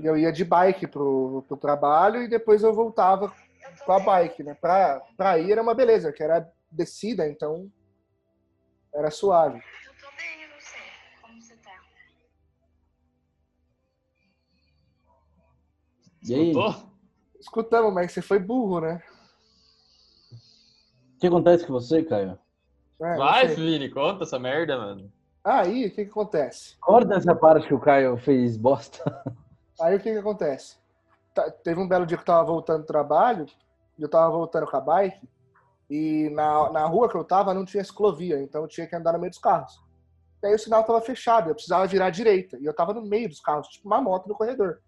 E 0.00 0.06
eu 0.06 0.16
ia 0.16 0.32
de 0.32 0.44
bike 0.44 0.86
pro, 0.86 1.44
pro 1.46 1.56
trabalho 1.56 2.22
e 2.22 2.28
depois 2.28 2.62
eu 2.62 2.72
voltava 2.72 3.32
com 3.84 3.92
a 3.92 4.00
bike, 4.00 4.42
né? 4.42 4.54
Pra, 4.54 5.00
pra 5.16 5.38
ir 5.38 5.52
era 5.52 5.62
uma 5.62 5.74
beleza, 5.74 6.12
que 6.12 6.22
era 6.22 6.48
descida, 6.70 7.28
então 7.28 7.70
era 8.94 9.10
suave. 9.10 9.58
Eu 9.86 9.92
tô 10.00 10.16
bem, 10.16 10.44
e 10.44 10.60
você? 10.60 10.78
Como 11.20 11.40
você 11.40 11.56
tá? 11.56 11.70
E 16.26 16.34
aí, 16.34 16.50
Escutou? 16.50 16.97
Escutamos, 17.48 17.94
mas 17.94 18.12
você 18.12 18.20
foi 18.20 18.38
burro, 18.38 18.78
né? 18.80 19.02
que 21.18 21.26
acontece 21.26 21.66
com 21.66 21.72
você, 21.72 22.02
Caio? 22.02 22.38
É, 23.00 23.16
Vai. 23.16 23.48
Vini, 23.48 23.88
conta 23.88 24.24
essa 24.24 24.38
merda, 24.38 24.76
mano. 24.76 25.10
Aí, 25.42 25.86
o 25.86 25.90
que 25.90 26.04
que 26.04 26.10
acontece? 26.10 26.76
Corta 26.78 27.14
essa 27.14 27.34
parte 27.34 27.66
que 27.66 27.72
o 27.72 27.80
Caio 27.80 28.18
fez 28.18 28.58
bosta. 28.58 29.02
Aí 29.80 29.96
o 29.96 30.00
que 30.00 30.12
que 30.12 30.18
acontece? 30.18 30.76
Tá- 31.34 31.50
teve 31.50 31.80
um 31.80 31.88
belo 31.88 32.04
dia 32.04 32.18
que 32.18 32.22
eu 32.22 32.26
tava 32.26 32.44
voltando 32.44 32.82
do 32.82 32.86
trabalho, 32.86 33.46
e 33.98 34.02
eu 34.02 34.10
tava 34.10 34.30
voltando 34.30 34.66
com 34.66 34.76
a 34.76 34.80
bike, 34.80 35.26
e 35.88 36.28
na, 36.30 36.70
na 36.70 36.84
rua 36.86 37.08
que 37.08 37.16
eu 37.16 37.24
tava 37.24 37.54
não 37.54 37.64
tinha 37.64 37.82
ciclovia, 37.82 38.42
então 38.42 38.60
eu 38.60 38.68
tinha 38.68 38.86
que 38.86 38.94
andar 38.94 39.14
no 39.14 39.18
meio 39.18 39.30
dos 39.30 39.38
carros. 39.38 39.80
E 40.42 40.48
aí 40.48 40.54
o 40.54 40.58
sinal 40.58 40.84
tava 40.84 41.00
fechado, 41.00 41.48
eu 41.48 41.54
precisava 41.54 41.86
virar 41.86 42.06
à 42.06 42.10
direita, 42.10 42.58
e 42.58 42.66
eu 42.66 42.74
tava 42.74 42.92
no 42.92 43.00
meio 43.00 43.28
dos 43.28 43.40
carros, 43.40 43.68
tipo 43.68 43.88
uma 43.88 44.02
moto 44.02 44.28
no 44.28 44.34
corredor. 44.34 44.82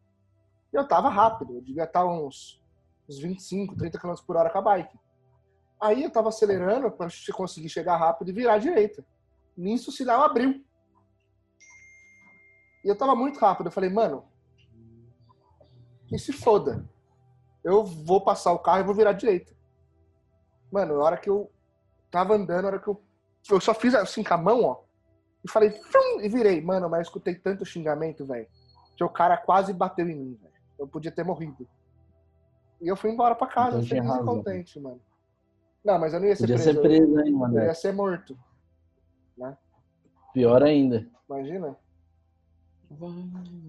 E 0.72 0.76
eu 0.76 0.86
tava 0.86 1.08
rápido, 1.08 1.54
eu 1.54 1.62
devia 1.62 1.84
estar 1.84 2.04
uns, 2.04 2.62
uns 3.08 3.18
25, 3.18 3.76
30 3.76 3.98
km 3.98 4.14
por 4.26 4.36
hora 4.36 4.50
com 4.50 4.58
a 4.58 4.62
bike. 4.62 4.98
Aí 5.80 6.04
eu 6.04 6.10
tava 6.10 6.28
acelerando 6.28 6.90
para 6.90 7.08
conseguir 7.32 7.68
chegar 7.68 7.96
rápido 7.96 8.28
e 8.28 8.32
virar 8.32 8.54
à 8.54 8.58
direita. 8.58 9.04
Nisso 9.56 9.90
o 9.90 9.92
sinal 9.92 10.22
abriu. 10.22 10.64
E 12.84 12.88
eu 12.88 12.96
tava 12.96 13.14
muito 13.14 13.38
rápido, 13.38 13.66
eu 13.66 13.72
falei, 13.72 13.90
mano, 13.90 14.24
que 16.06 16.18
se 16.18 16.32
foda. 16.32 16.88
Eu 17.62 17.84
vou 17.84 18.20
passar 18.20 18.52
o 18.52 18.58
carro 18.58 18.80
e 18.80 18.84
vou 18.84 18.94
virar 18.94 19.10
à 19.10 19.14
direita. 19.14 19.54
Mano, 20.70 20.96
na 20.98 21.04
hora 21.04 21.16
que 21.16 21.28
eu 21.28 21.50
tava 22.10 22.34
andando, 22.34 22.62
na 22.62 22.68
hora 22.68 22.78
que 22.78 22.88
eu. 22.88 23.02
Eu 23.50 23.60
só 23.60 23.72
fiz 23.72 23.94
assim 23.94 24.22
com 24.22 24.34
a 24.34 24.38
mão, 24.38 24.64
ó. 24.64 24.82
E 25.44 25.50
falei, 25.50 25.78
e 26.20 26.28
virei. 26.28 26.60
Mano, 26.60 26.88
mas 26.88 26.98
eu 26.98 27.02
escutei 27.02 27.34
tanto 27.34 27.64
xingamento, 27.64 28.24
velho. 28.24 28.46
Que 28.96 29.04
o 29.04 29.08
cara 29.08 29.36
quase 29.36 29.72
bateu 29.72 30.08
em 30.08 30.14
mim, 30.14 30.38
velho. 30.40 30.49
Eu 30.80 30.88
podia 30.88 31.12
ter 31.12 31.22
morrido. 31.24 31.68
E 32.80 32.88
eu 32.88 32.96
fui 32.96 33.10
embora 33.10 33.34
pra 33.36 33.46
casa, 33.46 33.76
Então 33.76 33.86
feliz 33.88 34.04
e 34.04 34.08
razão. 34.08 34.24
contente, 34.26 34.80
mano. 34.80 35.00
Não, 35.84 35.98
mas 35.98 36.12
eu 36.14 36.20
não 36.20 36.26
ia 36.26 36.34
ser 36.34 36.42
Podia 36.42 36.56
preso. 36.56 36.72
ser 36.72 36.80
preso, 36.80 37.20
hein, 37.20 37.32
Eu 37.32 37.44
André? 37.44 37.66
ia 37.66 37.74
ser 37.74 37.92
morto. 37.92 38.36
Pior 40.32 40.62
ainda. 40.62 41.06
Imagina. 41.28 41.76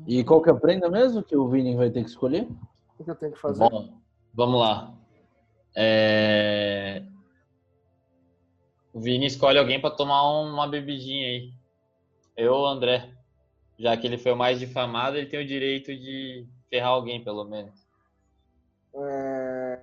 E 0.07 0.23
qual 0.23 0.41
que 0.41 0.49
é 0.49 0.53
a 0.53 0.55
prenda 0.55 0.89
mesmo 0.89 1.21
que 1.23 1.35
o 1.35 1.47
Vini 1.47 1.75
vai 1.75 1.89
ter 1.91 2.03
que 2.03 2.09
escolher? 2.09 2.47
O 2.97 3.03
que 3.03 3.11
eu 3.11 3.15
tenho 3.15 3.31
que 3.33 3.39
fazer? 3.39 3.67
Bom, 3.69 3.99
vamos 4.33 4.59
lá. 4.59 4.93
É... 5.75 7.03
O 8.93 8.99
Vini 8.99 9.25
escolhe 9.25 9.57
alguém 9.57 9.79
pra 9.79 9.89
tomar 9.91 10.23
uma 10.41 10.67
bebidinha 10.67 11.27
aí. 11.27 11.53
Eu 12.35 12.53
ou 12.53 12.63
o 12.63 12.67
André. 12.67 13.11
Já 13.77 13.95
que 13.97 14.05
ele 14.05 14.17
foi 14.17 14.31
o 14.33 14.37
mais 14.37 14.59
difamado, 14.59 15.17
ele 15.17 15.27
tem 15.27 15.41
o 15.41 15.47
direito 15.47 15.87
de 15.95 16.47
ferrar 16.71 16.89
alguém, 16.89 17.21
pelo 17.23 17.43
menos. 17.43 17.85
É, 18.95 19.79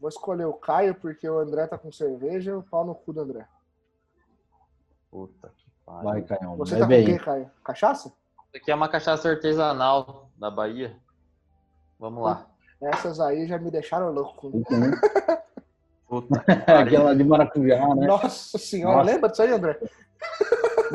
Vou 0.00 0.08
escolher 0.08 0.44
o 0.44 0.52
Caio, 0.52 0.94
porque 0.96 1.26
o 1.26 1.38
André 1.38 1.66
tá 1.66 1.78
com 1.78 1.90
cerveja 1.90 2.50
e 2.50 2.54
o 2.54 2.62
pau 2.62 2.84
no 2.84 2.94
cu 2.94 3.12
do 3.12 3.20
André. 3.22 3.46
Puta 5.10 5.48
que 5.56 5.64
pariu. 5.86 6.02
Vai, 6.02 6.22
Caio. 6.22 6.56
Você 6.56 6.74
tá 6.74 6.80
com 6.80 6.84
o 6.84 6.88
bem. 6.88 7.06
quê, 7.06 7.18
Caio? 7.18 7.50
Cachaça? 7.64 8.08
Isso 8.08 8.56
aqui 8.62 8.70
é 8.70 8.74
uma 8.74 8.88
cachaça 8.88 9.30
artesanal 9.30 10.28
da 10.36 10.50
Bahia. 10.50 10.94
Vamos 11.98 12.22
lá. 12.22 12.46
Essas 12.82 13.18
aí 13.20 13.46
já 13.46 13.56
me 13.56 13.70
deixaram 13.70 14.12
louco. 14.12 14.50
Puta 16.06 16.38
que 16.44 16.54
pariu. 16.66 16.66
É 16.66 16.82
Aquela 16.82 17.16
de 17.16 17.24
maracujá, 17.24 17.94
né? 17.94 18.06
Nossa 18.06 18.58
senhora, 18.58 18.98
Nossa. 18.98 19.10
lembra 19.10 19.30
disso 19.30 19.42
aí, 19.42 19.52
André? 19.52 19.80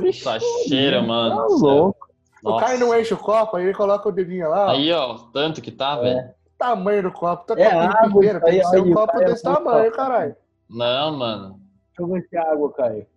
Essa 0.07 0.39
cheira, 0.67 1.01
mano. 1.01 1.35
Tá 1.35 1.47
do 1.47 1.95
louco. 2.43 2.47
O 2.47 2.51
Nossa. 2.51 2.65
Caio 2.65 2.79
não 2.79 2.99
enche 2.99 3.13
o 3.13 3.17
copo, 3.17 3.57
aí 3.57 3.63
ele 3.65 3.73
coloca 3.73 4.07
o 4.09 4.11
dedinho 4.11 4.49
lá, 4.49 4.67
ó. 4.67 4.69
Aí, 4.71 4.91
ó, 4.91 5.15
tanto 5.33 5.61
que 5.61 5.71
tá, 5.71 5.95
velho. 5.97 6.29
tamanho 6.57 7.03
do 7.03 7.11
copo. 7.11 7.45
Tá 7.45 7.59
É 7.59 7.67
água 7.71 8.23
isso 8.25 8.39
tem 8.41 8.41
que 8.41 8.49
aí, 8.49 8.63
ser 8.65 8.79
um 8.79 8.85
olha, 8.85 8.93
copo 8.95 9.13
Caio, 9.13 9.25
desse 9.27 9.47
é 9.47 9.53
tamanho, 9.53 9.91
caralho. 9.91 10.35
Não, 10.69 11.17
mano. 11.17 11.59
Deixa 11.97 12.01
eu 12.01 12.07
ver 12.07 12.27
se 12.29 12.37
é 12.37 12.39
água, 12.39 12.73
Caio. 12.73 13.07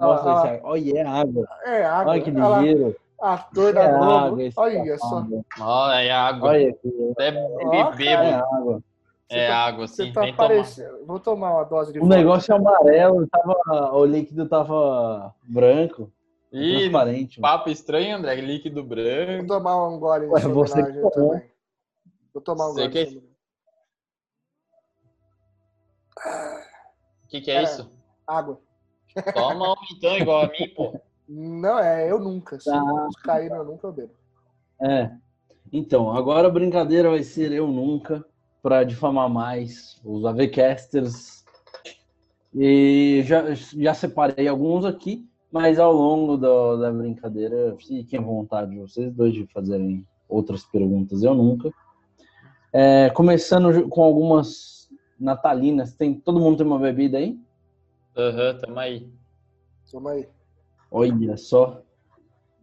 Nossa, 0.00 0.30
ah, 0.32 0.38
esse 0.38 0.46
é... 0.48 0.60
Olha, 0.64 0.98
é 0.98 1.06
água. 1.06 1.48
É 1.64 1.84
água. 1.84 2.12
Olha 2.12 2.22
que 2.22 2.30
Olha 2.30 2.56
ligeiro. 2.60 2.96
Ator 3.20 3.72
da 3.72 3.82
É 3.84 3.92
Globo. 3.92 4.12
água. 4.12 4.38
Olha 4.56 4.98
só. 4.98 5.08
safado. 5.08 5.46
Ó, 5.60 5.92
é 5.92 6.10
água. 6.10 6.48
Olha 6.50 6.70
aqui. 6.70 7.10
Até 7.12 7.30
bebo. 7.30 8.02
É 8.02 8.34
água. 8.34 8.82
É 9.28 9.48
tá- 9.48 9.56
água, 9.56 9.86
Você 9.86 10.04
sim. 10.04 10.12
tá 10.12 10.20
tomar. 10.32 10.64
Vou 11.06 11.18
tomar 11.20 11.50
uma 11.54 11.64
dose 11.64 11.92
de 11.92 11.98
O 11.98 12.02
vodka. 12.02 12.16
negócio 12.16 12.52
é 12.52 12.56
amarelo, 12.56 13.26
tava... 13.28 13.94
o 13.96 14.04
líquido 14.04 14.46
tava 14.46 15.32
branco, 15.44 16.10
Ih, 16.52 16.80
transparente. 16.80 17.40
papo 17.40 17.70
estranho, 17.70 18.16
André. 18.16 18.34
Líquido 18.36 18.80
Vou 18.82 18.88
branco. 18.90 19.46
tomar 19.46 19.88
um 19.88 19.98
gole 19.98 20.26
Ué, 20.26 20.40
você 20.42 20.82
que 20.84 20.92
tomou. 20.92 21.10
também. 21.10 21.50
Vou 22.34 22.42
tomar 22.42 22.68
um 22.68 22.72
Você 22.74 22.80
gole 22.88 22.92
que- 22.92 22.98
homenagem. 23.02 23.32
O 27.24 27.28
que, 27.28 27.40
que 27.40 27.50
é 27.50 27.56
É. 27.56 27.62
isso? 27.62 27.90
Água. 28.26 28.60
Toma 29.34 29.72
um 29.72 29.74
então, 29.96 30.16
igual 30.16 30.42
a 30.44 30.48
mim, 30.48 30.68
pô. 30.74 31.00
Não, 31.28 31.78
é, 31.78 32.10
eu 32.10 32.18
nunca. 32.18 32.58
Se 32.60 32.70
Tá. 32.70 32.82
os 33.08 33.16
caíram, 33.16 33.56
eu 33.56 33.64
nunca 33.64 33.90
bebo. 33.90 34.12
É. 34.80 35.10
Então, 35.72 36.10
agora 36.14 36.48
a 36.48 36.50
brincadeira 36.50 37.08
vai 37.10 37.22
ser 37.22 37.52
eu 37.52 37.66
nunca, 37.66 38.24
para 38.62 38.84
difamar 38.84 39.28
mais 39.28 40.00
os 40.04 40.24
AVCasters. 40.26 41.44
E 42.54 43.22
já, 43.24 43.54
já 43.54 43.94
separei 43.94 44.46
alguns 44.46 44.84
aqui, 44.84 45.26
mas 45.52 45.78
ao 45.78 45.92
longo 45.92 46.38
da, 46.38 46.76
da 46.76 46.90
brincadeira, 46.90 47.76
fiquem 47.78 48.18
à 48.18 48.22
vontade 48.22 48.78
vocês 48.78 49.12
dois 49.12 49.34
de 49.34 49.46
fazerem 49.46 50.06
outras 50.26 50.64
perguntas, 50.64 51.22
eu 51.22 51.34
nunca. 51.34 51.70
É, 52.72 53.10
começando 53.10 53.86
com 53.90 54.02
algumas 54.02 54.88
natalinas, 55.20 55.92
tem 55.92 56.14
todo 56.14 56.40
mundo 56.40 56.56
tem 56.56 56.66
uma 56.66 56.78
bebida 56.78 57.18
aí? 57.18 57.38
Aham, 58.16 58.58
tamo 58.58 58.78
aí. 58.78 59.12
Toma 59.90 60.12
aí. 60.12 60.26
Olha 60.90 61.36
só. 61.36 61.82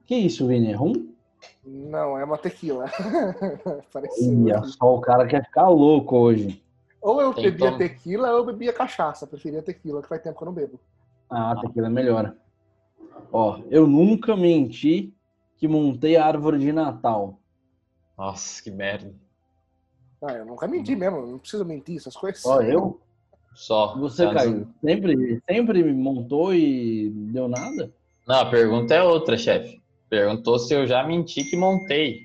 Que 0.06 0.16
isso, 0.16 0.48
Vini? 0.48 0.72
É 0.72 0.76
rum? 0.76 1.14
Não, 1.64 2.18
é 2.18 2.24
uma 2.24 2.40
tequila. 2.40 2.86
Pareceu. 3.94 4.44
Olha 4.44 4.64
só, 4.64 4.96
o 4.96 5.00
cara 5.00 5.28
quer 5.28 5.46
ficar 5.46 5.70
louco 5.70 6.18
hoje. 6.18 6.64
Ou 7.00 7.22
eu 7.22 7.34
Tem 7.34 7.46
bebia 7.46 7.68
como. 7.68 7.78
tequila 7.78 8.32
ou 8.32 8.38
eu 8.40 8.46
bebia 8.46 8.74
cachaça. 8.74 9.28
Preferia 9.28 9.62
tequila, 9.62 10.02
que 10.02 10.08
faz 10.08 10.22
tempo 10.22 10.38
que 10.38 10.44
eu 10.44 10.48
não 10.48 10.54
bebo. 10.54 10.80
Ah, 11.30 11.56
tequila 11.62 11.90
melhora. 11.90 12.36
Ó, 13.32 13.62
eu 13.70 13.88
nunca 13.88 14.36
menti 14.36 15.14
que 15.58 15.68
montei 15.68 16.16
a 16.16 16.26
árvore 16.26 16.60
de 16.60 16.72
Natal. 16.72 17.40
Nossa, 18.18 18.62
que 18.64 18.72
merda. 18.72 19.14
Ah, 20.22 20.34
eu 20.34 20.46
nunca 20.46 20.68
menti 20.68 20.96
mesmo. 20.96 21.26
Não 21.26 21.40
preciso 21.40 21.64
mentir 21.66 21.98
essas 21.98 22.16
coisas. 22.16 22.46
Ó, 22.46 22.62
eu? 22.62 23.00
Só. 23.54 23.98
Você, 23.98 24.26
Tá 24.26 24.34
Caio, 24.36 24.68
sempre, 24.84 25.42
sempre 25.50 25.94
montou 25.94 26.54
e 26.54 27.10
deu 27.10 27.48
nada? 27.48 27.92
Não, 28.28 28.36
a 28.36 28.46
pergunta 28.46 28.94
é 28.94 29.04
outra, 29.04 29.38
chefe. 29.38 29.82
Perguntou 30.10 30.60
se 30.60 30.74
eu 30.74 30.86
já 30.88 31.04
menti 31.04 31.44
que 31.44 31.56
montei. 31.58 32.22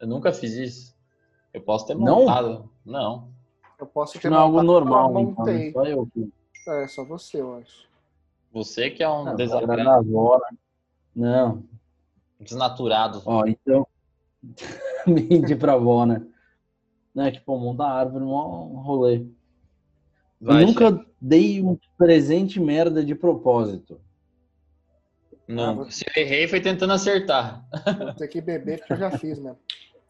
Eu 0.00 0.06
nunca 0.08 0.32
fiz 0.32 0.52
isso. 0.54 0.96
Eu 1.52 1.60
posso 1.60 1.86
ter 1.86 1.94
Não? 1.94 2.20
montado. 2.20 2.70
Não. 2.84 3.28
Eu 3.78 3.86
posso 3.86 4.18
ter 4.18 4.30
não 4.30 4.36
é 4.36 4.40
algo 4.40 4.62
normal, 4.62 5.10
então. 5.18 5.44
né? 5.44 5.62
montei. 5.62 5.72
Só 5.72 5.84
eu. 5.84 6.08
É, 6.68 6.88
só 6.88 7.04
você, 7.04 7.40
eu 7.40 7.54
acho. 7.56 7.89
Você 8.52 8.90
que 8.90 9.02
é 9.02 9.08
um 9.08 9.28
Ah, 9.28 9.34
desagrado, 9.34 9.84
da 9.84 9.96
avó, 9.96 10.38
né? 10.38 10.56
Não. 11.14 11.64
desnaturado. 12.38 13.22
Ó, 13.24 13.44
então. 13.46 13.86
Menti 15.06 15.54
pra 15.54 15.74
avó, 15.74 16.04
né? 16.06 16.24
Né, 17.14 17.30
que, 17.30 17.40
pô, 17.40 17.58
montar 17.58 17.88
árvore 17.88 18.24
é 18.24 18.26
um 18.26 18.80
rolê. 18.80 19.26
Vai, 20.40 20.62
eu 20.62 20.66
nunca 20.68 20.90
chefe. 20.90 21.06
dei 21.20 21.62
um 21.62 21.76
presente 21.98 22.58
merda 22.60 23.04
de 23.04 23.14
propósito. 23.14 24.00
Nunca. 25.46 25.90
Se 25.90 26.04
eu 26.16 26.22
errei, 26.22 26.46
foi 26.46 26.60
tentando 26.60 26.92
acertar. 26.92 27.66
Vou 27.98 28.14
ter 28.14 28.28
que 28.28 28.40
beber 28.40 28.78
porque 28.78 28.92
eu 28.92 28.98
já 28.98 29.10
fiz 29.10 29.38
mesmo. 29.38 29.58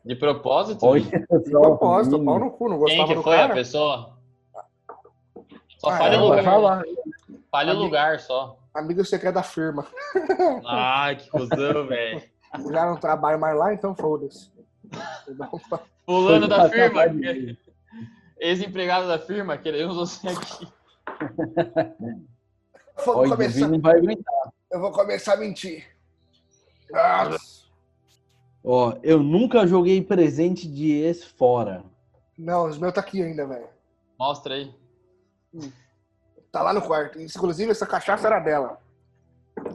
De 0.05 0.15
propósito? 0.15 0.85
Olha 0.87 1.03
De 1.03 1.51
propósito, 1.51 2.23
pau 2.25 2.39
no 2.39 2.51
cu, 2.53 2.69
não 2.69 2.77
Quem 2.85 2.99
gostava 2.99 3.09
que 3.09 3.15
do 3.15 3.23
foi 3.23 3.37
a 3.37 3.41
cara. 3.41 3.55
pessoa? 3.55 4.19
Só 5.79 5.89
Ah, 5.91 6.03
o 6.03 6.07
ela 6.07 6.19
Vai 6.29 6.39
lugar. 6.39 6.45
falar. 6.45 6.85
Falha 7.51 7.75
o 7.75 7.79
lugar 7.79 8.21
só. 8.21 8.57
Amigo 8.73 9.05
secreto 9.05 9.35
da 9.35 9.43
firma. 9.43 9.87
Ai, 10.67 11.17
que 11.17 11.29
cuzão, 11.31 11.87
velho. 11.89 12.23
Já 12.71 12.87
não 12.87 12.97
trabalho 12.97 13.41
mais 13.41 13.57
lá, 13.57 13.75
então 13.75 13.95
foda-se. 13.95 14.51
Fulano 16.07 16.47
da 16.49 16.69
firma. 16.69 17.03
Ex-empregado 18.39 19.07
da 19.09 19.19
firma, 19.19 19.57
queremos 19.59 19.97
você 19.97 20.29
aqui. 20.29 20.69
Vou 23.05 23.17
Olha, 23.19 23.29
o 23.29 23.37
começar, 23.37 23.79
vai 23.81 23.97
aguentar. 23.99 24.53
eu 24.71 24.81
vou 24.81 24.93
começar 24.93 25.35
a 25.35 25.37
mentir. 25.37 25.87
Nossa. 26.91 27.61
Ó, 28.65 28.95
eu 29.03 29.23
nunca 29.23 29.67
joguei 29.67 30.03
presente 30.03 30.69
de 30.69 30.93
ex 30.93 31.25
fora. 31.25 31.85
Não, 32.37 32.67
os 32.69 32.79
meus 32.79 32.93
tá 32.93 33.01
aqui 33.01 33.23
ainda, 33.23 33.47
velho. 33.47 33.69
Mostra 34.19 34.55
aí. 34.55 34.75
Tá 36.53 36.63
lá 36.63 36.73
no 36.73 36.83
quarto. 36.83 37.21
Inclusive, 37.21 37.71
essa 37.71 37.87
cachaça 37.87 38.27
era 38.27 38.41
dela. 38.41 38.79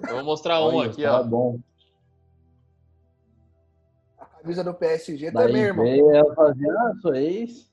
Eu 0.07 0.15
vou 0.15 0.23
mostrar 0.23 0.61
um 0.65 0.82
aqui, 0.82 1.03
tá 1.03 1.19
ó. 1.19 1.23
bom. 1.23 1.59
A 4.19 4.26
camisa 4.26 4.63
do 4.63 4.73
PSG 4.73 5.32
Daí 5.32 5.47
também, 5.47 5.61
irmão. 5.63 6.15
ela 6.15 6.36
fazer, 6.36 6.69
ah, 6.69 6.93
sou 7.01 7.15
ex. 7.15 7.71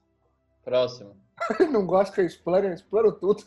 Próximo. 0.64 1.16
Não 1.72 1.86
gosto 1.86 2.12
que 2.12 2.20
eu 2.20 2.26
explane, 2.26 2.68
eu 2.68 2.74
explano 2.74 3.12
tudo. 3.12 3.42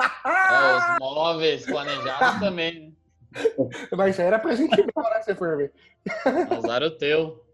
É, 0.00 0.76
os 0.94 0.98
móveis 1.00 1.64
planejados 1.64 2.40
também, 2.40 2.96
Mas 3.96 4.10
isso 4.10 4.20
aí 4.20 4.26
era 4.26 4.38
presente 4.38 4.76
meu, 4.76 5.04
né, 5.04 5.18
se 5.20 5.24
você 5.26 5.34
for 5.34 5.56
ver. 5.56 5.72
né? 6.26 6.58
Usaram 6.58 6.86
o 6.86 6.90
teu. 6.90 7.44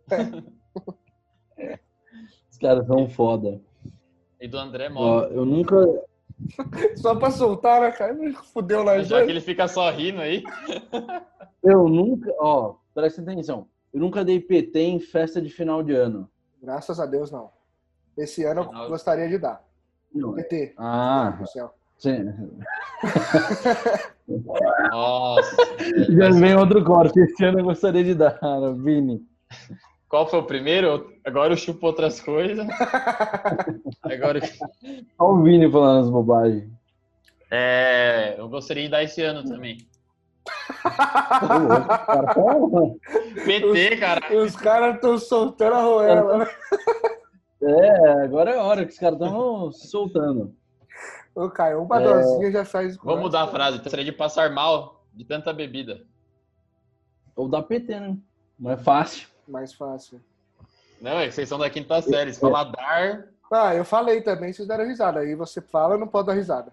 Os 2.51 2.59
caras 2.59 2.87
são 2.87 3.09
foda. 3.09 3.61
E 4.41 4.49
do 4.49 4.59
André 4.59 4.89
Ó, 4.89 4.91
Móvel. 4.93 5.31
eu 5.31 5.45
nunca. 5.45 5.77
Só 6.97 7.15
pra 7.15 7.31
soltar, 7.31 7.81
né, 7.81 7.91
cara? 7.93 8.17
Fudeu 8.53 8.85
nós 8.85 9.07
Já 9.09 9.17
que 9.17 9.23
dois. 9.25 9.31
ele 9.31 9.41
fica 9.41 9.67
só 9.69 9.91
rindo 9.91 10.21
aí. 10.21 10.43
Eu 11.63 11.89
nunca. 11.89 12.31
Ó, 12.39 12.75
presta 12.95 13.23
atenção. 13.23 13.67
Eu 13.93 14.01
nunca 14.01 14.25
dei 14.25 14.39
PT 14.41 14.79
em 14.81 15.01
festa 15.01 15.41
de 15.41 15.49
final 15.49 15.83
de 15.83 15.95
ano. 15.95 16.29
Graças 16.63 17.01
a 17.01 17.07
Deus, 17.07 17.31
não. 17.31 17.51
Esse 18.17 18.45
ano 18.45 18.65
Final- 18.65 18.85
eu 18.85 18.89
gostaria 18.91 19.29
de 19.29 19.39
dar. 19.39 19.63
Não, 20.15 20.35
PT. 20.35 20.75
Ah, 20.77 21.31
do 21.41 21.47
céu. 21.49 21.75
sim. 21.99 22.33
Nossa. 24.91 25.57
Já 26.11 26.31
vem 26.31 26.55
outro 26.57 26.85
corte. 26.85 27.19
Esse 27.21 27.45
ano 27.45 27.61
eu 27.61 27.65
gostaria 27.65 28.05
de 28.05 28.15
dar, 28.15 28.39
Vini. 28.77 29.23
Qual 30.15 30.29
foi 30.29 30.39
o 30.39 30.45
primeiro? 30.45 31.13
Agora 31.25 31.55
eu 31.55 31.57
chupo 31.57 31.89
outras 31.89 32.21
coisas. 32.21 32.65
Agora 34.01 34.39
Olha 35.19 35.19
o 35.19 35.43
Vini 35.43 35.69
falando 35.69 36.05
as 36.05 36.09
bobagens. 36.09 36.71
é, 37.51 38.37
eu 38.39 38.49
gostaria 38.49 38.85
de 38.85 38.91
dar 38.91 39.03
esse 39.03 39.21
ano 39.23 39.43
também. 39.43 39.79
PT, 43.45 43.97
cara. 43.97 44.33
Os 44.37 44.55
caras 44.55 44.95
estão 44.95 45.19
soltando 45.19 45.75
a 45.75 45.83
roela, 45.83 46.39
né? 46.39 46.47
É, 47.61 48.23
agora 48.23 48.53
é 48.53 48.59
a 48.61 48.63
hora 48.63 48.87
que 48.87 48.93
os 48.93 48.99
caras 49.01 49.21
estão 49.21 49.73
se 49.73 49.89
soltando. 49.89 50.55
Ô, 51.35 51.51
Caio, 51.51 51.83
uma 51.83 52.01
É. 52.01 52.05
dosinha 52.05 52.53
já 52.53 52.65
faz. 52.65 52.97
Vamos 52.99 53.23
mudar 53.23 53.43
a 53.43 53.49
frase. 53.49 53.79
Gostaria 53.79 54.05
de 54.05 54.13
passar 54.13 54.49
mal 54.53 55.05
de 55.13 55.25
tanta 55.25 55.53
bebida. 55.53 56.03
Ou 57.35 57.49
dar 57.49 57.65
PT, 57.65 57.99
né? 57.99 58.17
Não 58.57 58.71
é 58.71 58.77
fácil. 58.77 59.34
Mais 59.47 59.73
fácil. 59.75 60.21
Não, 61.01 61.19
é 61.19 61.27
que 61.29 61.35
vocês 61.35 61.49
são 61.49 61.59
da 61.59 61.69
quinta 61.69 62.01
série. 62.01 62.33
Se 62.33 62.41
falar 62.41 62.65
dar. 62.65 63.29
Ah, 63.53 63.75
eu 63.75 63.85
falei 63.85 64.21
também, 64.23 64.53
vocês 64.53 64.67
deram 64.67 64.87
risada. 64.87 65.21
Aí 65.21 65.35
você 65.35 65.61
fala, 65.61 65.99
não 65.99 66.09
pode 66.09 66.27
dar 66.29 66.35
risada. 66.35 66.73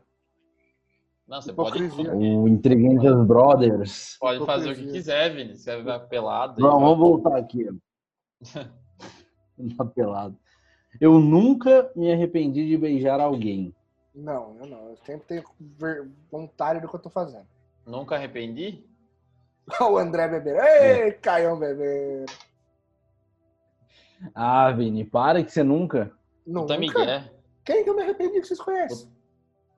Não, 1.28 1.41
você 1.41 1.53
pode, 1.53 1.78
Hipocrisia. 1.84 2.13
O 2.15 2.47
Intrigantes 2.47 3.26
Brothers. 3.26 4.17
pode 4.19 4.45
fazer 4.45 4.72
o 4.72 4.76
que 4.76 4.82
Hipocrisia. 4.82 4.91
quiser, 4.93 5.36
Vini. 5.36 5.55
Você 5.57 5.82
vai 5.82 5.99
pelado. 5.99 6.61
Não, 6.61 6.80
vamos 6.80 6.97
voltar 6.97 7.38
aqui. 7.38 7.67
Tá 9.78 9.86
pelado. 9.86 10.36
Eu 10.99 11.19
nunca 11.19 11.91
me 11.95 12.11
arrependi 12.11 12.67
de 12.67 12.76
beijar 12.78 13.19
alguém. 13.19 13.76
Não, 14.13 14.57
eu 14.59 14.65
não. 14.65 14.89
Eu 14.89 14.97
sempre 15.05 15.28
tenho 15.28 15.43
vontade 16.32 16.80
do 16.80 16.89
que 16.89 16.95
eu 16.95 16.99
tô 16.99 17.11
fazendo. 17.11 17.45
Nunca 17.86 18.15
arrependi? 18.15 18.84
Olha 19.80 19.91
o 19.91 19.97
André 19.99 20.28
bebendo. 20.28 20.61
Ei, 20.61 21.11
Caião 21.11 21.59
bebendo. 21.59 22.26
Ah, 24.36 24.72
Vini, 24.72 25.03
para 25.03 25.43
que 25.43 25.51
você 25.51 25.63
nunca. 25.63 26.11
Nunca. 26.45 26.61
Puta 26.61 26.78
Miguel. 26.78 27.24
Quem 27.65 27.84
que 27.84 27.89
eu 27.89 27.95
me 27.95 28.01
arrependi 28.03 28.41
que 28.41 28.47
vocês 28.47 28.59
conhecem? 28.59 29.09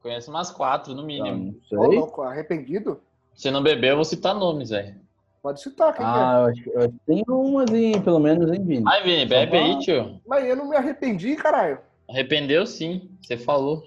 Conheço 0.01 0.29
umas 0.29 0.51
quatro, 0.51 0.93
no 0.93 1.01
Ah, 1.01 1.05
mínimo. 1.05 1.59
não 1.71 1.79
Ô, 1.79 1.85
sei. 1.87 1.97
louco, 1.97 2.21
arrependido? 2.21 3.01
Se 3.33 3.49
não 3.49 3.63
beber, 3.63 3.91
eu 3.91 3.95
vou 3.95 4.05
citar 4.05 4.35
nomes, 4.35 4.69
velho. 4.69 4.95
Pode 5.41 5.61
citar, 5.61 5.93
quem 5.93 6.05
Ah, 6.05 6.37
eu 6.39 6.45
acho, 6.45 6.63
que- 6.63 6.69
eu 6.69 6.79
acho 6.79 6.89
que 6.89 6.99
tem 7.05 7.23
umas, 7.27 7.69
em, 7.71 8.01
pelo 8.01 8.19
menos, 8.19 8.49
em 8.51 8.63
Vini. 8.63 8.83
Ai, 8.87 9.03
Vini, 9.03 9.25
bebe 9.25 9.57
aí, 9.57 9.79
tio. 9.79 9.95
é. 9.95 10.15
Mas 10.25 10.45
eu 10.45 10.55
não 10.55 10.69
me 10.69 10.75
arrependi, 10.75 11.35
caralho. 11.35 11.79
Arrependeu 12.09 12.65
sim, 12.65 13.09
você 13.21 13.37
falou. 13.37 13.83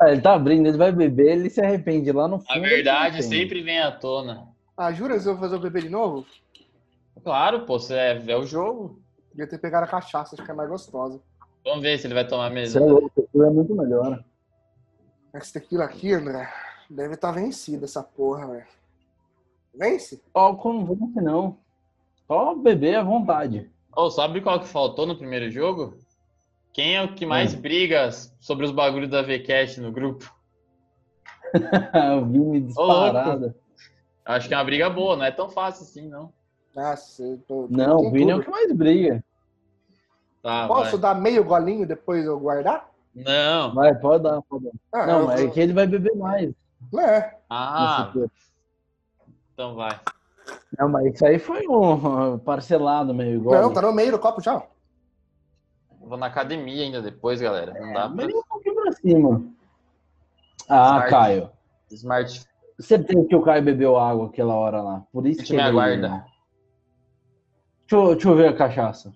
Ah, 0.00 0.10
ele 0.10 0.20
tá 0.20 0.34
abrindo, 0.34 0.66
ele 0.68 0.78
vai 0.78 0.92
beber, 0.92 1.32
ele 1.38 1.50
se 1.50 1.60
arrepende 1.60 2.10
lá 2.12 2.26
no 2.28 2.38
fundo. 2.38 2.50
A 2.50 2.58
verdade 2.58 3.22
sempre 3.22 3.62
vem 3.62 3.80
à 3.80 3.90
tona. 3.90 4.48
Ah, 4.76 4.92
jura 4.92 5.14
que 5.18 5.20
eu 5.28 5.32
vou 5.32 5.38
fazer 5.40 5.56
o 5.56 5.60
bebê 5.60 5.82
de 5.82 5.88
novo? 5.90 6.24
Claro, 7.22 7.66
pô, 7.66 7.78
você 7.78 7.94
é, 7.94 8.22
é 8.28 8.36
o 8.36 8.44
jogo. 8.46 8.99
Devia 9.30 9.46
ter 9.46 9.58
pegado 9.58 9.84
a 9.84 9.88
cachaça, 9.88 10.34
acho 10.34 10.44
que 10.44 10.50
é 10.50 10.54
mais 10.54 10.68
gostosa. 10.68 11.20
Vamos 11.64 11.82
ver 11.82 11.98
se 11.98 12.06
ele 12.06 12.14
vai 12.14 12.26
tomar 12.26 12.50
mesmo. 12.50 12.82
é 12.82 12.86
louco, 12.86 13.22
aquilo 13.22 13.44
é 13.44 13.50
muito 13.50 13.74
melhor. 13.74 14.24
Esse 15.34 15.52
tequila 15.52 15.84
aqui, 15.84 16.12
André, 16.12 16.52
deve 16.88 17.14
estar 17.14 17.30
vencida 17.32 17.84
essa 17.84 18.02
porra, 18.02 18.46
velho. 18.48 18.66
Vence? 19.74 20.20
Álcool 20.34 20.72
não 20.72 20.86
vence, 20.86 21.20
não. 21.20 21.58
Só 22.26 22.54
beber 22.54 22.96
à 22.96 23.02
vontade. 23.04 23.70
Ô, 23.94 24.10
sabe 24.10 24.40
qual 24.40 24.60
que 24.60 24.66
faltou 24.66 25.06
no 25.06 25.16
primeiro 25.16 25.50
jogo? 25.50 25.96
Quem 26.72 26.96
é 26.96 27.02
o 27.02 27.14
que 27.14 27.26
mais 27.26 27.54
Hum. 27.54 27.60
briga 27.60 28.10
sobre 28.40 28.64
os 28.64 28.72
bagulhos 28.72 29.10
da 29.10 29.22
VCast 29.22 29.80
no 29.80 29.92
grupo? 29.92 30.32
o 32.20 32.26
Vini 32.26 32.60
disparado. 32.60 33.54
Acho 34.24 34.48
que 34.48 34.54
é 34.54 34.56
uma 34.56 34.64
briga 34.64 34.88
boa, 34.88 35.16
não 35.16 35.24
é 35.24 35.30
tão 35.32 35.48
fácil 35.48 35.82
assim, 35.84 36.08
não. 36.08 36.32
Nossa, 36.74 37.22
eu 37.22 37.38
tô, 37.48 37.66
tô 37.66 37.68
Não, 37.70 37.96
o 38.06 38.10
Vini 38.10 38.30
é 38.30 38.36
o 38.36 38.42
que 38.42 38.50
mais 38.50 38.72
briga. 38.72 39.22
Tá, 40.42 40.66
Posso 40.66 40.92
vai. 40.98 41.00
dar 41.14 41.20
meio 41.20 41.44
golinho 41.44 41.86
depois 41.86 42.24
eu 42.24 42.38
guardar? 42.38 42.88
Não. 43.14 43.74
Vai, 43.74 43.94
pode 43.94 44.22
dar, 44.22 44.40
pode 44.42 44.64
dar. 44.64 44.72
Ah, 44.92 45.06
Não, 45.06 45.26
mas 45.26 45.40
é 45.40 45.48
que 45.48 45.60
ele 45.60 45.72
vai 45.72 45.86
beber 45.86 46.14
mais. 46.16 46.52
É, 46.98 47.34
Ah, 47.50 48.12
então 49.52 49.74
vai. 49.74 50.00
Não, 50.78 50.88
mas 50.88 51.14
isso 51.14 51.26
aí 51.26 51.38
foi 51.38 51.66
um 51.68 52.38
parcelado 52.40 53.12
meio 53.12 53.36
igual. 53.36 53.60
Não, 53.60 53.72
tá 53.72 53.82
no 53.82 53.92
meio 53.92 54.12
do 54.12 54.18
copo 54.18 54.40
já. 54.40 54.62
Vou 56.00 56.16
na 56.16 56.26
academia 56.26 56.84
ainda 56.84 57.02
depois, 57.02 57.40
galera. 57.40 57.74
Não 57.74 57.92
dá 57.92 58.08
pra... 58.08 58.26
Um 58.26 58.42
pouquinho 58.48 58.74
pra 58.76 58.92
cima. 58.92 59.42
Ah, 60.68 60.86
Smart. 60.86 61.10
Caio. 61.10 61.50
Smart. 61.90 62.46
Certeza 62.78 63.24
que 63.26 63.36
o 63.36 63.42
Caio 63.42 63.62
bebeu 63.62 63.98
água 63.98 64.26
aquela 64.28 64.54
hora 64.54 64.80
lá. 64.80 65.02
Por 65.12 65.26
isso 65.26 65.40
Gente, 65.40 65.48
que 65.48 65.52
me 65.56 65.60
ele... 65.60 65.68
aguarda. 65.68 66.08
Deixa 66.08 66.24
eu, 67.94 68.14
deixa 68.14 68.28
eu 68.28 68.36
ver 68.36 68.48
a 68.48 68.52
cachaça. 68.56 69.12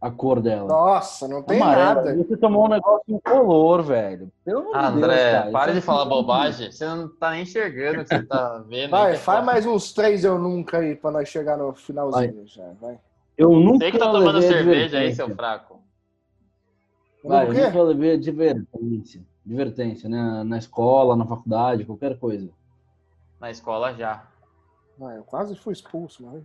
A 0.00 0.10
cor 0.10 0.42
dela. 0.42 0.68
Nossa, 0.68 1.26
não 1.26 1.42
tem 1.42 1.58
Amarela. 1.62 1.94
nada. 1.94 2.14
Você 2.16 2.36
tomou 2.36 2.66
um 2.66 2.68
negócio 2.68 3.02
incolor, 3.08 3.82
velho. 3.82 4.30
Pelo 4.44 4.60
amor 4.60 4.72
de 4.74 4.78
Deus, 4.82 4.94
André, 5.04 5.32
cara. 5.32 5.50
para 5.50 5.72
Isso 5.72 5.80
de 5.80 5.86
falar 5.86 6.04
é- 6.04 6.08
bobagem. 6.08 6.70
Você 6.72 6.86
não 6.86 7.08
tá 7.08 7.30
nem 7.30 7.42
enxergando 7.42 8.00
o 8.00 8.04
que 8.04 8.08
você 8.14 8.22
tá 8.22 8.58
vendo. 8.68 8.90
Vai, 8.90 9.16
faz 9.16 9.40
pô. 9.40 9.46
mais 9.46 9.64
uns 9.64 9.94
três 9.94 10.22
eu 10.22 10.38
nunca 10.38 10.78
aí 10.78 10.94
pra 10.94 11.10
nós 11.10 11.26
chegar 11.30 11.56
no 11.56 11.72
finalzinho 11.74 12.46
já. 12.46 12.70
Vai. 12.78 12.98
Eu 13.38 13.50
nunca 13.50 13.78
Você 13.86 13.92
que 13.92 13.98
tá 13.98 14.12
tomando 14.12 14.42
cerveja 14.42 14.98
aí, 14.98 15.14
seu 15.14 15.30
fraco. 15.34 15.80
Vai, 17.24 17.48
eu 17.48 17.54
nunca 17.54 17.82
levei 17.82 18.12
advertência. 18.12 19.22
Advertência, 19.46 20.08
né? 20.08 20.42
Na 20.44 20.58
escola, 20.58 21.16
na 21.16 21.24
faculdade, 21.26 21.84
qualquer 21.86 22.18
coisa. 22.18 22.50
Na 23.40 23.50
escola 23.50 23.94
já. 23.94 24.22
Ah, 25.00 25.14
eu 25.14 25.24
quase 25.24 25.56
fui 25.56 25.72
expulso, 25.72 26.24
mas. 26.24 26.42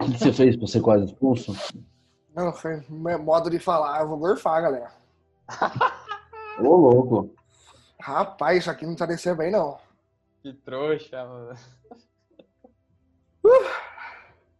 O 0.00 0.12
que 0.12 0.18
você 0.18 0.32
fez 0.32 0.56
pra 0.56 0.66
ser 0.66 0.80
quase 0.80 1.04
expulso? 1.04 1.52
Não, 2.34 2.52
foi 2.52 2.82
modo 2.88 3.50
de 3.50 3.58
falar. 3.58 4.00
Eu 4.00 4.08
vou 4.08 4.18
gorfar, 4.18 4.62
galera. 4.62 4.92
Ô, 6.58 6.76
louco. 6.76 7.34
Rapaz, 8.00 8.58
isso 8.58 8.70
aqui 8.70 8.86
não 8.86 8.96
tá 8.96 9.04
descendo 9.04 9.36
bem, 9.36 9.50
não. 9.50 9.78
Que 10.42 10.54
trouxa, 10.54 11.24
mano. 11.24 11.54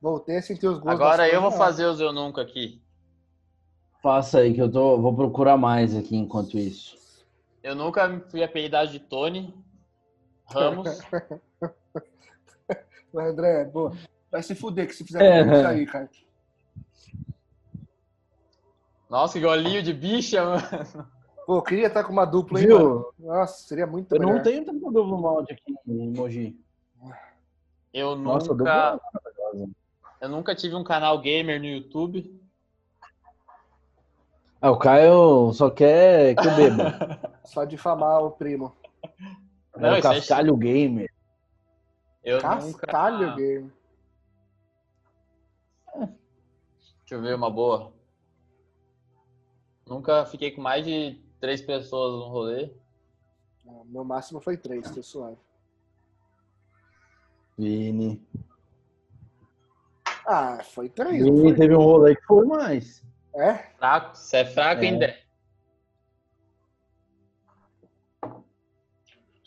Voltei 0.01 0.37
a 0.37 0.43
sentir 0.43 0.67
os 0.67 0.79
gostos. 0.79 0.93
Agora 0.93 1.29
eu 1.29 1.41
vou 1.41 1.51
fazer 1.51 1.87
os 1.87 2.01
eu 2.01 2.13
nunca 2.13 2.43
aqui. 2.43 2.83
Faça 4.03 4.39
aí 4.39 4.55
que 4.55 4.61
eu 4.61 4.71
tô, 4.71 4.99
vou 4.99 5.15
procurar 5.15 5.57
mais 5.57 5.95
aqui 5.95 6.17
enquanto 6.17 6.59
isso. 6.59 6.99
Eu 7.63 7.75
nunca 7.75 8.21
fui 8.31 8.43
apelidado 8.43 8.91
de 8.91 8.99
Tony 8.99 9.55
Ramos. 10.53 10.99
Mas, 13.13 13.27
André, 13.33 13.65
boa. 13.65 13.93
Vai 14.31 14.43
se 14.43 14.55
fuder 14.55 14.87
que 14.87 14.95
se 14.95 15.05
fizer 15.05 15.23
É. 15.23 15.41
isso 15.43 15.67
aí, 15.67 15.87
cara. 15.87 16.09
Nossa, 19.09 19.35
que 19.39 19.45
golinho 19.45 19.83
de 19.83 19.93
bicha, 19.93 20.45
mano. 20.45 20.63
Pô, 21.47 21.61
queria 21.63 21.89
estar 21.89 22.05
com 22.05 22.13
uma 22.13 22.25
dupla, 22.25 22.61
hein, 22.61 22.69
mano? 22.69 23.13
Viu? 23.19 23.29
Nossa, 23.29 23.67
seria 23.67 23.87
muito 23.87 24.15
Eu 24.15 24.21
melhor. 24.21 24.35
não 24.37 24.43
tenho 24.43 24.65
tanto 24.65 24.79
duplo 24.93 25.19
molde 25.19 25.53
aqui 25.53 25.75
em 25.89 26.11
Mogi. 26.11 26.57
Eu 27.93 28.15
Nossa, 28.15 28.55
nunca, 28.55 29.01
é 29.55 29.67
eu 30.21 30.29
nunca 30.29 30.55
tive 30.55 30.77
um 30.77 30.85
canal 30.85 31.19
gamer 31.21 31.59
no 31.59 31.67
YouTube. 31.67 32.39
Ah, 34.63 34.71
o 34.71 34.77
Caio 34.79 35.53
só 35.55 35.71
quer 35.71 36.37
que 36.37 36.47
eu 36.47 36.55
beba. 36.55 37.19
Só 37.47 37.65
difamar 37.65 38.23
o 38.23 38.31
primo. 38.31 38.73
Não, 39.81 39.89
é 39.89 39.93
o 39.93 39.97
é 39.97 40.03
Cascalho 40.03 40.57
Gamer. 40.57 41.11
Eu 42.23 42.41
Cascalho 42.41 43.19
nunca. 43.19 43.37
game. 43.37 43.73
Deixa 45.97 47.15
eu 47.15 47.23
ver 47.23 47.35
uma 47.35 47.51
boa. 47.51 47.93
Nunca 49.87 50.25
fiquei 50.27 50.51
com 50.53 50.61
mais 50.61 50.85
de 50.85 51.21
três 51.41 51.61
pessoas 51.61 52.13
no 52.15 52.29
rolê. 52.31 52.71
Ah, 53.67 53.83
Meu 53.87 54.05
máximo 54.05 54.41
foi 54.41 54.57
três, 54.57 54.91
tô 54.91 55.03
suave. 55.03 55.39
Vini. 57.59 58.23
Ah, 60.27 60.63
foi 60.63 60.89
três, 60.89 61.25
não 61.25 61.35
Vini 61.35 61.49
foi? 61.49 61.55
teve 61.57 61.75
um 61.75 61.83
rolê 61.83 62.15
que 62.15 62.23
foi 62.25 62.47
mais. 62.47 63.03
É? 63.35 63.55
Fraco, 63.79 64.17
você 64.17 64.37
é 64.39 64.45
fraco, 64.45 64.83
É. 64.83 64.87
hein, 64.87 64.99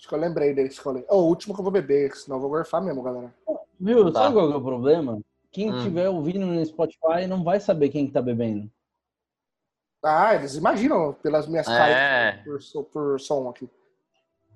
Acho 0.03 0.09
que 0.09 0.15
eu 0.15 0.19
lembrei 0.19 0.53
desse 0.53 0.81
rolê. 0.81 1.05
Ô, 1.09 1.15
o 1.19 1.27
último 1.27 1.53
que 1.53 1.61
eu 1.61 1.63
vou 1.63 1.71
beber, 1.71 2.13
senão 2.13 2.35
eu 2.35 2.41
vou 2.41 2.49
gorfar 2.49 2.83
mesmo, 2.83 3.01
galera. 3.01 3.33
Viu? 3.79 4.11
Tá. 4.11 4.23
Sabe 4.23 4.33
qual 4.35 4.47
que 4.49 4.53
é 4.53 4.57
o 4.57 4.61
problema? 4.61 5.21
Quem 5.49 5.71
Hum. 5.73 5.81
tiver 5.81 6.09
ouvindo 6.09 6.45
no 6.45 6.65
Spotify 6.65 7.25
não 7.25 7.41
vai 7.41 7.61
saber 7.61 7.87
quem 7.87 8.05
que 8.05 8.11
tá 8.11 8.21
bebendo. 8.21 8.69
Ah, 10.03 10.35
eles 10.35 10.55
imaginam 10.55 11.13
pelas 11.23 11.47
minhas 11.47 11.65
caras 11.65 11.95
É. 11.95 12.41
por, 12.43 12.61
so- 12.61 12.83
por 12.83 13.17
som 13.21 13.47
aqui. 13.47 13.69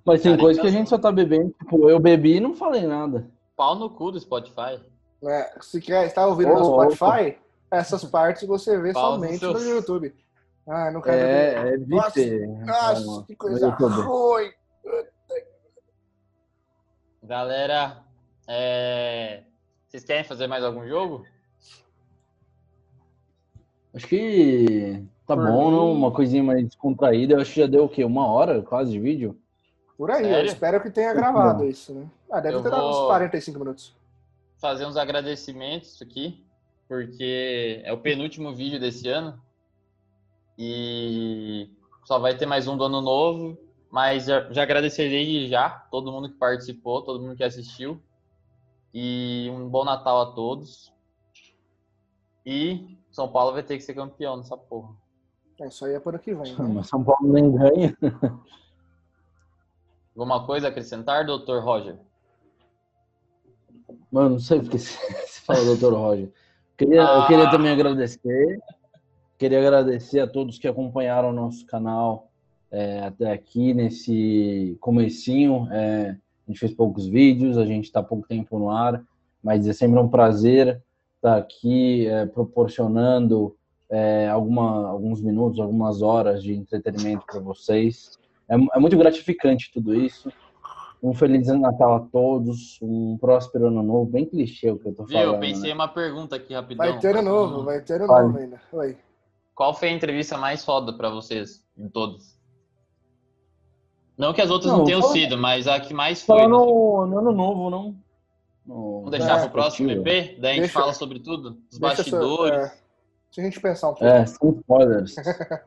Mas 0.03 0.21
tem 0.21 0.31
Cara, 0.33 0.41
coisa 0.43 0.59
que 0.59 0.67
a 0.67 0.69
então- 0.69 0.79
gente 0.81 0.89
só 0.89 0.97
tá 0.97 1.13
bebendo. 1.13 1.55
Tipo, 1.59 1.89
eu 1.89 1.97
bebi 1.97 2.35
e 2.35 2.39
não 2.41 2.53
falei 2.53 2.85
nada. 2.85 3.25
Pau 3.55 3.73
no 3.73 3.89
cu 3.89 4.11
do 4.11 4.19
Spotify. 4.19 4.81
É, 5.23 5.57
se 5.61 5.79
quer 5.79 6.07
estar 6.07 6.27
ouvindo 6.27 6.51
Ô, 6.51 6.59
no. 6.59 6.91
Spotify, 6.91 7.37
essas 7.71 8.03
partes 8.03 8.45
você 8.45 8.77
vê 8.77 8.91
Pau 8.91 9.11
no 9.11 9.23
somente 9.23 9.39
seu- 9.39 9.53
no 9.53 9.61
YouTube. 9.61 10.13
Ah, 10.67 10.91
não 10.91 11.01
quero 11.01 11.15
beber. 11.15 11.31
É, 11.31 11.73
é 11.73 11.77
Nossa. 11.77 13.01
Nossa, 13.05 13.25
que 13.25 13.35
coisa 13.37 13.65
no 13.65 13.71
YouTube. 13.71 14.01
ruim. 14.01 14.51
Galera, 17.27 17.97
é, 18.47 19.43
vocês 19.85 20.05
querem 20.05 20.23
fazer 20.23 20.47
mais 20.47 20.63
algum 20.63 20.87
jogo? 20.87 21.25
Acho 23.93 24.07
que 24.07 25.03
tá 25.25 25.35
Por 25.35 25.45
bom, 25.45 25.65
mim- 25.69 25.75
não? 25.75 25.91
Uma 25.91 26.11
coisinha 26.11 26.41
mais 26.41 26.63
descontraída. 26.65 27.33
Eu 27.33 27.41
acho 27.41 27.53
que 27.53 27.59
já 27.59 27.67
deu 27.67 27.83
o 27.83 27.89
quê? 27.89 28.05
Uma 28.05 28.27
hora 28.27 28.61
quase 28.61 28.91
de 28.91 28.99
vídeo? 28.99 29.37
Por 29.97 30.09
aí, 30.09 30.23
eu 30.23 30.29
Sério? 30.29 30.47
espero 30.47 30.81
que 30.81 30.89
tenha 30.89 31.13
gravado 31.13 31.65
isso, 31.65 31.93
né? 31.93 32.07
Ah, 32.31 32.39
deve 32.39 32.55
Eu 32.57 32.63
ter 32.63 32.69
dado 32.69 32.87
uns 32.87 32.95
vou- 32.95 33.07
45 33.07 33.59
minutos. 33.59 33.93
Fazer 34.57 34.85
uns 34.85 34.95
agradecimentos 34.95 36.01
aqui, 36.01 36.45
porque 36.87 37.81
é 37.83 37.91
o 37.91 37.97
penúltimo 37.97 38.55
vídeo 38.55 38.79
desse 38.79 39.09
ano. 39.09 39.37
E 40.57 41.69
só 42.05 42.19
vai 42.19 42.37
ter 42.37 42.45
mais 42.45 42.67
um 42.69 42.77
do 42.77 42.85
ano 42.85 43.01
novo. 43.01 43.57
Mas 43.89 44.25
já, 44.25 44.51
já 44.51 44.63
agradecerei 44.63 45.47
já 45.47 45.69
todo 45.69 46.11
mundo 46.11 46.29
que 46.29 46.35
participou, 46.37 47.01
todo 47.03 47.21
mundo 47.23 47.35
que 47.35 47.43
assistiu. 47.43 48.01
E 48.93 49.49
um 49.51 49.69
bom 49.69 49.83
Natal 49.85 50.21
a 50.21 50.31
todos. 50.33 50.91
E 52.45 52.97
São 53.11 53.29
Paulo 53.31 53.53
vai 53.53 53.63
ter 53.63 53.77
que 53.77 53.83
ser 53.83 53.93
campeão 53.93 54.37
nessa 54.37 54.57
porra. 54.57 54.93
É, 55.59 55.67
Isso 55.67 55.85
aí 55.85 55.93
é 55.93 55.99
por 55.99 56.13
ano 56.13 56.23
que 56.23 56.33
vem. 56.33 56.53
né? 56.55 56.67
Mas 56.73 56.87
São 56.87 57.03
Paulo 57.03 57.31
nem 57.31 57.51
ganha. 57.51 57.95
Alguma 60.15 60.45
coisa 60.45 60.67
a 60.67 60.69
acrescentar, 60.69 61.25
doutor 61.25 61.63
Roger? 61.63 61.97
Mano, 64.11 64.31
não 64.31 64.39
sei 64.39 64.59
porque 64.61 64.77
você 64.79 65.41
fala, 65.45 65.63
doutor 65.63 65.93
Roger. 65.93 66.31
Queria, 66.77 67.01
Eu 67.01 67.07
Ah. 67.07 67.27
queria 67.27 67.49
também 67.51 67.71
agradecer. 67.71 68.59
Queria 69.37 69.59
agradecer 69.59 70.19
a 70.19 70.27
todos 70.27 70.57
que 70.57 70.67
acompanharam 70.67 71.29
o 71.29 71.33
nosso 71.33 71.65
canal 71.67 72.31
é, 72.71 73.01
até 73.01 73.31
aqui 73.31 73.73
nesse 73.73 74.77
comecinho. 74.79 75.67
É, 75.71 76.09
a 76.11 76.51
gente 76.51 76.59
fez 76.59 76.73
poucos 76.73 77.07
vídeos, 77.07 77.57
a 77.57 77.65
gente 77.65 77.85
está 77.85 78.01
pouco 78.01 78.27
tempo 78.27 78.57
no 78.57 78.69
ar, 78.69 79.03
mas 79.43 79.67
é 79.67 79.73
sempre 79.73 79.99
um 79.99 80.07
prazer 80.07 80.81
estar 81.15 81.37
aqui 81.37 82.07
é, 82.07 82.25
proporcionando 82.25 83.55
é, 83.89 84.27
alguma, 84.27 84.87
alguns 84.87 85.21
minutos, 85.21 85.59
algumas 85.59 86.01
horas 86.01 86.43
de 86.43 86.53
entretenimento 86.53 87.25
para 87.25 87.39
vocês. 87.39 88.17
É, 88.49 88.55
é 88.55 88.79
muito 88.79 88.97
gratificante 88.97 89.71
tudo 89.73 89.93
isso. 89.93 90.31
Um 91.01 91.13
feliz 91.13 91.47
Natal 91.47 91.95
a 91.95 91.99
todos, 91.99 92.79
um 92.81 93.17
próspero 93.19 93.67
ano 93.67 93.83
novo, 93.83 94.09
bem 94.09 94.25
clichê 94.25 94.71
o 94.71 94.79
que 94.79 94.87
eu 94.87 94.95
tô 94.95 95.03
Viu? 95.03 95.17
falando. 95.17 95.35
Eu 95.35 95.39
pensei 95.39 95.69
né? 95.69 95.75
uma 95.75 95.87
pergunta 95.87 96.35
aqui 96.35 96.53
rapidão. 96.53 96.87
Vai 96.87 96.99
ter 96.99 97.15
ano 97.15 97.29
novo, 97.29 97.63
vai 97.63 97.81
ter 97.81 98.01
ano 98.01 98.07
novo 98.07 98.37
ainda. 98.37 98.59
Oi. 98.71 98.97
Qual 99.53 99.73
foi 99.73 99.89
a 99.89 99.91
entrevista 99.91 100.37
mais 100.37 100.65
foda 100.65 100.93
pra 100.93 101.09
vocês, 101.09 101.63
de 101.75 101.89
todos? 101.89 102.36
Não 104.17 104.33
que 104.33 104.41
as 104.41 104.49
outras 104.49 104.71
Não, 104.71 104.79
não, 104.79 104.85
tenham 104.85 105.01
sido, 105.03 105.37
mas 105.37 105.67
a 105.67 105.79
que 105.79 105.93
mais 105.93 106.23
foi. 106.23 106.37
Só 106.37 106.41
né? 106.43 106.47
no, 106.47 107.05
no 107.05 107.19
ano 107.19 107.31
novo, 107.31 107.69
não? 107.69 107.95
No- 108.65 108.95
Vamos 109.01 109.11
deixar 109.11 109.37
É, 109.37 109.41
pro 109.43 109.51
próximo. 109.51 109.91
EP? 109.91 110.03
Daí 110.39 110.51
a 110.51 110.53
gente 110.55 110.61
Deixa- 110.63 110.79
fala 110.79 110.93
sobre 110.93 111.19
tudo. 111.19 111.57
Os 111.71 111.77
Deixa 111.77 112.01
essa- 112.01 112.11
bastidores. 112.11 112.57
é, 112.57 112.59
Deixa 112.59 113.41
a 113.41 113.43
gente 113.43 113.59
pensar 113.61 113.87
um 113.89 113.93
pouco. 113.93 114.05
É, 114.05 114.25
sem 114.25 114.49
spoilers. 114.49 115.15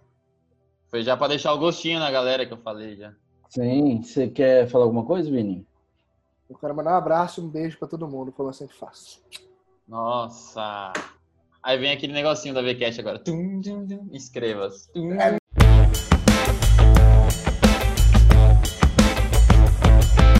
Foi 0.90 1.02
já 1.02 1.16
pra 1.16 1.28
deixar 1.28 1.52
o 1.54 1.58
gostinho 1.58 2.00
na 2.00 2.10
galera 2.10 2.44
que 2.44 2.52
eu 2.52 2.58
falei 2.58 2.96
já. 2.96 3.12
Sim, 3.48 4.02
você 4.02 4.26
quer 4.28 4.66
falar 4.68 4.84
alguma 4.84 5.04
coisa, 5.04 5.30
Vini? 5.30 5.64
Eu 6.48 6.58
quero 6.58 6.74
mandar 6.74 6.94
um 6.94 6.98
abraço 6.98 7.40
e 7.40 7.44
um 7.44 7.48
beijo 7.48 7.78
pra 7.78 7.86
todo 7.86 8.08
mundo, 8.08 8.32
como 8.32 8.48
eu 8.48 8.52
sempre 8.52 8.76
faço. 8.76 9.22
Nossa. 9.86 10.92
Aí 11.62 11.78
vem 11.78 11.92
aquele 11.92 12.12
negocinho 12.12 12.52
da 12.54 12.60
VCast 12.62 13.00
agora. 13.00 13.22
Inscreva-se. 14.12 14.88
É 15.18 15.39